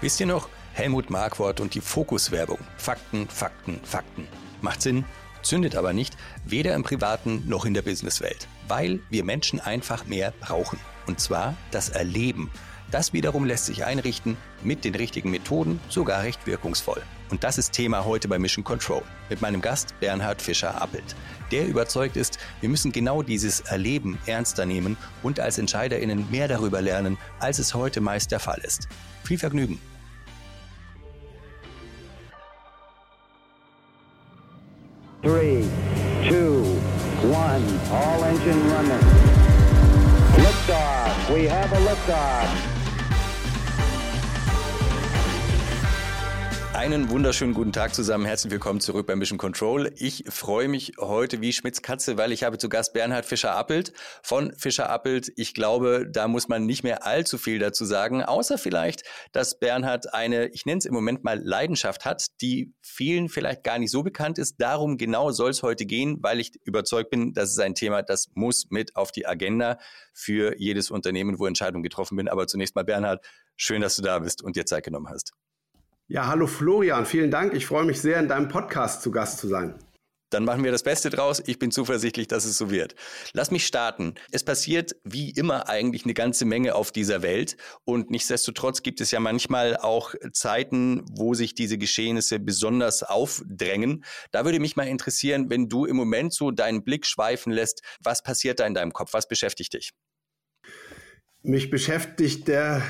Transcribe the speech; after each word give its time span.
Wisst 0.00 0.20
ihr 0.20 0.26
noch, 0.26 0.48
Helmut 0.74 1.10
Markwort 1.10 1.58
und 1.60 1.74
die 1.74 1.80
Fokuswerbung? 1.80 2.58
Fakten, 2.76 3.28
Fakten, 3.28 3.80
Fakten. 3.82 4.28
Macht 4.60 4.80
Sinn, 4.80 5.04
zündet 5.42 5.74
aber 5.74 5.92
nicht, 5.92 6.16
weder 6.44 6.76
im 6.76 6.84
privaten 6.84 7.42
noch 7.48 7.64
in 7.64 7.74
der 7.74 7.82
Businesswelt, 7.82 8.46
weil 8.68 9.00
wir 9.10 9.24
Menschen 9.24 9.58
einfach 9.58 10.06
mehr 10.06 10.32
brauchen. 10.38 10.78
Und 11.08 11.18
zwar 11.18 11.56
das 11.72 11.88
Erleben. 11.88 12.48
Das 12.92 13.12
wiederum 13.12 13.44
lässt 13.44 13.66
sich 13.66 13.84
einrichten 13.84 14.36
mit 14.62 14.84
den 14.84 14.94
richtigen 14.94 15.32
Methoden, 15.32 15.80
sogar 15.88 16.22
recht 16.22 16.46
wirkungsvoll. 16.46 17.02
Und 17.30 17.44
das 17.44 17.58
ist 17.58 17.72
Thema 17.72 18.04
heute 18.04 18.28
bei 18.28 18.38
Mission 18.38 18.64
Control 18.64 19.02
mit 19.28 19.42
meinem 19.42 19.60
Gast 19.60 19.94
Bernhard 20.00 20.40
Fischer-Appelt, 20.40 21.14
der 21.52 21.66
überzeugt 21.66 22.16
ist, 22.16 22.38
wir 22.60 22.68
müssen 22.68 22.92
genau 22.92 23.22
dieses 23.22 23.60
Erleben 23.60 24.18
ernster 24.26 24.64
nehmen 24.64 24.96
und 25.22 25.40
als 25.40 25.58
EntscheiderInnen 25.58 26.30
mehr 26.30 26.48
darüber 26.48 26.80
lernen, 26.80 27.18
als 27.38 27.58
es 27.58 27.74
heute 27.74 28.00
meist 28.00 28.30
der 28.30 28.40
Fall 28.40 28.60
ist. 28.64 28.88
Viel 29.24 29.38
Vergnügen! 29.38 29.78
Three, 35.22 35.64
two, 36.28 36.62
one, 37.24 37.62
all 37.90 38.22
engine 38.24 38.62
running. 38.72 39.00
Liftoff, 40.36 41.30
we 41.34 41.48
have 41.48 41.72
a 41.72 41.80
liftoff. 41.80 42.67
Einen 46.78 47.10
wunderschönen 47.10 47.54
guten 47.54 47.72
Tag 47.72 47.92
zusammen. 47.92 48.24
Herzlich 48.24 48.52
willkommen 48.52 48.80
zurück 48.80 49.08
bei 49.08 49.16
Mission 49.16 49.36
Control. 49.36 49.92
Ich 49.96 50.22
freue 50.28 50.68
mich 50.68 50.92
heute 51.00 51.40
wie 51.40 51.52
Schmitz 51.52 51.82
Katze, 51.82 52.16
weil 52.18 52.30
ich 52.30 52.44
habe 52.44 52.56
zu 52.56 52.68
Gast 52.68 52.92
Bernhard 52.92 53.26
Fischer-Appelt 53.26 53.92
von 54.22 54.54
Fischer-Appelt. 54.56 55.32
Ich 55.34 55.54
glaube, 55.54 56.06
da 56.08 56.28
muss 56.28 56.46
man 56.46 56.66
nicht 56.66 56.84
mehr 56.84 57.04
allzu 57.04 57.36
viel 57.36 57.58
dazu 57.58 57.84
sagen, 57.84 58.22
außer 58.22 58.58
vielleicht, 58.58 59.02
dass 59.32 59.58
Bernhard 59.58 60.14
eine, 60.14 60.50
ich 60.50 60.66
nenne 60.66 60.78
es 60.78 60.84
im 60.84 60.94
Moment 60.94 61.24
mal 61.24 61.40
Leidenschaft 61.42 62.04
hat, 62.04 62.26
die 62.42 62.72
vielen 62.80 63.28
vielleicht 63.28 63.64
gar 63.64 63.80
nicht 63.80 63.90
so 63.90 64.04
bekannt 64.04 64.38
ist. 64.38 64.60
Darum 64.60 64.98
genau 64.98 65.32
soll 65.32 65.50
es 65.50 65.64
heute 65.64 65.84
gehen, 65.84 66.18
weil 66.22 66.38
ich 66.38 66.52
überzeugt 66.62 67.10
bin, 67.10 67.32
das 67.32 67.50
ist 67.50 67.58
ein 67.58 67.74
Thema, 67.74 68.02
das 68.02 68.28
muss 68.34 68.66
mit 68.70 68.94
auf 68.94 69.10
die 69.10 69.26
Agenda 69.26 69.78
für 70.14 70.54
jedes 70.60 70.92
Unternehmen, 70.92 71.40
wo 71.40 71.46
Entscheidungen 71.46 71.82
getroffen 71.82 72.16
bin. 72.16 72.28
Aber 72.28 72.46
zunächst 72.46 72.76
mal 72.76 72.84
Bernhard, 72.84 73.26
schön, 73.56 73.80
dass 73.80 73.96
du 73.96 74.02
da 74.02 74.20
bist 74.20 74.44
und 74.44 74.54
dir 74.54 74.64
Zeit 74.64 74.84
genommen 74.84 75.08
hast. 75.08 75.32
Ja, 76.10 76.26
hallo 76.26 76.46
Florian, 76.46 77.04
vielen 77.04 77.30
Dank. 77.30 77.52
Ich 77.52 77.66
freue 77.66 77.84
mich 77.84 78.00
sehr, 78.00 78.18
in 78.18 78.28
deinem 78.28 78.48
Podcast 78.48 79.02
zu 79.02 79.10
Gast 79.10 79.40
zu 79.40 79.46
sein. 79.46 79.74
Dann 80.30 80.42
machen 80.44 80.64
wir 80.64 80.72
das 80.72 80.82
Beste 80.82 81.10
draus. 81.10 81.42
Ich 81.46 81.58
bin 81.58 81.70
zuversichtlich, 81.70 82.28
dass 82.28 82.46
es 82.46 82.56
so 82.56 82.70
wird. 82.70 82.94
Lass 83.34 83.50
mich 83.50 83.66
starten. 83.66 84.14
Es 84.30 84.42
passiert 84.42 84.96
wie 85.04 85.30
immer 85.30 85.68
eigentlich 85.68 86.04
eine 86.04 86.14
ganze 86.14 86.46
Menge 86.46 86.74
auf 86.74 86.92
dieser 86.92 87.20
Welt. 87.20 87.58
Und 87.84 88.10
nichtsdestotrotz 88.10 88.82
gibt 88.82 89.02
es 89.02 89.10
ja 89.10 89.20
manchmal 89.20 89.76
auch 89.76 90.14
Zeiten, 90.32 91.04
wo 91.10 91.34
sich 91.34 91.54
diese 91.54 91.76
Geschehnisse 91.76 92.40
besonders 92.40 93.02
aufdrängen. 93.02 94.02
Da 94.30 94.46
würde 94.46 94.60
mich 94.60 94.76
mal 94.76 94.88
interessieren, 94.88 95.50
wenn 95.50 95.68
du 95.68 95.84
im 95.84 95.96
Moment 95.96 96.32
so 96.32 96.50
deinen 96.50 96.84
Blick 96.84 97.04
schweifen 97.04 97.52
lässt, 97.52 97.82
was 98.02 98.22
passiert 98.22 98.60
da 98.60 98.66
in 98.66 98.72
deinem 98.72 98.94
Kopf? 98.94 99.12
Was 99.12 99.28
beschäftigt 99.28 99.74
dich? 99.74 99.90
Mich 101.42 101.68
beschäftigt 101.68 102.48
der 102.48 102.82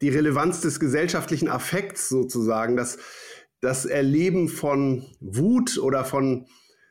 die 0.00 0.08
Relevanz 0.08 0.60
des 0.60 0.80
gesellschaftlichen 0.80 1.48
Affekts 1.48 2.08
sozusagen, 2.08 2.76
das, 2.76 2.98
das 3.60 3.84
Erleben 3.84 4.48
von 4.48 5.04
Wut 5.20 5.78
oder 5.78 6.04
von 6.04 6.46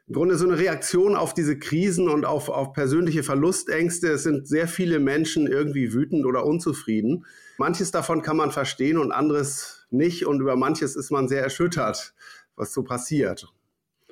im 0.08 0.14
Grunde 0.14 0.38
so 0.38 0.46
eine 0.48 0.58
Reaktion 0.58 1.18
auf 1.18 1.34
diese 1.34 1.60
Krisen 1.60 2.08
und 2.08 2.26
auf, 2.26 2.48
auf 2.48 2.72
persönliche 2.72 3.24
Verlustängste. 3.24 4.08
Es 4.08 4.24
sind 4.24 4.48
sehr 4.48 4.70
viele 4.70 5.00
Menschen 5.00 5.48
irgendwie 5.48 5.94
wütend 5.94 6.26
oder 6.26 6.46
unzufrieden. 6.46 7.26
Manches 7.58 7.92
davon 7.92 8.22
kann 8.22 8.38
man 8.38 8.52
verstehen 8.52 8.98
und 8.98 9.12
anderes 9.12 9.86
nicht. 9.90 10.26
Und 10.26 10.40
über 10.40 10.56
manches 10.56 10.96
ist 10.96 11.12
man 11.12 11.28
sehr 11.28 11.44
erschüttert, 11.44 12.14
was 12.56 12.74
so 12.74 12.84
passiert. 12.84 13.52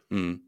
Hm. 0.10 0.42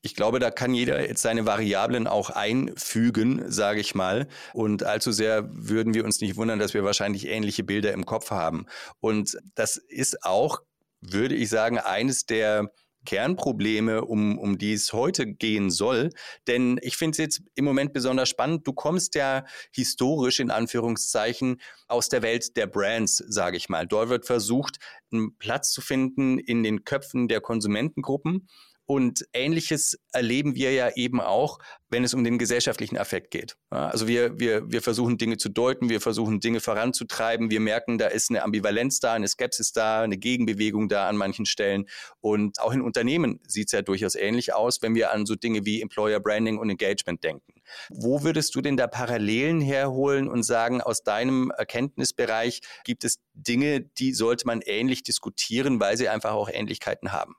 Ich 0.00 0.14
glaube, 0.14 0.38
da 0.38 0.50
kann 0.50 0.74
jeder 0.74 1.06
jetzt 1.06 1.22
seine 1.22 1.46
Variablen 1.46 2.06
auch 2.06 2.30
einfügen, 2.30 3.44
sage 3.50 3.80
ich 3.80 3.94
mal. 3.94 4.28
Und 4.52 4.82
allzu 4.82 5.12
sehr 5.12 5.48
würden 5.52 5.94
wir 5.94 6.04
uns 6.04 6.20
nicht 6.20 6.36
wundern, 6.36 6.58
dass 6.58 6.74
wir 6.74 6.84
wahrscheinlich 6.84 7.28
ähnliche 7.28 7.64
Bilder 7.64 7.92
im 7.92 8.06
Kopf 8.06 8.30
haben. 8.30 8.66
Und 9.00 9.38
das 9.54 9.76
ist 9.76 10.24
auch, 10.24 10.60
würde 11.00 11.34
ich 11.34 11.48
sagen, 11.48 11.78
eines 11.78 12.26
der 12.26 12.70
Kernprobleme, 13.04 14.04
um, 14.04 14.38
um 14.38 14.58
die 14.58 14.72
es 14.72 14.92
heute 14.92 15.26
gehen 15.26 15.70
soll. 15.70 16.10
Denn 16.46 16.78
ich 16.82 16.96
finde 16.96 17.12
es 17.12 17.18
jetzt 17.18 17.42
im 17.54 17.64
Moment 17.64 17.92
besonders 17.92 18.28
spannend. 18.28 18.66
Du 18.66 18.72
kommst 18.72 19.14
ja 19.14 19.44
historisch 19.72 20.40
in 20.40 20.50
Anführungszeichen 20.50 21.60
aus 21.88 22.08
der 22.08 22.22
Welt 22.22 22.56
der 22.56 22.66
Brands, 22.66 23.16
sage 23.26 23.56
ich 23.56 23.68
mal. 23.68 23.86
Dort 23.86 24.08
wird 24.08 24.26
versucht, 24.26 24.78
einen 25.12 25.36
Platz 25.36 25.72
zu 25.72 25.80
finden 25.80 26.38
in 26.38 26.62
den 26.62 26.84
Köpfen 26.84 27.28
der 27.28 27.40
Konsumentengruppen. 27.40 28.48
Und 28.86 29.26
ähnliches 29.32 29.98
erleben 30.12 30.54
wir 30.54 30.72
ja 30.72 30.90
eben 30.94 31.20
auch, 31.20 31.58
wenn 31.88 32.04
es 32.04 32.14
um 32.14 32.24
den 32.24 32.38
gesellschaftlichen 32.38 32.98
Affekt 32.98 33.30
geht. 33.30 33.56
Also 33.70 34.08
wir, 34.08 34.38
wir, 34.40 34.70
wir 34.70 34.82
versuchen 34.82 35.18
Dinge 35.18 35.36
zu 35.36 35.50
deuten, 35.50 35.88
wir 35.88 36.00
versuchen 36.00 36.40
Dinge 36.40 36.60
voranzutreiben, 36.60 37.50
wir 37.50 37.60
merken, 37.60 37.98
da 37.98 38.06
ist 38.06 38.30
eine 38.30 38.42
Ambivalenz 38.42 38.98
da, 38.98 39.12
eine 39.12 39.28
Skepsis 39.28 39.72
da, 39.72 40.02
eine 40.02 40.18
Gegenbewegung 40.18 40.88
da 40.88 41.08
an 41.08 41.16
manchen 41.16 41.46
Stellen. 41.46 41.86
Und 42.20 42.60
auch 42.60 42.72
in 42.72 42.80
Unternehmen 42.80 43.40
sieht 43.46 43.68
es 43.68 43.72
ja 43.72 43.82
durchaus 43.82 44.14
ähnlich 44.14 44.54
aus, 44.54 44.82
wenn 44.82 44.94
wir 44.94 45.12
an 45.12 45.26
so 45.26 45.36
Dinge 45.36 45.64
wie 45.64 45.80
Employer 45.80 46.18
Branding 46.18 46.58
und 46.58 46.70
Engagement 46.70 47.22
denken. 47.22 47.62
Wo 47.88 48.22
würdest 48.24 48.54
du 48.54 48.60
denn 48.60 48.76
da 48.76 48.86
Parallelen 48.86 49.60
herholen 49.60 50.28
und 50.28 50.42
sagen, 50.42 50.80
aus 50.80 51.02
deinem 51.02 51.50
Erkenntnisbereich 51.56 52.60
gibt 52.84 53.04
es 53.04 53.20
Dinge, 53.34 53.80
die 53.80 54.12
sollte 54.12 54.46
man 54.46 54.60
ähnlich 54.62 55.02
diskutieren, 55.02 55.78
weil 55.78 55.96
sie 55.96 56.08
einfach 56.08 56.32
auch 56.32 56.48
Ähnlichkeiten 56.50 57.12
haben? 57.12 57.34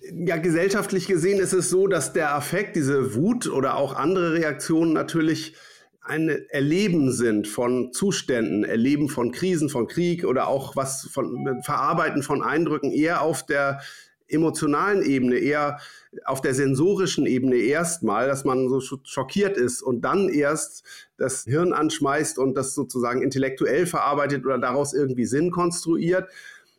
Ja, 0.00 0.36
gesellschaftlich 0.36 1.06
gesehen 1.06 1.40
ist 1.40 1.52
es 1.52 1.70
so, 1.70 1.86
dass 1.86 2.12
der 2.12 2.34
Affekt, 2.34 2.76
diese 2.76 3.14
Wut 3.14 3.48
oder 3.48 3.76
auch 3.76 3.94
andere 3.94 4.34
Reaktionen 4.34 4.92
natürlich 4.92 5.54
ein 6.02 6.28
Erleben 6.50 7.10
sind 7.10 7.48
von 7.48 7.92
Zuständen, 7.92 8.64
Erleben 8.64 9.08
von 9.08 9.32
Krisen, 9.32 9.70
von 9.70 9.86
Krieg 9.86 10.24
oder 10.24 10.48
auch 10.48 10.76
was 10.76 11.08
von 11.10 11.62
Verarbeiten 11.62 12.22
von 12.22 12.42
Eindrücken 12.42 12.92
eher 12.92 13.22
auf 13.22 13.46
der 13.46 13.80
emotionalen 14.28 15.02
Ebene, 15.02 15.36
eher 15.36 15.78
auf 16.24 16.40
der 16.40 16.54
sensorischen 16.54 17.26
Ebene 17.26 17.56
erstmal, 17.56 18.26
dass 18.26 18.44
man 18.44 18.68
so 18.68 18.80
schockiert 18.80 19.56
ist 19.56 19.82
und 19.82 20.02
dann 20.02 20.28
erst 20.28 20.84
das 21.16 21.44
Hirn 21.44 21.72
anschmeißt 21.72 22.38
und 22.38 22.54
das 22.54 22.74
sozusagen 22.74 23.22
intellektuell 23.22 23.86
verarbeitet 23.86 24.44
oder 24.44 24.58
daraus 24.58 24.92
irgendwie 24.92 25.26
Sinn 25.26 25.50
konstruiert. 25.50 26.28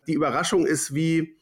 Die 0.07 0.13
Überraschung 0.13 0.65
ist, 0.65 0.93
wie 0.93 1.34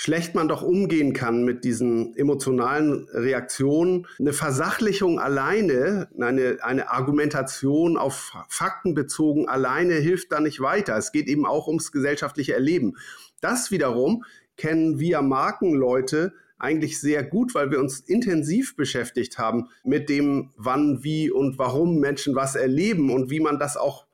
schlecht 0.00 0.36
man 0.36 0.46
doch 0.46 0.62
umgehen 0.62 1.12
kann 1.12 1.42
mit 1.42 1.64
diesen 1.64 2.16
emotionalen 2.16 3.08
Reaktionen. 3.12 4.06
Eine 4.20 4.32
Versachlichung 4.32 5.18
alleine, 5.18 6.08
eine, 6.20 6.58
eine 6.62 6.92
Argumentation 6.92 7.96
auf 7.96 8.32
Fakten 8.48 8.94
bezogen 8.94 9.48
alleine 9.48 9.94
hilft 9.94 10.30
da 10.30 10.38
nicht 10.38 10.60
weiter. 10.60 10.96
Es 10.96 11.10
geht 11.10 11.26
eben 11.26 11.44
auch 11.44 11.66
ums 11.66 11.90
gesellschaftliche 11.90 12.54
Erleben. 12.54 12.96
Das 13.40 13.72
wiederum 13.72 14.24
kennen 14.56 15.00
wir 15.00 15.20
Markenleute 15.20 16.32
eigentlich 16.60 17.00
sehr 17.00 17.24
gut, 17.24 17.56
weil 17.56 17.72
wir 17.72 17.80
uns 17.80 17.98
intensiv 17.98 18.76
beschäftigt 18.76 19.36
haben 19.36 19.66
mit 19.82 20.08
dem, 20.08 20.50
wann, 20.56 21.02
wie 21.02 21.28
und 21.28 21.58
warum 21.58 21.98
Menschen 21.98 22.36
was 22.36 22.54
erleben 22.54 23.10
und 23.10 23.30
wie 23.30 23.40
man 23.40 23.58
das 23.58 23.76
auch 23.76 24.07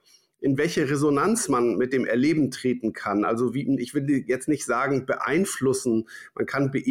in 0.44 0.58
welche 0.58 0.90
Resonanz 0.90 1.48
man 1.48 1.78
mit 1.78 1.94
dem 1.94 2.04
Erleben 2.04 2.50
treten 2.50 2.92
kann. 2.92 3.24
Also 3.24 3.54
wie, 3.54 3.80
ich 3.80 3.94
will 3.94 4.24
jetzt 4.26 4.46
nicht 4.46 4.66
sagen 4.66 5.06
beeinflussen, 5.06 6.06
man 6.34 6.44
kann 6.44 6.70
be 6.70 6.82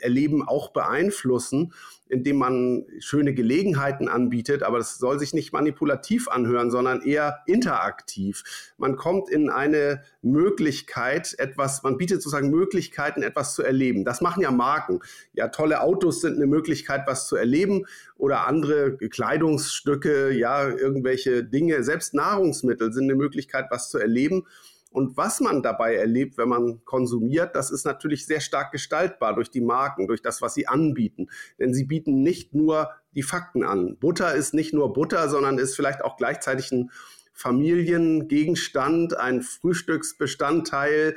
Erleben 0.00 0.42
auch 0.42 0.72
beeinflussen, 0.72 1.74
indem 2.08 2.36
man 2.36 2.84
schöne 2.98 3.34
Gelegenheiten 3.34 4.08
anbietet, 4.08 4.62
aber 4.62 4.78
das 4.78 4.98
soll 4.98 5.18
sich 5.18 5.32
nicht 5.32 5.52
manipulativ 5.52 6.28
anhören, 6.28 6.70
sondern 6.70 7.02
eher 7.02 7.40
interaktiv. 7.46 8.44
Man 8.76 8.96
kommt 8.96 9.30
in 9.30 9.48
eine 9.48 10.02
Möglichkeit, 10.22 11.34
etwas, 11.38 11.82
man 11.82 11.96
bietet 11.96 12.22
sozusagen 12.22 12.50
Möglichkeiten, 12.50 13.22
etwas 13.22 13.54
zu 13.54 13.62
erleben. 13.62 14.04
Das 14.04 14.20
machen 14.20 14.42
ja 14.42 14.50
Marken. 14.50 15.00
Ja, 15.32 15.48
tolle 15.48 15.80
Autos 15.80 16.20
sind 16.20 16.36
eine 16.36 16.46
Möglichkeit, 16.46 17.02
was 17.06 17.26
zu 17.26 17.36
erleben 17.36 17.86
oder 18.16 18.46
andere 18.46 18.96
Kleidungsstücke, 18.96 20.30
ja, 20.30 20.68
irgendwelche 20.68 21.42
Dinge, 21.44 21.82
selbst 21.84 22.14
Nahrungsmittel 22.14 22.92
sind 22.92 23.04
eine 23.04 23.16
Möglichkeit, 23.16 23.66
was 23.70 23.90
zu 23.90 23.98
erleben. 23.98 24.46
Und 24.94 25.16
was 25.16 25.40
man 25.40 25.60
dabei 25.60 25.96
erlebt, 25.96 26.38
wenn 26.38 26.48
man 26.48 26.84
konsumiert, 26.84 27.56
das 27.56 27.72
ist 27.72 27.84
natürlich 27.84 28.26
sehr 28.26 28.38
stark 28.38 28.70
gestaltbar 28.70 29.34
durch 29.34 29.50
die 29.50 29.60
Marken, 29.60 30.06
durch 30.06 30.22
das, 30.22 30.40
was 30.40 30.54
sie 30.54 30.68
anbieten. 30.68 31.26
Denn 31.58 31.74
sie 31.74 31.82
bieten 31.82 32.22
nicht 32.22 32.54
nur 32.54 32.90
die 33.12 33.24
Fakten 33.24 33.64
an. 33.64 33.96
Butter 33.98 34.36
ist 34.36 34.54
nicht 34.54 34.72
nur 34.72 34.92
Butter, 34.92 35.28
sondern 35.28 35.58
ist 35.58 35.74
vielleicht 35.74 36.04
auch 36.04 36.16
gleichzeitig 36.16 36.70
ein 36.70 36.92
Familiengegenstand, 37.32 39.18
ein 39.18 39.42
Frühstücksbestandteil. 39.42 41.16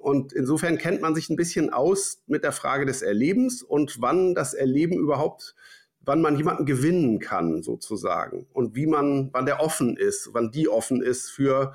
Und 0.00 0.32
insofern 0.32 0.78
kennt 0.78 1.00
man 1.00 1.16
sich 1.16 1.28
ein 1.28 1.34
bisschen 1.34 1.70
aus 1.70 2.22
mit 2.28 2.44
der 2.44 2.52
Frage 2.52 2.86
des 2.86 3.02
Erlebens 3.02 3.64
und 3.64 4.00
wann 4.00 4.36
das 4.36 4.54
Erleben 4.54 4.96
überhaupt 4.96 5.56
wann 6.08 6.22
man 6.22 6.38
jemanden 6.38 6.64
gewinnen 6.64 7.18
kann, 7.18 7.62
sozusagen. 7.62 8.46
Und 8.54 8.74
wie 8.74 8.86
man, 8.86 9.28
wann 9.32 9.44
der 9.44 9.60
offen 9.60 9.94
ist, 9.94 10.30
wann 10.32 10.50
die 10.50 10.66
offen 10.66 11.02
ist 11.02 11.28
für 11.28 11.74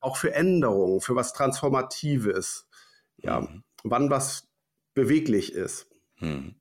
auch 0.00 0.16
für 0.16 0.34
Änderungen, 0.34 1.00
für 1.00 1.14
was 1.14 1.32
Transformatives. 1.32 2.68
Ja, 3.16 3.40
mhm. 3.40 3.64
wann 3.84 4.10
was 4.10 4.48
beweglich 4.94 5.52
ist. 5.52 5.88
Mhm. 6.18 6.59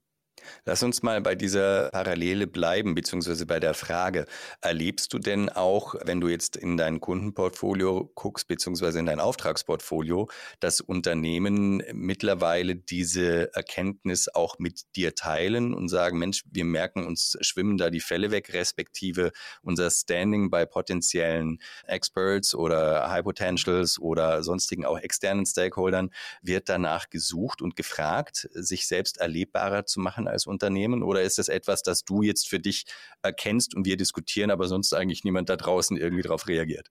Lass 0.65 0.83
uns 0.83 1.03
mal 1.03 1.21
bei 1.21 1.35
dieser 1.35 1.89
Parallele 1.89 2.47
bleiben, 2.47 2.95
beziehungsweise 2.95 3.45
bei 3.45 3.59
der 3.59 3.73
Frage, 3.73 4.25
erlebst 4.61 5.13
du 5.13 5.19
denn 5.19 5.49
auch, 5.49 5.95
wenn 6.05 6.21
du 6.21 6.27
jetzt 6.27 6.55
in 6.55 6.77
dein 6.77 6.99
Kundenportfolio 6.99 8.11
guckst, 8.15 8.47
beziehungsweise 8.47 8.99
in 8.99 9.05
dein 9.05 9.19
Auftragsportfolio, 9.19 10.29
dass 10.59 10.81
Unternehmen 10.81 11.83
mittlerweile 11.93 12.75
diese 12.75 13.53
Erkenntnis 13.53 14.27
auch 14.27 14.59
mit 14.59 14.95
dir 14.95 15.15
teilen 15.15 15.73
und 15.73 15.89
sagen, 15.89 16.17
Mensch, 16.19 16.43
wir 16.49 16.65
merken 16.65 17.05
uns, 17.05 17.37
schwimmen 17.41 17.77
da 17.77 17.89
die 17.89 17.99
Fälle 17.99 18.31
weg, 18.31 18.53
respektive 18.53 19.31
unser 19.61 19.89
Standing 19.91 20.49
bei 20.49 20.65
potenziellen 20.65 21.59
Experts 21.85 22.55
oder 22.55 23.09
High 23.09 23.23
Potentials 23.23 23.99
oder 23.99 24.43
sonstigen 24.43 24.85
auch 24.85 24.99
externen 24.99 25.45
Stakeholdern 25.45 26.11
wird 26.41 26.69
danach 26.69 27.09
gesucht 27.09 27.61
und 27.61 27.75
gefragt, 27.75 28.47
sich 28.53 28.87
selbst 28.87 29.17
erlebbarer 29.17 29.85
zu 29.85 29.99
machen 29.99 30.27
als 30.29 30.45
Unternehmen? 30.45 31.03
Oder 31.03 31.21
ist 31.23 31.37
das 31.37 31.49
etwas, 31.49 31.83
das 31.83 32.03
du 32.03 32.21
jetzt 32.21 32.47
für 32.47 32.59
dich 32.59 32.85
erkennst 33.21 33.75
und 33.75 33.85
wir 33.85 33.97
diskutieren, 33.97 34.51
aber 34.51 34.67
sonst 34.67 34.93
eigentlich 34.93 35.23
niemand 35.23 35.49
da 35.49 35.55
draußen 35.55 35.97
irgendwie 35.97 36.23
darauf 36.23 36.47
reagiert? 36.47 36.89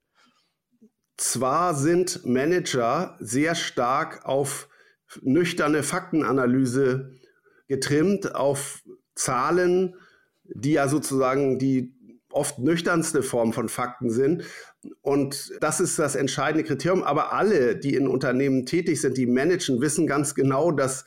Zwar 1.17 1.75
sind 1.75 2.25
Manager 2.25 3.17
sehr 3.19 3.55
stark 3.55 4.25
auf 4.25 4.69
nüchterne 5.23 5.83
Faktenanalyse 5.83 7.15
getrimmt, 7.67 8.35
auf 8.35 8.83
Zahlen, 9.15 9.97
die 10.45 10.73
ja 10.73 10.89
sozusagen 10.89 11.59
die 11.59 11.95
oft 12.31 12.59
nüchternste 12.59 13.23
Form 13.23 13.53
von 13.53 13.69
Fakten 13.69 14.11
sind. 14.11 14.45
Und 15.01 15.53
das 15.61 15.81
ist 15.81 15.99
das 15.99 16.15
entscheidende 16.15 16.65
Kriterium. 16.65 17.03
Aber 17.03 17.33
alle, 17.33 17.77
die 17.77 17.95
in 17.95 18.07
Unternehmen 18.07 18.67
tätig 18.67 19.01
sind, 19.01 19.17
die 19.17 19.27
managen, 19.27 19.81
wissen 19.81 20.07
ganz 20.07 20.35
genau, 20.35 20.71
dass 20.71 21.05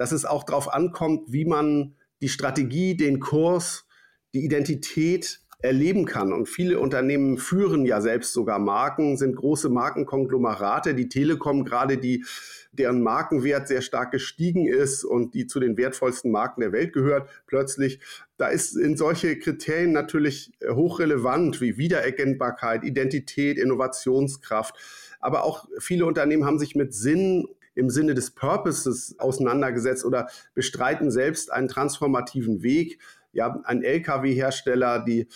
dass 0.00 0.12
es 0.12 0.24
auch 0.24 0.44
darauf 0.44 0.72
ankommt, 0.72 1.30
wie 1.30 1.44
man 1.44 1.94
die 2.22 2.30
Strategie, 2.30 2.96
den 2.96 3.20
Kurs, 3.20 3.84
die 4.32 4.42
Identität 4.42 5.40
erleben 5.58 6.06
kann. 6.06 6.32
Und 6.32 6.48
viele 6.48 6.80
Unternehmen 6.80 7.36
führen 7.36 7.84
ja 7.84 8.00
selbst 8.00 8.32
sogar 8.32 8.58
Marken, 8.58 9.18
sind 9.18 9.36
große 9.36 9.68
Markenkonglomerate. 9.68 10.94
Die 10.94 11.10
Telekom 11.10 11.66
gerade, 11.66 11.98
die 11.98 12.24
deren 12.72 13.02
Markenwert 13.02 13.68
sehr 13.68 13.82
stark 13.82 14.10
gestiegen 14.10 14.66
ist 14.66 15.04
und 15.04 15.34
die 15.34 15.46
zu 15.46 15.60
den 15.60 15.76
wertvollsten 15.76 16.30
Marken 16.30 16.62
der 16.62 16.72
Welt 16.72 16.94
gehört, 16.94 17.28
plötzlich. 17.46 18.00
Da 18.38 18.48
ist 18.48 18.78
in 18.78 18.96
solche 18.96 19.38
Kriterien 19.38 19.92
natürlich 19.92 20.50
hochrelevant 20.66 21.60
wie 21.60 21.76
Wiedererkennbarkeit, 21.76 22.84
Identität, 22.84 23.58
Innovationskraft. 23.58 24.74
Aber 25.20 25.44
auch 25.44 25.68
viele 25.78 26.06
Unternehmen 26.06 26.46
haben 26.46 26.58
sich 26.58 26.74
mit 26.74 26.94
Sinn 26.94 27.46
im 27.80 27.90
Sinne 27.90 28.14
des 28.14 28.30
Purposes 28.30 29.16
auseinandergesetzt 29.18 30.04
oder 30.04 30.28
bestreiten 30.54 31.10
selbst 31.10 31.50
einen 31.50 31.66
transformativen 31.66 32.62
Weg. 32.62 33.00
Ja, 33.32 33.60
ein 33.64 33.82
Lkw-Hersteller, 33.82 35.00
die 35.04 35.26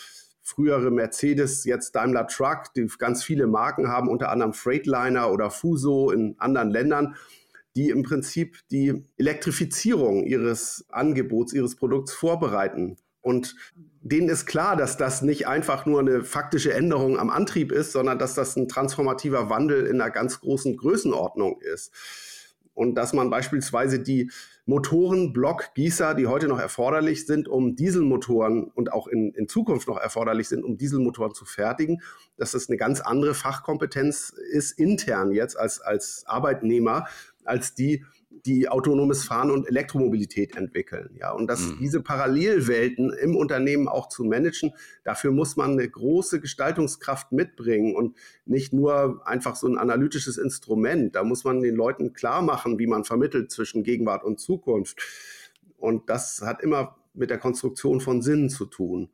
frühere 0.43 0.91
Mercedes, 0.91 1.65
jetzt 1.65 1.93
Daimler 1.97 2.27
Truck, 2.27 2.75
die 2.77 2.87
ganz 2.99 3.25
viele 3.25 3.47
Marken 3.47 3.89
haben, 3.89 4.09
unter 4.09 4.29
anderem 4.29 4.53
Freightliner 4.53 5.33
oder 5.33 5.51
Fuso 5.51 6.11
in 6.11 6.37
anderen 6.39 6.71
Ländern, 6.71 7.17
die 7.77 7.89
im 7.89 8.03
Prinzip 8.03 8.59
die 8.71 9.05
Elektrifizierung 9.17 10.25
ihres 10.25 10.85
Angebots, 10.91 11.55
ihres 11.55 11.77
Produkts 11.77 12.13
vorbereiten. 12.13 12.99
Und 13.23 13.57
denen 14.03 14.29
ist 14.29 14.45
klar, 14.45 14.77
dass 14.77 14.99
das 14.99 15.23
nicht 15.23 15.49
einfach 15.49 15.87
nur 15.87 16.01
eine 16.01 16.25
faktische 16.25 16.75
Änderung 16.75 17.19
am 17.19 17.31
Antrieb 17.31 17.73
ist, 17.73 17.93
sondern 17.93 18.19
dass 18.19 18.35
das 18.35 18.55
ein 18.55 18.69
transformativer 18.69 19.49
Wandel 19.49 19.87
in 19.87 19.99
einer 19.99 20.11
ganz 20.11 20.41
großen 20.41 20.77
Größenordnung 20.77 21.59
ist 21.63 21.91
und 22.75 22.95
dass 22.97 23.13
man 23.13 23.31
beispielsweise 23.31 24.01
die 24.01 24.31
Motorenblockgießer, 24.67 26.15
die 26.15 26.27
heute 26.27 26.49
noch 26.49 26.59
erforderlich 26.59 27.27
sind, 27.27 27.49
um 27.49 27.77
Dieselmotoren 27.77 28.65
und 28.65 28.93
auch 28.93 29.09
in, 29.09 29.33
in 29.35 29.49
Zukunft 29.49 29.89
noch 29.89 29.99
erforderlich 29.99 30.49
sind, 30.49 30.65
um 30.65 30.79
Dieselmotoren 30.79 31.35
zu 31.35 31.45
fertigen, 31.45 32.03
dass 32.37 32.53
das 32.53 32.69
eine 32.69 32.79
ganz 32.79 33.01
andere 33.01 33.35
Fachkompetenz 33.35 34.35
ist 34.53 34.79
intern 34.79 35.33
jetzt 35.33 35.59
als, 35.59 35.81
als 35.81 36.25
Arbeitnehmer, 36.27 37.07
als 37.45 37.75
die 37.75 38.05
die 38.47 38.69
autonomes 38.69 39.25
Fahren 39.25 39.51
und 39.51 39.67
Elektromobilität 39.67 40.57
entwickeln. 40.57 41.17
Ja, 41.19 41.33
und 41.33 41.47
dass 41.47 41.61
mhm. 41.61 41.79
diese 41.81 42.03
Parallelwelten 42.03 43.11
im 43.11 43.37
Unternehmen 43.37 43.89
auch 43.89 44.09
zu 44.09 44.25
managen, 44.25 44.73
dafür 45.03 45.31
muss 45.31 45.57
man 45.57 45.73
eine 45.73 45.89
große 45.89 46.41
Gestaltungskraft 46.41 47.33
mitbringen 47.33 47.97
und 47.97 48.17
nicht 48.45 48.73
nur 48.73 49.27
einfach 49.27 49.57
so 49.57 49.67
ein 49.67 49.79
analytisches 49.79 50.37
Instrument. 50.37 51.15
Da 51.15 51.25
muss 51.25 51.45
man 51.45 51.63
den 51.63 51.75
Leuten 51.75 52.13
klar 52.13 52.43
machen, 52.43 52.79
wie 52.79 52.87
man 52.87 53.05
vermittelt 53.05 53.51
zwischen 53.51 53.83
Gegenwart 53.83 54.25
und 54.25 54.41
Zukunft. 54.41 55.01
Und 55.79 56.11
das 56.11 56.43
hat 56.43 56.63
immer 56.63 56.97
mit 57.15 57.31
der 57.31 57.39
Konstruktion 57.39 58.01
von 58.01 58.21
Sinnen 58.21 58.51
zu 58.51 58.67
tun. 58.67 59.09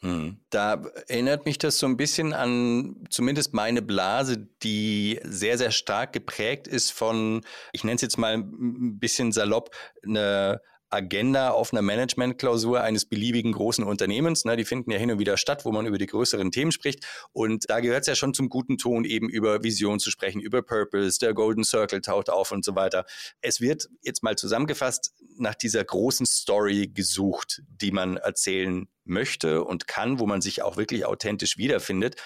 Hm. 0.00 0.38
Da 0.50 0.82
erinnert 1.08 1.44
mich 1.44 1.58
das 1.58 1.78
so 1.78 1.86
ein 1.86 1.96
bisschen 1.96 2.32
an 2.32 3.04
zumindest 3.10 3.52
meine 3.52 3.82
Blase, 3.82 4.48
die 4.62 5.18
sehr, 5.24 5.58
sehr 5.58 5.72
stark 5.72 6.12
geprägt 6.12 6.68
ist 6.68 6.92
von, 6.92 7.44
ich 7.72 7.82
nenne 7.82 7.96
es 7.96 8.02
jetzt 8.02 8.18
mal 8.18 8.34
ein 8.34 8.98
bisschen 9.00 9.32
salopp, 9.32 9.70
eine 10.04 10.60
Agenda 10.90 11.50
auf 11.50 11.72
einer 11.72 11.82
Managementklausur 11.82 12.80
eines 12.80 13.04
beliebigen 13.04 13.52
großen 13.52 13.84
Unternehmens. 13.84 14.44
Ne, 14.44 14.56
die 14.56 14.64
finden 14.64 14.90
ja 14.90 14.98
hin 14.98 15.10
und 15.10 15.18
wieder 15.18 15.36
statt, 15.36 15.64
wo 15.64 15.72
man 15.72 15.86
über 15.86 15.98
die 15.98 16.06
größeren 16.06 16.50
Themen 16.50 16.72
spricht. 16.72 17.06
Und 17.32 17.68
da 17.68 17.80
gehört 17.80 18.02
es 18.02 18.06
ja 18.06 18.14
schon 18.14 18.34
zum 18.34 18.48
guten 18.48 18.78
Ton, 18.78 19.04
eben 19.04 19.28
über 19.28 19.62
Vision 19.62 19.98
zu 19.98 20.10
sprechen, 20.10 20.40
über 20.40 20.62
Purpose, 20.62 21.18
der 21.18 21.34
Golden 21.34 21.64
Circle 21.64 22.00
taucht 22.00 22.30
auf 22.30 22.52
und 22.52 22.64
so 22.64 22.74
weiter. 22.74 23.04
Es 23.40 23.60
wird 23.60 23.88
jetzt 24.02 24.22
mal 24.22 24.36
zusammengefasst 24.36 25.12
nach 25.36 25.54
dieser 25.54 25.84
großen 25.84 26.26
Story 26.26 26.90
gesucht, 26.92 27.62
die 27.68 27.90
man 27.90 28.16
erzählen 28.16 28.88
möchte 29.04 29.64
und 29.64 29.86
kann, 29.86 30.18
wo 30.18 30.26
man 30.26 30.40
sich 30.40 30.62
auch 30.62 30.76
wirklich 30.76 31.06
authentisch 31.06 31.58
wiederfindet. 31.58 32.16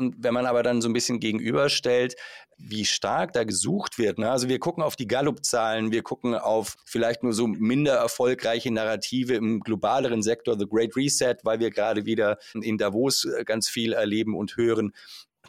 Und 0.00 0.16
wenn 0.24 0.32
man 0.32 0.46
aber 0.46 0.62
dann 0.62 0.80
so 0.80 0.88
ein 0.88 0.94
bisschen 0.94 1.20
gegenüberstellt, 1.20 2.16
wie 2.56 2.86
stark 2.86 3.34
da 3.34 3.44
gesucht 3.44 3.98
wird, 3.98 4.18
ne? 4.18 4.30
also 4.30 4.48
wir 4.48 4.58
gucken 4.58 4.82
auf 4.82 4.96
die 4.96 5.06
Gallup-Zahlen, 5.06 5.92
wir 5.92 6.02
gucken 6.02 6.34
auf 6.34 6.76
vielleicht 6.86 7.22
nur 7.22 7.34
so 7.34 7.46
minder 7.46 7.96
erfolgreiche 7.96 8.70
Narrative 8.70 9.34
im 9.34 9.60
globaleren 9.60 10.22
Sektor, 10.22 10.58
The 10.58 10.66
Great 10.66 10.96
Reset, 10.96 11.36
weil 11.42 11.60
wir 11.60 11.70
gerade 11.70 12.06
wieder 12.06 12.38
in 12.54 12.78
Davos 12.78 13.26
äh, 13.26 13.44
ganz 13.44 13.68
viel 13.68 13.92
erleben 13.92 14.34
und 14.34 14.56
hören. 14.56 14.92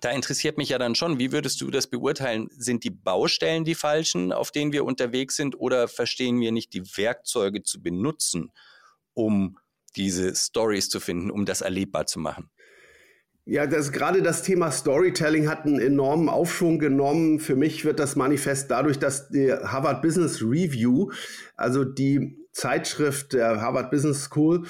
Da 0.01 0.09
interessiert 0.09 0.57
mich 0.57 0.69
ja 0.69 0.77
dann 0.77 0.95
schon, 0.95 1.17
wie 1.17 1.31
würdest 1.31 1.61
du 1.61 1.71
das 1.71 1.87
beurteilen? 1.87 2.49
Sind 2.51 2.83
die 2.83 2.89
Baustellen 2.89 3.63
die 3.63 3.75
falschen, 3.75 4.33
auf 4.33 4.51
denen 4.51 4.73
wir 4.73 4.83
unterwegs 4.83 5.37
sind, 5.37 5.57
oder 5.57 5.87
verstehen 5.87 6.41
wir 6.41 6.51
nicht 6.51 6.73
die 6.73 6.83
Werkzeuge 6.97 7.63
zu 7.63 7.81
benutzen, 7.81 8.51
um 9.13 9.57
diese 9.95 10.35
Stories 10.35 10.89
zu 10.89 10.99
finden, 10.99 11.31
um 11.31 11.45
das 11.45 11.61
erlebbar 11.61 12.05
zu 12.05 12.19
machen? 12.19 12.49
Ja, 13.45 13.65
das, 13.65 13.91
gerade 13.91 14.21
das 14.21 14.43
Thema 14.43 14.69
Storytelling 14.69 15.49
hat 15.49 15.65
einen 15.65 15.79
enormen 15.79 16.29
Aufschwung 16.29 16.77
genommen. 16.77 17.39
Für 17.39 17.55
mich 17.55 17.85
wird 17.85 17.99
das 17.99 18.15
manifest 18.15 18.69
dadurch, 18.69 18.99
dass 18.99 19.29
die 19.29 19.51
Harvard 19.51 20.03
Business 20.03 20.43
Review, 20.43 21.09
also 21.55 21.83
die 21.83 22.37
Zeitschrift 22.51 23.33
der 23.33 23.59
Harvard 23.59 23.89
Business 23.89 24.25
School, 24.25 24.67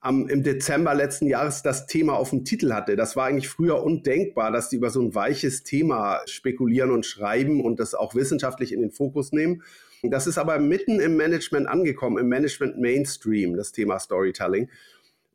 am, 0.00 0.28
im 0.28 0.42
Dezember 0.42 0.94
letzten 0.94 1.28
Jahres 1.28 1.62
das 1.62 1.86
Thema 1.86 2.14
auf 2.14 2.30
dem 2.30 2.44
Titel 2.44 2.72
hatte. 2.72 2.96
Das 2.96 3.14
war 3.14 3.26
eigentlich 3.26 3.48
früher 3.48 3.84
undenkbar, 3.84 4.50
dass 4.50 4.68
die 4.68 4.76
über 4.76 4.90
so 4.90 5.00
ein 5.00 5.14
weiches 5.14 5.62
Thema 5.62 6.20
spekulieren 6.26 6.90
und 6.90 7.06
schreiben 7.06 7.64
und 7.64 7.78
das 7.78 7.94
auch 7.94 8.16
wissenschaftlich 8.16 8.72
in 8.72 8.80
den 8.80 8.90
Fokus 8.90 9.30
nehmen. 9.30 9.62
Das 10.02 10.26
ist 10.26 10.38
aber 10.38 10.58
mitten 10.58 11.00
im 11.00 11.16
Management 11.16 11.68
angekommen, 11.68 12.18
im 12.18 12.28
Management 12.28 12.78
Mainstream, 12.78 13.56
das 13.56 13.72
Thema 13.72 13.98
Storytelling 13.98 14.68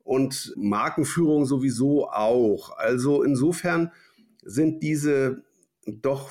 und 0.04 0.52
Markenführung 0.56 1.46
sowieso 1.46 2.08
auch. 2.10 2.76
Also 2.76 3.22
insofern 3.22 3.90
sind 4.42 4.82
diese 4.82 5.42
doch, 5.86 6.30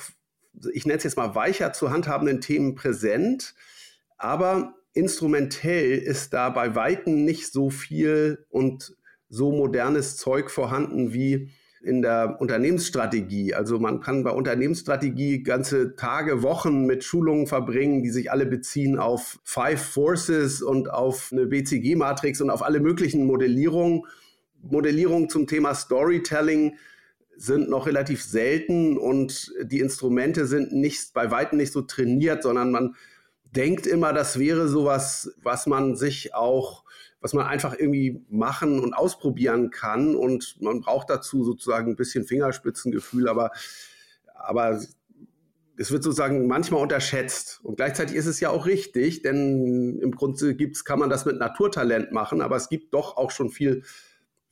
ich 0.72 0.86
nenne 0.86 0.98
es 0.98 1.04
jetzt 1.04 1.16
mal 1.16 1.34
weicher 1.34 1.72
zu 1.72 1.90
handhabenden 1.90 2.40
Themen 2.40 2.76
präsent, 2.76 3.54
aber 4.16 4.74
instrumentell 4.94 5.98
ist 5.98 6.32
da 6.32 6.48
bei 6.50 6.74
Weitem 6.74 7.24
nicht 7.24 7.52
so 7.52 7.68
viel 7.68 8.46
und 8.48 8.96
so 9.28 9.50
modernes 9.50 10.16
Zeug 10.16 10.50
vorhanden 10.50 11.12
wie 11.12 11.50
in 11.84 12.00
der 12.00 12.36
Unternehmensstrategie. 12.40 13.54
Also 13.54 13.78
man 13.78 14.00
kann 14.00 14.24
bei 14.24 14.30
Unternehmensstrategie 14.30 15.42
ganze 15.42 15.96
Tage, 15.96 16.42
Wochen 16.42 16.86
mit 16.86 17.04
Schulungen 17.04 17.46
verbringen, 17.46 18.02
die 18.02 18.10
sich 18.10 18.30
alle 18.30 18.46
beziehen 18.46 18.98
auf 18.98 19.38
Five 19.44 19.82
Forces 19.82 20.62
und 20.62 20.90
auf 20.90 21.28
eine 21.30 21.46
BCG-Matrix 21.46 22.40
und 22.40 22.50
auf 22.50 22.62
alle 22.62 22.80
möglichen 22.80 23.26
Modellierungen. 23.26 24.06
Modellierungen 24.62 25.28
zum 25.28 25.46
Thema 25.46 25.74
Storytelling 25.74 26.76
sind 27.36 27.68
noch 27.68 27.86
relativ 27.86 28.22
selten 28.22 28.96
und 28.96 29.52
die 29.62 29.80
Instrumente 29.80 30.46
sind 30.46 30.72
nicht 30.72 31.12
bei 31.12 31.30
weitem 31.30 31.58
nicht 31.58 31.72
so 31.72 31.82
trainiert, 31.82 32.42
sondern 32.42 32.70
man 32.70 32.94
denkt 33.44 33.86
immer, 33.86 34.12
das 34.12 34.38
wäre 34.38 34.68
sowas, 34.68 35.34
was 35.42 35.66
man 35.66 35.96
sich 35.96 36.34
auch 36.34 36.83
was 37.24 37.32
man 37.32 37.46
einfach 37.46 37.72
irgendwie 37.72 38.22
machen 38.28 38.78
und 38.80 38.92
ausprobieren 38.92 39.70
kann. 39.70 40.14
Und 40.14 40.60
man 40.60 40.82
braucht 40.82 41.08
dazu 41.08 41.42
sozusagen 41.42 41.92
ein 41.92 41.96
bisschen 41.96 42.26
Fingerspitzengefühl, 42.26 43.28
aber 43.28 43.50
aber 44.34 44.78
es 45.78 45.90
wird 45.90 46.02
sozusagen 46.02 46.46
manchmal 46.46 46.82
unterschätzt. 46.82 47.60
Und 47.62 47.76
gleichzeitig 47.76 48.14
ist 48.14 48.26
es 48.26 48.40
ja 48.40 48.50
auch 48.50 48.66
richtig, 48.66 49.22
denn 49.22 50.00
im 50.02 50.10
Grunde 50.10 50.54
gibt's, 50.54 50.84
kann 50.84 50.98
man 50.98 51.08
das 51.08 51.24
mit 51.24 51.38
Naturtalent 51.38 52.12
machen, 52.12 52.42
aber 52.42 52.56
es 52.56 52.68
gibt 52.68 52.92
doch 52.92 53.16
auch 53.16 53.30
schon 53.30 53.48
viel 53.48 53.84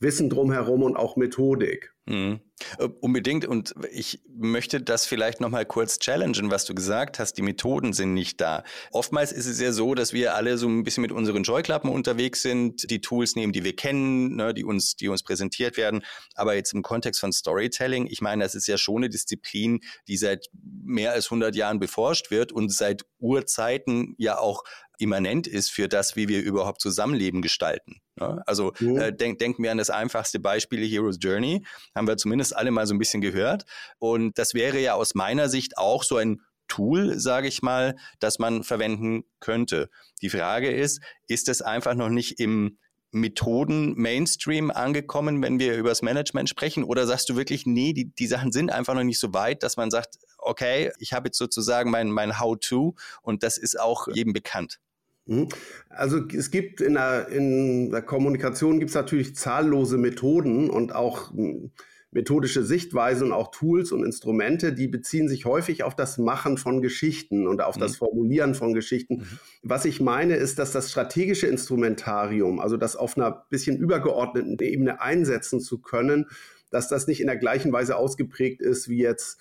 Wissen 0.00 0.30
drumherum 0.30 0.82
und 0.82 0.96
auch 0.96 1.16
Methodik. 1.16 1.92
Mhm. 2.06 2.40
Äh, 2.78 2.88
unbedingt. 3.00 3.44
Und 3.44 3.74
ich 3.92 4.20
möchte 4.28 4.80
das 4.80 5.06
vielleicht 5.06 5.40
nochmal 5.40 5.66
kurz 5.66 5.98
challengen, 5.98 6.50
was 6.50 6.64
du 6.64 6.74
gesagt 6.74 7.18
hast. 7.18 7.34
Die 7.34 7.42
Methoden 7.42 7.92
sind 7.92 8.14
nicht 8.14 8.40
da. 8.40 8.64
Oftmals 8.90 9.32
ist 9.32 9.46
es 9.46 9.60
ja 9.60 9.72
so, 9.72 9.94
dass 9.94 10.12
wir 10.12 10.34
alle 10.34 10.58
so 10.58 10.68
ein 10.68 10.84
bisschen 10.84 11.02
mit 11.02 11.12
unseren 11.12 11.44
Scheuklappen 11.44 11.90
unterwegs 11.90 12.42
sind, 12.42 12.90
die 12.90 13.00
Tools 13.00 13.36
nehmen, 13.36 13.52
die 13.52 13.64
wir 13.64 13.76
kennen, 13.76 14.36
ne, 14.36 14.54
die 14.54 14.64
uns, 14.64 14.96
die 14.96 15.08
uns 15.08 15.22
präsentiert 15.22 15.76
werden. 15.76 16.02
Aber 16.34 16.54
jetzt 16.54 16.72
im 16.72 16.82
Kontext 16.82 17.20
von 17.20 17.32
Storytelling, 17.32 18.06
ich 18.06 18.20
meine, 18.20 18.44
das 18.44 18.54
ist 18.54 18.66
ja 18.66 18.78
schon 18.78 18.98
eine 18.98 19.08
Disziplin, 19.08 19.80
die 20.08 20.16
seit 20.16 20.46
mehr 20.84 21.12
als 21.12 21.26
100 21.26 21.54
Jahren 21.56 21.78
beforscht 21.78 22.30
wird 22.30 22.52
und 22.52 22.72
seit 22.72 23.04
Urzeiten 23.18 24.14
ja 24.18 24.38
auch 24.38 24.64
immanent 24.98 25.46
ist 25.46 25.70
für 25.70 25.88
das, 25.88 26.16
wie 26.16 26.28
wir 26.28 26.42
überhaupt 26.42 26.80
Zusammenleben 26.80 27.42
gestalten. 27.42 28.00
Ne? 28.16 28.42
Also 28.46 28.72
mhm. 28.78 28.96
äh, 28.98 29.12
denk, 29.12 29.38
denken 29.38 29.62
wir 29.62 29.72
an 29.72 29.78
das 29.78 29.90
einfachste 29.90 30.40
Beispiel 30.40 30.86
Hero's 30.86 31.18
Journey, 31.20 31.64
haben 31.94 32.06
wir 32.06 32.16
zumindest 32.16 32.56
alle 32.56 32.70
mal 32.70 32.86
so 32.86 32.94
ein 32.94 32.98
bisschen 32.98 33.20
gehört. 33.20 33.64
Und 33.98 34.38
das 34.38 34.54
wäre 34.54 34.78
ja 34.80 34.94
aus 34.94 35.14
meiner 35.14 35.48
Sicht 35.48 35.78
auch 35.78 36.02
so 36.02 36.16
ein 36.16 36.40
Tool, 36.68 37.18
sage 37.18 37.48
ich 37.48 37.62
mal, 37.62 37.96
das 38.18 38.38
man 38.38 38.64
verwenden 38.64 39.24
könnte. 39.40 39.90
Die 40.22 40.30
Frage 40.30 40.70
ist, 40.70 41.02
ist 41.26 41.48
es 41.48 41.60
einfach 41.60 41.94
noch 41.94 42.08
nicht 42.08 42.40
im 42.40 42.78
Methoden 43.12 43.94
Mainstream 43.94 44.70
angekommen, 44.70 45.42
wenn 45.42 45.58
wir 45.58 45.76
über 45.76 45.90
das 45.90 46.02
Management 46.02 46.48
sprechen? 46.48 46.82
Oder 46.82 47.06
sagst 47.06 47.28
du 47.28 47.36
wirklich, 47.36 47.66
nee, 47.66 47.92
die, 47.92 48.06
die 48.06 48.26
Sachen 48.26 48.52
sind 48.52 48.72
einfach 48.72 48.94
noch 48.94 49.04
nicht 49.04 49.20
so 49.20 49.32
weit, 49.34 49.62
dass 49.62 49.76
man 49.76 49.90
sagt, 49.90 50.18
okay, 50.38 50.90
ich 50.98 51.12
habe 51.12 51.28
jetzt 51.28 51.38
sozusagen 51.38 51.90
mein, 51.90 52.10
mein 52.10 52.40
How-To 52.40 52.94
und 53.22 53.42
das 53.42 53.58
ist 53.58 53.78
auch 53.78 54.08
jedem 54.08 54.32
bekannt? 54.32 54.80
Mhm. 55.26 55.48
Also 55.88 56.26
es 56.26 56.50
gibt 56.50 56.80
in 56.80 56.94
der, 56.94 57.28
in 57.28 57.90
der 57.90 58.02
Kommunikation 58.02 58.78
gibt 58.78 58.88
es 58.88 58.94
natürlich 58.94 59.36
zahllose 59.36 59.98
Methoden 59.98 60.70
und 60.70 60.94
auch 60.94 61.30
hm, 61.30 61.70
methodische 62.12 62.62
Sichtweisen 62.62 63.28
und 63.28 63.32
auch 63.32 63.50
Tools 63.50 63.90
und 63.90 64.04
Instrumente, 64.04 64.74
die 64.74 64.86
beziehen 64.86 65.28
sich 65.28 65.46
häufig 65.46 65.82
auf 65.82 65.96
das 65.96 66.18
Machen 66.18 66.58
von 66.58 66.82
Geschichten 66.82 67.46
und 67.46 67.62
auf 67.62 67.76
mhm. 67.76 67.80
das 67.80 67.96
Formulieren 67.96 68.54
von 68.54 68.74
Geschichten. 68.74 69.14
Mhm. 69.14 69.38
Was 69.62 69.86
ich 69.86 70.00
meine, 70.00 70.36
ist, 70.36 70.58
dass 70.58 70.72
das 70.72 70.90
strategische 70.90 71.46
Instrumentarium, 71.46 72.60
also 72.60 72.76
das 72.76 72.96
auf 72.96 73.16
einer 73.16 73.46
bisschen 73.48 73.78
übergeordneten 73.78 74.58
Ebene 74.60 75.00
einsetzen 75.00 75.60
zu 75.60 75.78
können, 75.80 76.26
dass 76.70 76.88
das 76.88 77.06
nicht 77.06 77.20
in 77.20 77.26
der 77.26 77.38
gleichen 77.38 77.72
Weise 77.72 77.96
ausgeprägt 77.96 78.60
ist 78.60 78.88
wie 78.88 78.98
jetzt 78.98 79.38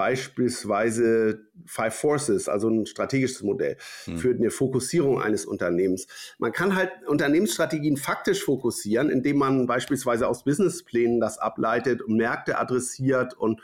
beispielsweise 0.00 1.44
Five 1.66 1.94
Forces, 1.94 2.48
also 2.48 2.70
ein 2.70 2.86
strategisches 2.86 3.42
Modell 3.42 3.76
hm. 4.04 4.16
für 4.16 4.30
eine 4.30 4.50
Fokussierung 4.50 5.20
eines 5.20 5.44
Unternehmens. 5.44 6.06
Man 6.38 6.52
kann 6.52 6.74
halt 6.74 6.90
Unternehmensstrategien 7.06 7.98
faktisch 7.98 8.42
fokussieren, 8.42 9.10
indem 9.10 9.36
man 9.36 9.66
beispielsweise 9.66 10.26
aus 10.26 10.44
Businessplänen 10.44 11.20
das 11.20 11.36
ableitet 11.36 12.00
und 12.00 12.16
Märkte 12.16 12.58
adressiert 12.58 13.34
und 13.34 13.60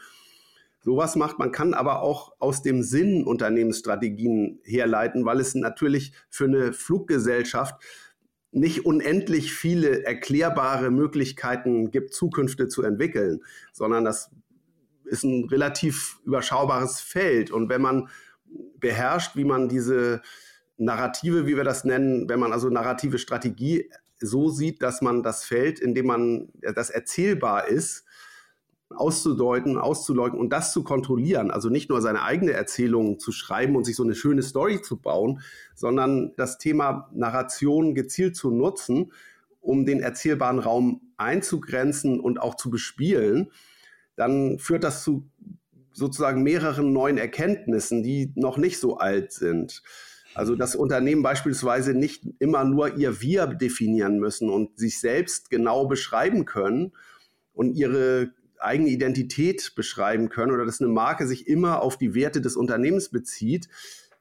sowas 0.84 1.16
macht. 1.16 1.38
Man 1.38 1.52
kann 1.52 1.72
aber 1.72 2.02
auch 2.02 2.34
aus 2.38 2.60
dem 2.60 2.82
Sinn 2.82 3.24
Unternehmensstrategien 3.24 4.60
herleiten, 4.62 5.24
weil 5.24 5.40
es 5.40 5.54
natürlich 5.54 6.12
für 6.28 6.44
eine 6.44 6.74
Fluggesellschaft 6.74 7.82
nicht 8.50 8.84
unendlich 8.84 9.54
viele 9.54 10.04
erklärbare 10.04 10.90
Möglichkeiten 10.90 11.90
gibt, 11.90 12.12
Zukünfte 12.12 12.68
zu 12.68 12.82
entwickeln, 12.82 13.40
sondern 13.72 14.04
das 14.04 14.30
ist 15.06 15.24
ein 15.24 15.48
relativ 15.48 16.18
überschaubares 16.24 17.00
Feld. 17.00 17.50
Und 17.50 17.68
wenn 17.68 17.82
man 17.82 18.08
beherrscht, 18.78 19.36
wie 19.36 19.44
man 19.44 19.68
diese 19.68 20.22
Narrative, 20.76 21.46
wie 21.46 21.56
wir 21.56 21.64
das 21.64 21.84
nennen, 21.84 22.28
wenn 22.28 22.40
man 22.40 22.52
also 22.52 22.68
narrative 22.68 23.18
Strategie 23.18 23.90
so 24.18 24.48
sieht, 24.50 24.82
dass 24.82 25.02
man 25.02 25.22
das 25.22 25.44
Feld, 25.44 25.78
in 25.78 25.94
dem 25.94 26.06
man 26.06 26.48
das 26.60 26.90
erzählbar 26.90 27.68
ist, 27.68 28.04
auszudeuten, 28.90 29.78
auszuleugnen 29.78 30.40
und 30.40 30.50
das 30.50 30.72
zu 30.72 30.84
kontrollieren. 30.84 31.50
Also 31.50 31.68
nicht 31.70 31.90
nur 31.90 32.00
seine 32.00 32.22
eigene 32.22 32.52
Erzählung 32.52 33.18
zu 33.18 33.32
schreiben 33.32 33.74
und 33.74 33.84
sich 33.84 33.96
so 33.96 34.04
eine 34.04 34.14
schöne 34.14 34.42
Story 34.42 34.80
zu 34.80 34.96
bauen, 34.98 35.40
sondern 35.74 36.32
das 36.36 36.58
Thema 36.58 37.10
Narration 37.12 37.94
gezielt 37.94 38.36
zu 38.36 38.50
nutzen, 38.50 39.12
um 39.60 39.84
den 39.86 40.00
erzählbaren 40.00 40.60
Raum 40.60 41.00
einzugrenzen 41.16 42.20
und 42.20 42.40
auch 42.40 42.54
zu 42.54 42.70
bespielen 42.70 43.50
dann 44.16 44.58
führt 44.58 44.84
das 44.84 45.02
zu 45.02 45.30
sozusagen 45.92 46.42
mehreren 46.42 46.92
neuen 46.92 47.16
Erkenntnissen, 47.16 48.02
die 48.02 48.32
noch 48.34 48.58
nicht 48.58 48.78
so 48.78 48.98
alt 48.98 49.32
sind. 49.32 49.82
Also 50.34 50.54
dass 50.54 50.76
Unternehmen 50.76 51.22
beispielsweise 51.22 51.94
nicht 51.94 52.28
immer 52.38 52.64
nur 52.64 52.96
ihr 52.98 53.22
Wir 53.22 53.46
definieren 53.46 54.18
müssen 54.18 54.50
und 54.50 54.78
sich 54.78 55.00
selbst 55.00 55.48
genau 55.48 55.86
beschreiben 55.86 56.44
können 56.44 56.92
und 57.54 57.74
ihre 57.74 58.32
eigene 58.58 58.90
Identität 58.90 59.72
beschreiben 59.74 60.28
können 60.28 60.52
oder 60.52 60.66
dass 60.66 60.80
eine 60.80 60.90
Marke 60.90 61.26
sich 61.26 61.48
immer 61.48 61.80
auf 61.80 61.96
die 61.96 62.14
Werte 62.14 62.42
des 62.42 62.56
Unternehmens 62.56 63.08
bezieht, 63.08 63.68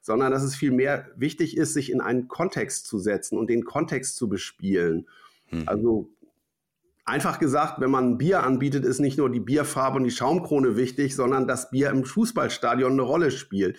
sondern 0.00 0.32
dass 0.32 0.42
es 0.42 0.54
vielmehr 0.54 1.10
wichtig 1.16 1.56
ist, 1.56 1.74
sich 1.74 1.92
in 1.92 2.00
einen 2.00 2.28
Kontext 2.28 2.86
zu 2.86 2.98
setzen 2.98 3.36
und 3.36 3.50
den 3.50 3.64
Kontext 3.64 4.16
zu 4.16 4.28
bespielen. 4.28 5.06
Mhm. 5.50 5.64
Also 5.66 6.08
Einfach 7.06 7.38
gesagt, 7.38 7.80
wenn 7.80 7.90
man 7.90 8.10
ein 8.10 8.18
Bier 8.18 8.42
anbietet, 8.42 8.84
ist 8.84 8.98
nicht 8.98 9.16
nur 9.16 9.30
die 9.30 9.40
Bierfarbe 9.40 9.98
und 9.98 10.04
die 10.04 10.10
Schaumkrone 10.10 10.76
wichtig, 10.76 11.14
sondern 11.14 11.46
das 11.46 11.70
Bier 11.70 11.90
im 11.90 12.04
Fußballstadion 12.04 12.92
eine 12.92 13.02
Rolle 13.02 13.30
spielt. 13.30 13.78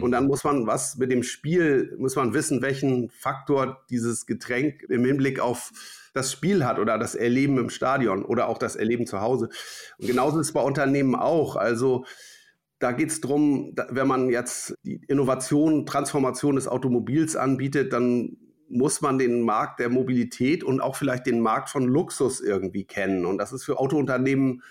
Und 0.00 0.12
dann 0.12 0.24
mhm. 0.24 0.30
muss 0.30 0.42
man 0.42 0.66
was 0.66 0.96
mit 0.96 1.12
dem 1.12 1.22
Spiel, 1.22 1.94
muss 1.98 2.16
man 2.16 2.32
wissen, 2.32 2.62
welchen 2.62 3.10
Faktor 3.10 3.84
dieses 3.90 4.24
Getränk 4.24 4.82
im 4.88 5.04
Hinblick 5.04 5.38
auf 5.38 5.70
das 6.14 6.32
Spiel 6.32 6.64
hat 6.64 6.78
oder 6.78 6.98
das 6.98 7.14
Erleben 7.14 7.58
im 7.58 7.70
Stadion 7.70 8.24
oder 8.24 8.48
auch 8.48 8.58
das 8.58 8.76
Erleben 8.76 9.06
zu 9.06 9.20
Hause. 9.20 9.50
Und 9.98 10.06
genauso 10.06 10.40
ist 10.40 10.48
es 10.48 10.52
bei 10.52 10.62
Unternehmen 10.62 11.14
auch. 11.14 11.56
Also 11.56 12.04
da 12.78 12.92
geht 12.92 13.10
es 13.10 13.20
darum, 13.20 13.74
wenn 13.90 14.06
man 14.06 14.28
jetzt 14.28 14.74
die 14.82 15.00
Innovation, 15.08 15.86
Transformation 15.86 16.56
des 16.56 16.68
Automobils 16.68 17.36
anbietet, 17.36 17.92
dann 17.92 18.38
muss 18.68 19.00
man 19.00 19.18
den 19.18 19.42
Markt 19.42 19.80
der 19.80 19.88
Mobilität 19.88 20.64
und 20.64 20.80
auch 20.80 20.96
vielleicht 20.96 21.26
den 21.26 21.40
Markt 21.40 21.70
von 21.70 21.84
Luxus 21.84 22.40
irgendwie 22.40 22.84
kennen. 22.84 23.26
Und 23.26 23.38
das 23.38 23.52
ist 23.52 23.64
für 23.64 23.78
Autounternehmen 23.78 24.62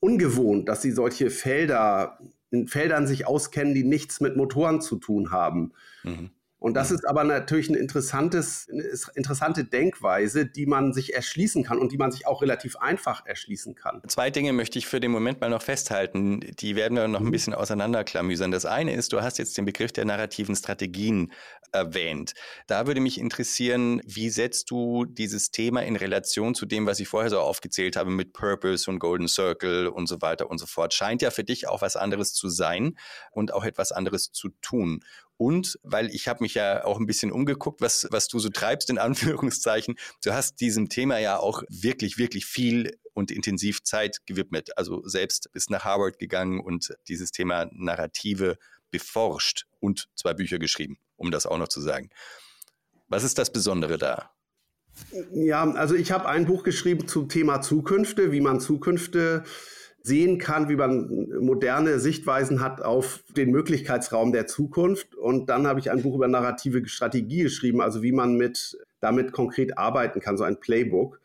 ungewohnt, 0.00 0.68
dass 0.68 0.82
sie 0.82 0.90
solche 0.90 1.30
Felder 1.30 2.18
in 2.50 2.68
Feldern 2.68 3.06
sich 3.06 3.26
auskennen, 3.26 3.74
die 3.74 3.84
nichts 3.84 4.20
mit 4.20 4.36
Motoren 4.36 4.80
zu 4.80 4.96
tun 4.96 5.30
haben. 5.30 5.72
Mhm. 6.02 6.30
Und 6.62 6.74
das 6.74 6.92
ist 6.92 7.08
aber 7.08 7.24
natürlich 7.24 7.68
ein 7.70 7.74
interessantes, 7.74 8.68
eine 8.70 8.84
interessante 9.16 9.64
Denkweise, 9.64 10.46
die 10.46 10.66
man 10.66 10.92
sich 10.92 11.12
erschließen 11.12 11.64
kann 11.64 11.78
und 11.78 11.90
die 11.90 11.98
man 11.98 12.12
sich 12.12 12.24
auch 12.28 12.40
relativ 12.40 12.76
einfach 12.76 13.26
erschließen 13.26 13.74
kann. 13.74 14.00
Zwei 14.06 14.30
Dinge 14.30 14.52
möchte 14.52 14.78
ich 14.78 14.86
für 14.86 15.00
den 15.00 15.10
Moment 15.10 15.40
mal 15.40 15.50
noch 15.50 15.62
festhalten. 15.62 16.38
Die 16.60 16.76
werden 16.76 16.96
wir 16.96 17.08
noch 17.08 17.18
ein 17.18 17.26
mhm. 17.26 17.32
bisschen 17.32 17.52
auseinanderklamüsern. 17.52 18.52
Das 18.52 18.64
eine 18.64 18.94
ist, 18.94 19.12
du 19.12 19.22
hast 19.22 19.38
jetzt 19.38 19.58
den 19.58 19.64
Begriff 19.64 19.90
der 19.90 20.04
narrativen 20.04 20.54
Strategien 20.54 21.32
erwähnt. 21.72 22.34
Da 22.66 22.86
würde 22.86 23.00
mich 23.00 23.18
interessieren, 23.18 24.00
wie 24.04 24.30
setzt 24.30 24.70
du 24.70 25.04
dieses 25.04 25.50
Thema 25.50 25.82
in 25.82 25.96
Relation 25.96 26.54
zu 26.54 26.66
dem, 26.66 26.86
was 26.86 27.00
ich 27.00 27.08
vorher 27.08 27.30
so 27.30 27.40
aufgezählt 27.40 27.96
habe 27.96 28.10
mit 28.10 28.32
Purpose 28.32 28.90
und 28.90 28.98
Golden 28.98 29.28
Circle 29.28 29.88
und 29.88 30.06
so 30.06 30.20
weiter 30.20 30.50
und 30.50 30.58
so 30.58 30.66
fort. 30.66 30.94
Scheint 30.94 31.22
ja 31.22 31.30
für 31.30 31.44
dich 31.44 31.68
auch 31.68 31.82
was 31.82 31.96
anderes 31.96 32.34
zu 32.34 32.48
sein 32.48 32.96
und 33.30 33.52
auch 33.52 33.64
etwas 33.64 33.92
anderes 33.92 34.32
zu 34.32 34.50
tun. 34.60 35.00
Und 35.36 35.78
weil 35.82 36.08
ich 36.14 36.28
habe 36.28 36.44
mich 36.44 36.54
ja 36.54 36.84
auch 36.84 37.00
ein 37.00 37.06
bisschen 37.06 37.32
umgeguckt, 37.32 37.80
was, 37.80 38.06
was 38.10 38.28
du 38.28 38.38
so 38.38 38.48
treibst, 38.48 38.90
in 38.90 38.98
Anführungszeichen. 38.98 39.96
Du 40.22 40.32
hast 40.32 40.60
diesem 40.60 40.88
Thema 40.88 41.18
ja 41.18 41.38
auch 41.38 41.62
wirklich, 41.68 42.18
wirklich 42.18 42.46
viel 42.46 42.96
und 43.14 43.30
intensiv 43.30 43.82
Zeit 43.82 44.18
gewidmet. 44.26 44.76
Also 44.78 45.02
selbst 45.06 45.50
bist 45.52 45.70
nach 45.70 45.84
Harvard 45.84 46.18
gegangen 46.18 46.60
und 46.60 46.94
dieses 47.08 47.32
Thema 47.32 47.68
Narrative 47.72 48.56
beforscht 48.92 49.64
und 49.80 50.08
zwei 50.14 50.34
Bücher 50.34 50.60
geschrieben, 50.60 50.98
um 51.22 51.30
das 51.30 51.46
auch 51.46 51.58
noch 51.58 51.68
zu 51.68 51.80
sagen. 51.80 52.10
Was 53.08 53.24
ist 53.24 53.38
das 53.38 53.52
Besondere 53.52 53.98
da? 53.98 54.30
Ja, 55.32 55.70
also 55.72 55.94
ich 55.94 56.12
habe 56.12 56.28
ein 56.28 56.46
Buch 56.46 56.64
geschrieben 56.64 57.08
zum 57.08 57.28
Thema 57.28 57.60
Zukünfte, 57.62 58.32
wie 58.32 58.40
man 58.40 58.60
Zukünfte 58.60 59.44
sehen 60.02 60.38
kann, 60.38 60.68
wie 60.68 60.76
man 60.76 61.28
moderne 61.40 62.00
Sichtweisen 62.00 62.60
hat 62.60 62.82
auf 62.82 63.22
den 63.36 63.50
Möglichkeitsraum 63.50 64.32
der 64.32 64.46
Zukunft. 64.46 65.14
Und 65.14 65.48
dann 65.48 65.66
habe 65.66 65.80
ich 65.80 65.90
ein 65.90 66.02
Buch 66.02 66.16
über 66.16 66.28
narrative 66.28 66.86
Strategie 66.88 67.44
geschrieben, 67.44 67.80
also 67.80 68.02
wie 68.02 68.12
man 68.12 68.36
mit, 68.36 68.76
damit 69.00 69.32
konkret 69.32 69.78
arbeiten 69.78 70.20
kann, 70.20 70.36
so 70.36 70.44
ein 70.44 70.58
Playbook. 70.58 71.20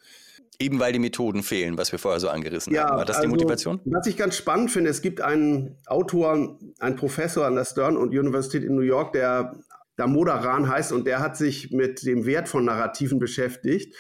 Eben 0.60 0.80
weil 0.80 0.92
die 0.92 1.00
Methoden 1.00 1.44
fehlen, 1.44 1.78
was 1.78 1.92
wir 1.92 2.00
vorher 2.00 2.20
so 2.20 2.30
angerissen 2.30 2.74
ja, 2.74 2.86
haben. 2.86 2.98
War 2.98 3.06
das 3.06 3.18
also, 3.18 3.28
die 3.28 3.32
Motivation? 3.32 3.80
Was 3.86 4.08
ich 4.08 4.18
ganz 4.18 4.36
spannend 4.36 4.72
finde, 4.72 4.90
es 4.90 5.02
gibt 5.02 5.22
einen 5.22 5.78
Autor, 5.86 6.58
einen 6.80 6.96
Professor 6.96 7.46
an 7.46 7.56
der 7.56 7.66
Stern 7.66 7.98
und 7.98 8.10
Universität 8.10 8.64
in 8.64 8.76
New 8.76 8.82
York, 8.82 9.14
der 9.14 9.56
Damodaran 9.98 10.70
heißt 10.70 10.94
und 10.94 11.06
der 11.06 11.20
hat 11.20 11.36
sich 11.36 11.72
mit 11.72 12.06
dem 12.06 12.26
Wert 12.26 12.48
von 12.48 12.66
Narrativen 12.66 13.20
beschäftigt 13.20 13.96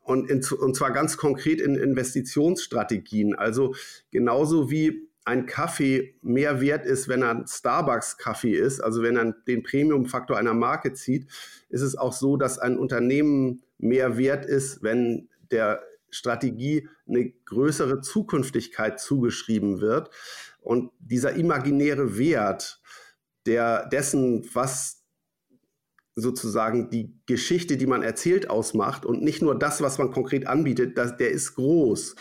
und, 0.00 0.30
in, 0.30 0.42
und 0.58 0.76
zwar 0.76 0.92
ganz 0.92 1.16
konkret 1.16 1.60
in 1.60 1.74
Investitionsstrategien. 1.74 3.34
Also 3.34 3.74
genauso 4.10 4.70
wie 4.70 5.08
ein 5.24 5.46
Kaffee 5.46 6.16
mehr 6.22 6.60
wert 6.60 6.84
ist, 6.84 7.08
wenn 7.08 7.22
er 7.22 7.30
ein 7.30 7.46
Starbucks-Kaffee 7.46 8.54
ist, 8.54 8.80
also 8.80 9.02
wenn 9.02 9.16
er 9.16 9.32
den 9.46 9.62
Premium-Faktor 9.62 10.36
einer 10.36 10.54
Marke 10.54 10.94
zieht, 10.94 11.28
ist 11.68 11.82
es 11.82 11.96
auch 11.96 12.12
so, 12.12 12.36
dass 12.36 12.58
ein 12.58 12.76
Unternehmen 12.76 13.62
mehr 13.78 14.16
wert 14.16 14.46
ist, 14.46 14.82
wenn 14.82 15.28
der 15.50 15.82
Strategie 16.10 16.88
eine 17.08 17.30
größere 17.46 18.00
Zukünftigkeit 18.00 19.00
zugeschrieben 19.00 19.80
wird. 19.80 20.10
Und 20.60 20.90
dieser 20.98 21.34
imaginäre 21.34 22.18
Wert 22.18 22.81
der, 23.46 23.88
dessen, 23.88 24.48
was 24.54 25.02
sozusagen 26.14 26.90
die 26.90 27.18
Geschichte, 27.26 27.76
die 27.76 27.86
man 27.86 28.02
erzählt, 28.02 28.50
ausmacht 28.50 29.06
und 29.06 29.22
nicht 29.22 29.42
nur 29.42 29.58
das, 29.58 29.80
was 29.80 29.98
man 29.98 30.10
konkret 30.10 30.46
anbietet, 30.46 30.98
das, 30.98 31.16
der 31.16 31.30
ist 31.30 31.54
groß. 31.54 32.16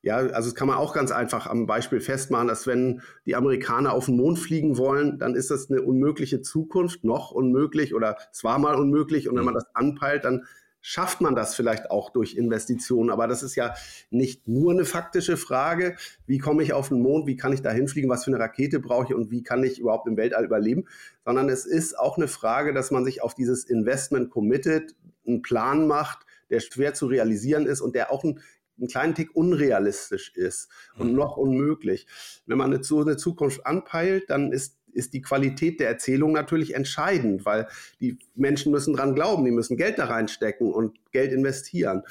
Ja, 0.00 0.16
also 0.16 0.50
das 0.50 0.54
kann 0.54 0.68
man 0.68 0.76
auch 0.76 0.94
ganz 0.94 1.10
einfach 1.10 1.46
am 1.46 1.66
Beispiel 1.66 2.00
festmachen, 2.00 2.46
dass 2.46 2.66
wenn 2.66 3.02
die 3.26 3.34
Amerikaner 3.34 3.92
auf 3.92 4.06
den 4.06 4.16
Mond 4.16 4.38
fliegen 4.38 4.78
wollen, 4.78 5.18
dann 5.18 5.34
ist 5.34 5.50
das 5.50 5.70
eine 5.70 5.82
unmögliche 5.82 6.40
Zukunft, 6.40 7.02
noch 7.04 7.32
unmöglich 7.32 7.94
oder 7.94 8.16
es 8.32 8.44
war 8.44 8.58
mal 8.58 8.76
unmöglich 8.76 9.28
und 9.28 9.36
wenn 9.36 9.44
man 9.44 9.54
mhm. 9.54 9.58
das 9.58 9.74
anpeilt, 9.74 10.24
dann 10.24 10.44
schafft 10.88 11.20
man 11.20 11.34
das 11.34 11.54
vielleicht 11.54 11.90
auch 11.90 12.08
durch 12.08 12.34
Investitionen. 12.34 13.10
Aber 13.10 13.26
das 13.26 13.42
ist 13.42 13.56
ja 13.56 13.74
nicht 14.08 14.48
nur 14.48 14.72
eine 14.72 14.86
faktische 14.86 15.36
Frage, 15.36 15.96
wie 16.24 16.38
komme 16.38 16.62
ich 16.62 16.72
auf 16.72 16.88
den 16.88 17.02
Mond, 17.02 17.26
wie 17.26 17.36
kann 17.36 17.52
ich 17.52 17.60
da 17.60 17.70
hinfliegen, 17.70 18.08
was 18.08 18.24
für 18.24 18.30
eine 18.30 18.40
Rakete 18.40 18.80
brauche 18.80 19.08
ich 19.08 19.14
und 19.14 19.30
wie 19.30 19.42
kann 19.42 19.62
ich 19.62 19.78
überhaupt 19.78 20.08
im 20.08 20.16
Weltall 20.16 20.46
überleben, 20.46 20.86
sondern 21.26 21.50
es 21.50 21.66
ist 21.66 21.98
auch 21.98 22.16
eine 22.16 22.26
Frage, 22.26 22.72
dass 22.72 22.90
man 22.90 23.04
sich 23.04 23.22
auf 23.22 23.34
dieses 23.34 23.64
Investment 23.64 24.30
committet, 24.30 24.96
einen 25.26 25.42
Plan 25.42 25.86
macht, 25.86 26.20
der 26.48 26.60
schwer 26.60 26.94
zu 26.94 27.04
realisieren 27.04 27.66
ist 27.66 27.82
und 27.82 27.94
der 27.94 28.10
auch 28.10 28.24
ein 28.24 28.40
einen 28.78 28.88
kleinen 28.88 29.14
Tick 29.16 29.34
unrealistisch 29.34 30.32
ist 30.36 30.68
und 30.96 31.10
mhm. 31.10 31.16
noch 31.16 31.36
unmöglich. 31.36 32.06
Wenn 32.46 32.58
man 32.58 32.80
so 32.84 33.00
eine 33.00 33.16
Zukunft 33.16 33.66
anpeilt, 33.66 34.30
dann 34.30 34.52
ist 34.52 34.77
ist 34.98 35.14
die 35.14 35.22
Qualität 35.22 35.80
der 35.80 35.88
Erzählung 35.88 36.32
natürlich 36.32 36.74
entscheidend, 36.74 37.46
weil 37.46 37.68
die 38.00 38.18
Menschen 38.34 38.72
müssen 38.72 38.94
dran 38.94 39.14
glauben, 39.14 39.44
die 39.44 39.50
müssen 39.50 39.76
Geld 39.76 39.98
da 39.98 40.06
reinstecken 40.06 40.72
und 40.72 40.98
Geld 41.12 41.32
investieren. 41.32 42.02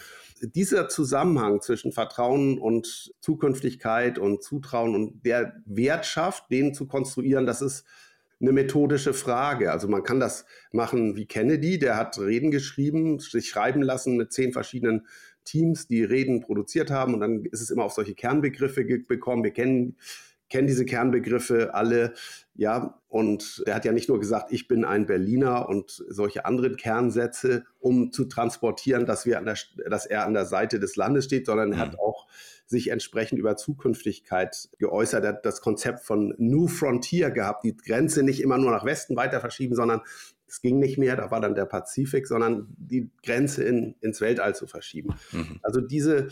Dieser 0.41 0.87
Zusammenhang 0.87 1.61
zwischen 1.61 1.91
Vertrauen 1.91 2.57
und 2.57 3.11
Zukünftigkeit 3.19 4.17
und 4.17 4.43
Zutrauen 4.43 4.95
und 4.95 5.25
der 5.25 5.61
Wertschaft, 5.65 6.49
den 6.49 6.73
zu 6.73 6.87
konstruieren, 6.87 7.45
das 7.45 7.61
ist 7.61 7.85
eine 8.39 8.51
methodische 8.51 9.13
Frage. 9.13 9.71
Also 9.71 9.87
man 9.87 10.03
kann 10.03 10.19
das 10.19 10.45
machen 10.71 11.15
wie 11.15 11.25
Kennedy, 11.25 11.79
der 11.79 11.97
hat 11.97 12.19
Reden 12.19 12.51
geschrieben, 12.51 13.19
sich 13.19 13.49
schreiben 13.49 13.81
lassen 13.81 14.15
mit 14.15 14.31
zehn 14.31 14.53
verschiedenen 14.53 15.07
Teams, 15.43 15.87
die 15.87 16.03
Reden 16.03 16.41
produziert 16.41 16.91
haben 16.91 17.13
und 17.13 17.21
dann 17.21 17.45
ist 17.45 17.61
es 17.61 17.69
immer 17.69 17.85
auf 17.85 17.93
solche 17.93 18.13
Kernbegriffe 18.13 18.85
gekommen. 18.85 19.43
Wir 19.43 19.51
kennen 19.51 19.97
kennen 20.49 20.67
diese 20.67 20.85
Kernbegriffe 20.85 21.73
alle, 21.73 22.13
ja, 22.55 22.99
und 23.07 23.63
er 23.65 23.75
hat 23.75 23.85
ja 23.85 23.91
nicht 23.91 24.09
nur 24.09 24.19
gesagt, 24.19 24.51
ich 24.51 24.67
bin 24.67 24.83
ein 24.83 25.05
Berliner 25.05 25.69
und 25.69 26.03
solche 26.09 26.45
anderen 26.45 26.75
Kernsätze, 26.75 27.65
um 27.79 28.11
zu 28.11 28.25
transportieren, 28.25 29.05
dass 29.05 29.25
wir 29.25 29.37
an 29.37 29.45
der, 29.45 29.57
dass 29.89 30.05
er 30.05 30.25
an 30.25 30.33
der 30.33 30.45
Seite 30.45 30.79
des 30.79 30.95
Landes 30.95 31.25
steht, 31.25 31.45
sondern 31.45 31.73
er 31.73 31.79
hat 31.79 31.93
mhm. 31.93 31.99
auch 31.99 32.27
sich 32.65 32.89
entsprechend 32.89 33.39
über 33.39 33.55
Zukünftigkeit 33.55 34.69
geäußert. 34.77 35.23
Er 35.23 35.29
hat 35.29 35.45
das 35.45 35.61
Konzept 35.61 36.01
von 36.01 36.33
New 36.37 36.67
Frontier 36.67 37.31
gehabt, 37.31 37.63
die 37.63 37.75
Grenze 37.75 38.23
nicht 38.23 38.41
immer 38.41 38.57
nur 38.57 38.71
nach 38.71 38.85
Westen 38.85 39.15
weiter 39.15 39.39
verschieben, 39.39 39.75
sondern 39.75 40.01
es 40.47 40.61
ging 40.61 40.79
nicht 40.79 40.97
mehr, 40.97 41.15
da 41.15 41.29
war 41.31 41.41
dann 41.41 41.55
der 41.55 41.65
Pazifik, 41.65 42.27
sondern 42.27 42.67
die 42.77 43.09
Grenze 43.23 43.63
in, 43.63 43.95
ins 44.01 44.21
Weltall 44.21 44.55
zu 44.55 44.67
verschieben. 44.67 45.15
Mhm. 45.31 45.59
Also 45.61 45.81
diese, 45.81 46.29